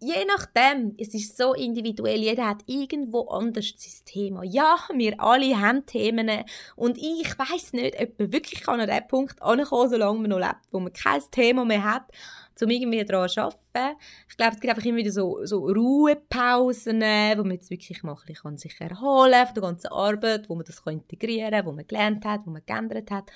Je 0.00 0.24
nachdem, 0.26 0.94
es 0.98 1.14
ist 1.14 1.36
so 1.36 1.54
individuell, 1.54 2.20
jeder 2.20 2.46
hat 2.46 2.62
irgendwo 2.66 3.28
anders 3.28 3.74
sein 3.76 4.04
Thema. 4.04 4.44
Ja, 4.44 4.76
wir 4.94 5.20
alle 5.20 5.60
haben 5.60 5.86
Themen 5.86 6.30
und 6.76 6.98
ich 6.98 7.38
weiß 7.38 7.72
nicht, 7.72 8.00
ob 8.00 8.18
man 8.18 8.32
wirklich 8.32 8.68
an 8.68 8.86
den 8.86 9.08
Punkt 9.08 9.42
ankommen 9.42 9.90
solange 9.90 10.20
man 10.20 10.30
noch 10.30 10.38
lebt, 10.38 10.72
wo 10.72 10.80
man 10.80 10.92
kein 10.92 11.20
Thema 11.30 11.64
mehr 11.64 11.84
hat, 11.84 12.04
um 12.60 12.70
irgendwie 12.70 13.04
daran 13.04 13.28
zu 13.28 13.42
arbeiten. 13.42 13.98
Ich 14.28 14.36
glaube, 14.36 14.54
es 14.54 14.60
gibt 14.60 14.70
einfach 14.70 14.86
immer 14.86 14.98
wieder 14.98 15.12
so, 15.12 15.44
so 15.44 15.66
Ruhepausen, 15.66 17.00
wo 17.00 17.42
man 17.42 17.52
jetzt 17.52 17.70
wirklich 17.70 18.02
mal 18.02 18.16
ein 18.44 18.58
sich 18.58 18.80
erholen 18.80 19.32
kann 19.32 19.46
von 19.46 19.54
der 19.54 19.62
ganzen 19.62 19.88
Arbeit, 19.88 20.48
wo 20.48 20.54
man 20.54 20.64
das 20.64 20.82
integrieren 20.86 21.50
kann, 21.50 21.66
wo 21.66 21.72
man 21.72 21.86
gelernt 21.86 22.24
hat, 22.24 22.42
wo 22.44 22.50
man 22.50 22.62
geändert 22.64 23.10
hat. 23.10 23.30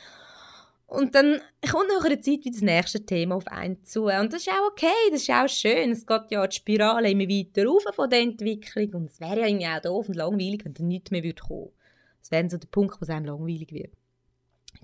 Und 0.87 1.15
dann 1.15 1.41
kommt 1.71 1.89
nach 1.89 2.05
einer 2.05 2.21
Zeit 2.21 2.45
wieder 2.45 2.51
das 2.51 2.61
nächste 2.61 3.07
Thema 3.07 3.37
auf 3.37 3.47
einen 3.47 3.83
zu. 3.85 4.05
Und 4.05 4.33
das 4.33 4.43
ist 4.43 4.51
auch 4.51 4.71
okay, 4.71 4.93
das 5.11 5.23
ist 5.23 5.31
auch 5.31 5.49
schön. 5.49 5.91
Es 5.91 6.07
geht 6.07 6.31
ja 6.31 6.47
die 6.47 6.55
Spirale 6.55 7.11
immer 7.11 7.29
weiter 7.29 7.65
rauf 7.65 7.85
von 7.95 8.11
der 8.11 8.21
Entwicklung. 8.21 8.95
Und 8.95 9.11
es 9.11 9.19
wäre 9.19 9.41
ja 9.41 9.47
irgendwie 9.47 9.69
auch 9.69 9.81
doof 9.81 10.09
und 10.09 10.17
langweilig, 10.17 10.65
wenn 10.65 10.75
dann 10.75 10.89
nichts 10.89 11.11
mehr 11.11 11.23
kommen 11.23 11.49
würde 11.49 11.73
Das 12.21 12.31
wäre 12.31 12.51
so 12.51 12.59
der 12.59 12.69
Punkt, 12.69 13.01
wo 13.01 13.05
es 13.05 13.11
einem 13.11 13.25
langweilig 13.25 13.73
wird. 13.73 13.95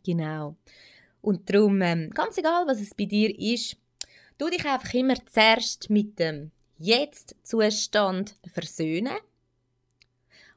Genau. 0.04 0.56
Und 1.20 1.52
darum, 1.52 1.82
ähm, 1.82 2.10
ganz 2.10 2.38
egal, 2.38 2.66
was 2.66 2.80
es 2.80 2.94
bei 2.94 3.04
dir 3.04 3.36
ist, 3.38 3.76
tu 4.38 4.48
dich 4.48 4.64
einfach 4.64 4.94
immer 4.94 5.14
zuerst 5.26 5.90
mit 5.90 6.18
dem 6.18 6.52
Jetzt-Zustand 6.78 8.36
versöhnen 8.52 9.16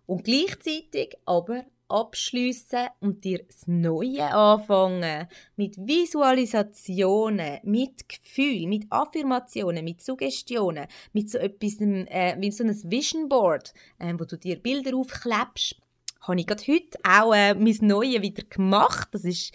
und 0.05 0.23
gleichzeitig 0.23 1.17
aber 1.25 1.65
abschließen 1.91 2.87
und 2.99 3.23
dir 3.23 3.43
das 3.43 3.67
Neue 3.67 4.33
anfangen. 4.33 5.27
Mit 5.55 5.77
Visualisationen, 5.77 7.59
mit 7.63 8.07
Gefühl, 8.07 8.67
mit 8.67 8.85
Affirmationen, 8.89 9.83
mit 9.83 10.01
Suggestionen, 10.01 10.87
mit 11.13 11.29
so 11.29 11.37
etwas 11.37 11.79
äh, 11.81 12.35
wie 12.39 12.51
so 12.51 12.63
ein 12.63 12.91
Vision 12.91 13.29
Board, 13.29 13.73
äh, 13.99 14.13
wo 14.17 14.25
du 14.25 14.37
dir 14.37 14.57
Bilder 14.57 14.95
aufklebst. 14.95 15.75
Habe 16.21 16.39
ich 16.39 16.47
gerade 16.47 16.63
heute 16.67 16.97
auch 17.03 17.33
äh, 17.33 17.53
mein 17.55 17.77
Neues 17.81 18.21
wieder 18.21 18.43
gemacht. 18.43 19.09
Das 19.11 19.25
ist 19.25 19.53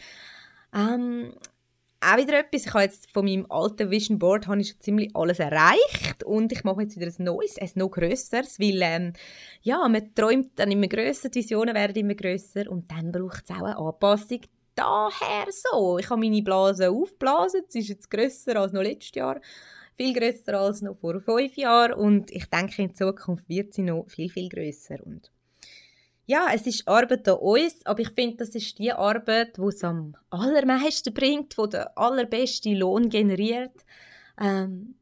ähm, 0.74 1.32
auch 2.06 2.16
wieder 2.18 2.38
etwas. 2.38 2.66
Ich 2.66 2.72
habe 2.72 2.84
jetzt 2.84 3.10
von 3.10 3.24
meinem 3.24 3.46
alten 3.50 3.90
Vision 3.90 4.18
Board 4.18 4.46
habe 4.46 4.60
ich 4.60 4.68
schon 4.68 4.80
ziemlich 4.80 5.14
alles 5.14 5.38
erreicht 5.38 6.22
und 6.24 6.52
ich 6.52 6.62
mache 6.64 6.82
jetzt 6.82 6.96
wieder 6.96 7.06
ein 7.06 7.24
neues, 7.24 7.58
ein 7.58 7.70
noch 7.74 7.90
grösseres, 7.90 8.60
weil 8.60 8.80
ähm, 8.82 9.12
ja, 9.62 9.86
man 9.88 10.14
träumt 10.14 10.50
dann 10.56 10.70
immer 10.70 10.86
grösser, 10.86 11.28
die 11.28 11.40
Visionen 11.40 11.74
werden 11.74 11.96
immer 11.96 12.14
grösser 12.14 12.70
und 12.70 12.90
dann 12.90 13.12
braucht 13.12 13.44
es 13.44 13.50
auch 13.50 13.62
eine 13.62 13.76
Anpassung 13.76 14.40
daher 14.74 15.46
so. 15.50 15.98
Ich 15.98 16.08
habe 16.08 16.20
meine 16.20 16.42
Blase 16.42 16.90
aufgeblasen, 16.90 17.62
sie 17.68 17.80
ist 17.80 17.88
jetzt 17.88 18.10
grösser 18.10 18.56
als 18.56 18.72
noch 18.72 18.82
letztes 18.82 19.14
Jahr, 19.14 19.40
viel 19.96 20.12
grösser 20.12 20.60
als 20.60 20.82
noch 20.82 20.96
vor 20.96 21.20
fünf 21.20 21.56
Jahren 21.56 21.94
und 21.94 22.30
ich 22.30 22.46
denke, 22.46 22.82
in 22.82 22.94
Zukunft 22.94 23.48
wird 23.48 23.74
sie 23.74 23.82
noch 23.82 24.06
viel, 24.08 24.30
viel 24.30 24.48
grösser 24.48 25.04
und 25.04 25.32
ja, 26.26 26.48
es 26.52 26.66
ist 26.66 26.86
Arbeit 26.88 27.28
an 27.28 27.38
uns, 27.38 27.86
aber 27.86 28.00
ich 28.00 28.10
finde, 28.10 28.38
das 28.38 28.50
ist 28.50 28.78
die 28.78 28.92
Arbeit, 28.92 29.56
die 29.56 29.62
es 29.62 29.84
am 29.84 30.16
allermeisten 30.30 31.14
bringt, 31.14 31.56
die 31.56 31.68
den 31.68 31.84
allerbesten 31.94 32.76
Lohn 32.76 33.08
generiert. 33.08 33.84
Ähm, 34.40 34.96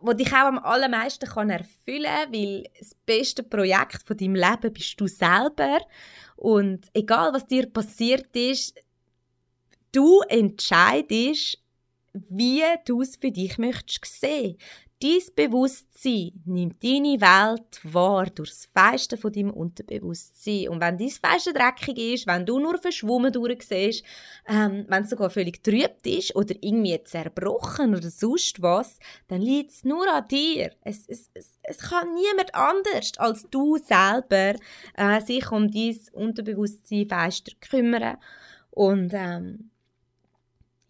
wo 0.00 0.14
dich 0.14 0.32
auch 0.32 0.46
am 0.46 0.58
allermeisten 0.58 1.28
kann 1.28 1.50
erfüllen 1.50 2.04
kann, 2.04 2.32
weil 2.32 2.64
das 2.78 2.94
beste 3.04 3.42
Projekt 3.42 4.02
von 4.06 4.16
deinem 4.16 4.34
Leben 4.34 4.72
bist 4.72 4.98
du 4.98 5.06
selber. 5.06 5.78
Und 6.36 6.86
egal, 6.94 7.34
was 7.34 7.46
dir 7.46 7.70
passiert 7.70 8.34
ist, 8.34 8.80
du 9.92 10.20
entscheidest, 10.28 11.58
wie 12.12 12.62
du 12.86 13.02
es 13.02 13.16
für 13.16 13.30
dich 13.30 13.58
möchtest 13.58 14.20
sehen. 14.20 14.56
Dein 15.02 15.22
Bewusstsein 15.34 16.32
nimmt 16.44 16.84
deine 16.84 17.18
Welt 17.22 17.80
wahr 17.84 18.26
durch 18.26 18.50
das 18.50 18.68
Feisten 18.74 19.16
von 19.18 19.32
deinem 19.32 19.50
Unterbewusstsein. 19.50 20.68
Und 20.68 20.82
wenn 20.82 20.98
dein 20.98 21.08
Feisten 21.08 21.54
dreckig 21.54 21.96
ist, 21.96 22.26
wenn 22.26 22.44
du 22.44 22.58
nur 22.58 22.76
verschwommen 22.76 23.32
durchsiehst, 23.32 24.04
ähm, 24.46 24.84
wenn 24.88 25.04
es 25.04 25.08
sogar 25.08 25.30
völlig 25.30 25.64
trübt 25.64 26.06
ist 26.06 26.36
oder 26.36 26.54
irgendwie 26.60 27.02
zerbrochen 27.02 27.94
oder 27.94 28.10
sonst 28.10 28.60
was, 28.60 28.98
dann 29.28 29.40
liegt 29.40 29.70
es 29.70 29.84
nur 29.84 30.06
an 30.06 30.28
dir. 30.28 30.72
Es, 30.84 31.06
es, 31.08 31.30
es, 31.32 31.56
es 31.62 31.78
kann 31.78 32.12
niemand 32.12 32.54
anders 32.54 33.12
als 33.16 33.46
du 33.50 33.78
selber 33.78 34.60
äh, 34.98 35.20
sich 35.22 35.50
um 35.50 35.70
dein 35.70 35.98
Unterbewusstsein 36.12 37.08
feister 37.08 37.52
kümmern. 37.58 38.18
Und 38.70 39.12
ähm, 39.14 39.69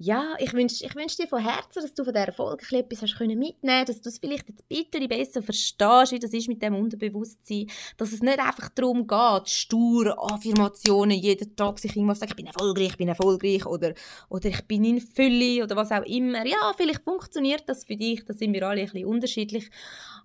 ja, 0.03 0.35
ich 0.39 0.55
wünsche 0.55 0.83
ich 0.83 0.95
wünsch 0.95 1.17
dir 1.17 1.29
von 1.29 1.43
Herzen, 1.43 1.83
dass 1.83 1.93
du 1.93 2.05
von 2.05 2.15
dieser 2.15 2.33
Folge 2.33 2.65
etwas 2.75 3.03
hast 3.03 3.19
können 3.19 3.39
mitnehmen 3.39 3.85
dass 3.85 4.01
du 4.01 4.09
es 4.09 4.17
vielleicht 4.17 4.49
jetzt 4.49 4.67
bitte 4.67 5.07
besser 5.07 5.43
verstehst, 5.43 6.13
wie 6.13 6.19
das 6.19 6.33
ist 6.33 6.49
mit 6.49 6.63
dem 6.63 6.75
Unterbewusstsein, 6.75 7.67
dass 7.99 8.13
es 8.13 8.23
nicht 8.23 8.39
einfach 8.39 8.71
darum 8.71 9.07
geht, 9.07 9.51
stur 9.51 10.17
Affirmationen 10.33 11.19
jeden 11.19 11.55
Tag 11.55 11.79
sich 11.79 11.95
irgendwas 11.95 12.21
sagen, 12.21 12.31
ich 12.31 12.37
bin 12.37 12.47
erfolgreich, 12.47 12.89
ich 12.89 12.97
bin 12.97 13.09
erfolgreich 13.09 13.67
oder, 13.67 13.93
oder 14.31 14.49
ich 14.49 14.63
bin 14.67 14.87
in 14.87 15.03
Fülle 15.03 15.63
oder 15.65 15.77
was 15.77 15.93
auch 15.93 16.05
immer. 16.05 16.47
Ja, 16.47 16.73
vielleicht 16.75 17.05
funktioniert 17.05 17.65
das 17.67 17.85
für 17.85 17.97
dich, 17.97 18.25
da 18.25 18.33
sind 18.33 18.55
wir 18.55 18.67
alle 18.67 18.81
ein 18.81 18.87
bisschen 18.87 19.07
unterschiedlich, 19.07 19.71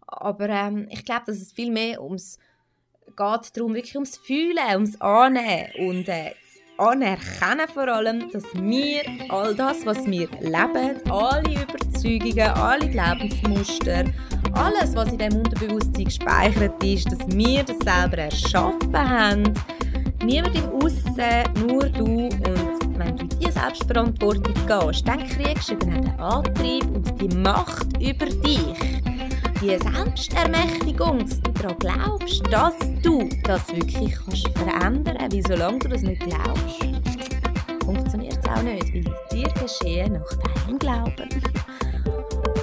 aber 0.08 0.48
ähm, 0.48 0.88
ich 0.90 1.04
glaube, 1.04 1.24
dass 1.26 1.42
es 1.42 1.52
viel 1.52 1.72
mehr 1.72 2.02
ums 2.02 2.40
geht 3.08 3.58
darum, 3.58 3.74
wirklich 3.74 3.96
ums 3.96 4.16
Fühlen, 4.18 4.74
ums 4.74 5.00
Annehmen 5.02 5.72
und 5.80 6.08
äh, 6.08 6.34
anerkennen 6.78 7.68
vor 7.74 7.88
allem, 7.88 8.32
dass 8.32 8.44
wir 8.54 9.02
all 9.30 9.56
das, 9.56 9.86
was 9.86 10.06
wir 10.06 10.28
leben, 10.42 11.00
alle 11.10 11.64
Überzeugungen, 11.64 12.50
alle 12.50 12.90
Glaubensmuster, 12.90 14.06
alles, 14.54 14.96
was 14.96 15.12
in 15.12 15.18
dem 15.18 15.36
Unterbewusstsein 15.36 16.06
gespeichert 16.06 16.84
ist, 16.84 17.12
dass 17.12 17.20
wir 17.28 17.64
das 17.64 17.78
selber 17.78 18.18
erschaffen 18.18 18.94
haben. 18.94 19.54
Niemand 20.24 20.56
im 20.56 20.70
Aussen, 20.82 21.68
nur 21.68 21.88
du. 21.90 22.06
Und 22.06 22.98
wenn 22.98 23.18
du 23.18 23.24
in 23.24 23.30
diese 23.40 23.52
Selbstverantwortung 23.54 24.54
gehst, 24.68 25.08
dann 25.08 25.28
kriegst 25.28 25.70
du 25.70 25.76
den 25.76 26.10
Antrieb 26.20 26.86
und 26.94 27.22
die 27.22 27.36
Macht 27.38 28.02
über 28.02 28.26
dich. 28.26 29.15
Die 29.66 29.80
Selbstermächtigung, 29.80 31.26
dass 31.26 31.42
du 31.42 31.52
daran 31.54 31.80
glaubst, 31.80 32.44
dass 32.52 32.76
du 33.02 33.28
das 33.46 33.68
wirklich 33.70 34.14
kannst 34.14 34.48
verändern 34.50 35.18
kannst. 35.18 35.34
Weil 35.34 35.42
solange 35.48 35.80
du 35.80 35.88
das 35.88 36.02
nicht 36.04 36.22
glaubst, 36.22 37.84
funktioniert 37.84 38.38
es 38.44 38.48
auch 38.48 38.62
nicht, 38.62 38.94
weil 38.94 39.04
dir 39.32 39.48
geschehen 39.60 40.14
nach 40.14 40.68
deinem 40.68 40.78
Glauben. 40.78 41.30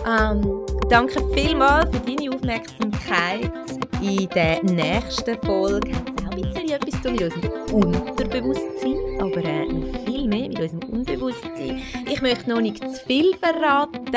Ähm, 0.06 0.60
danke 0.88 1.20
vielmals 1.34 1.90
für 1.90 2.02
deine 2.06 2.30
Aufmerksamkeit. 2.36 3.50
In 4.00 4.28
der 4.28 4.62
nächsten 4.62 5.36
Folge 5.44 5.96
hat 5.96 6.08
es 6.08 6.24
auch 6.24 6.30
ein 6.30 6.42
bisschen 6.42 6.70
etwas 6.70 7.02
zu 7.02 7.08
unserem 7.08 7.84
Unterbewusstsein, 7.84 8.96
aber 9.20 9.44
äh, 9.44 9.66
unserem 10.62 10.90
Unbewusstsein. 10.90 11.82
Ich 12.10 12.22
möchte 12.22 12.50
noch 12.50 12.60
nicht 12.60 12.78
zu 12.78 13.04
viel 13.06 13.34
verraten. 13.36 14.10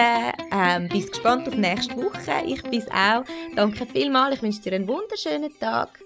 Ähm, 0.51 0.89
bist 0.89 1.13
gespannt 1.13 1.47
auf 1.47 1.55
nächste 1.55 1.95
Woche. 1.95 2.45
Ich 2.45 2.61
bin 2.63 2.83
auch. 2.91 3.23
Danke 3.55 3.85
vielmals. 3.85 4.35
Ich 4.35 4.41
wünsche 4.41 4.61
dir 4.61 4.73
einen 4.73 4.87
wunderschönen 4.87 5.51
Tag. 5.59 5.99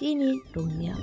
Deine 0.00 0.40
Ronja. 0.54 0.94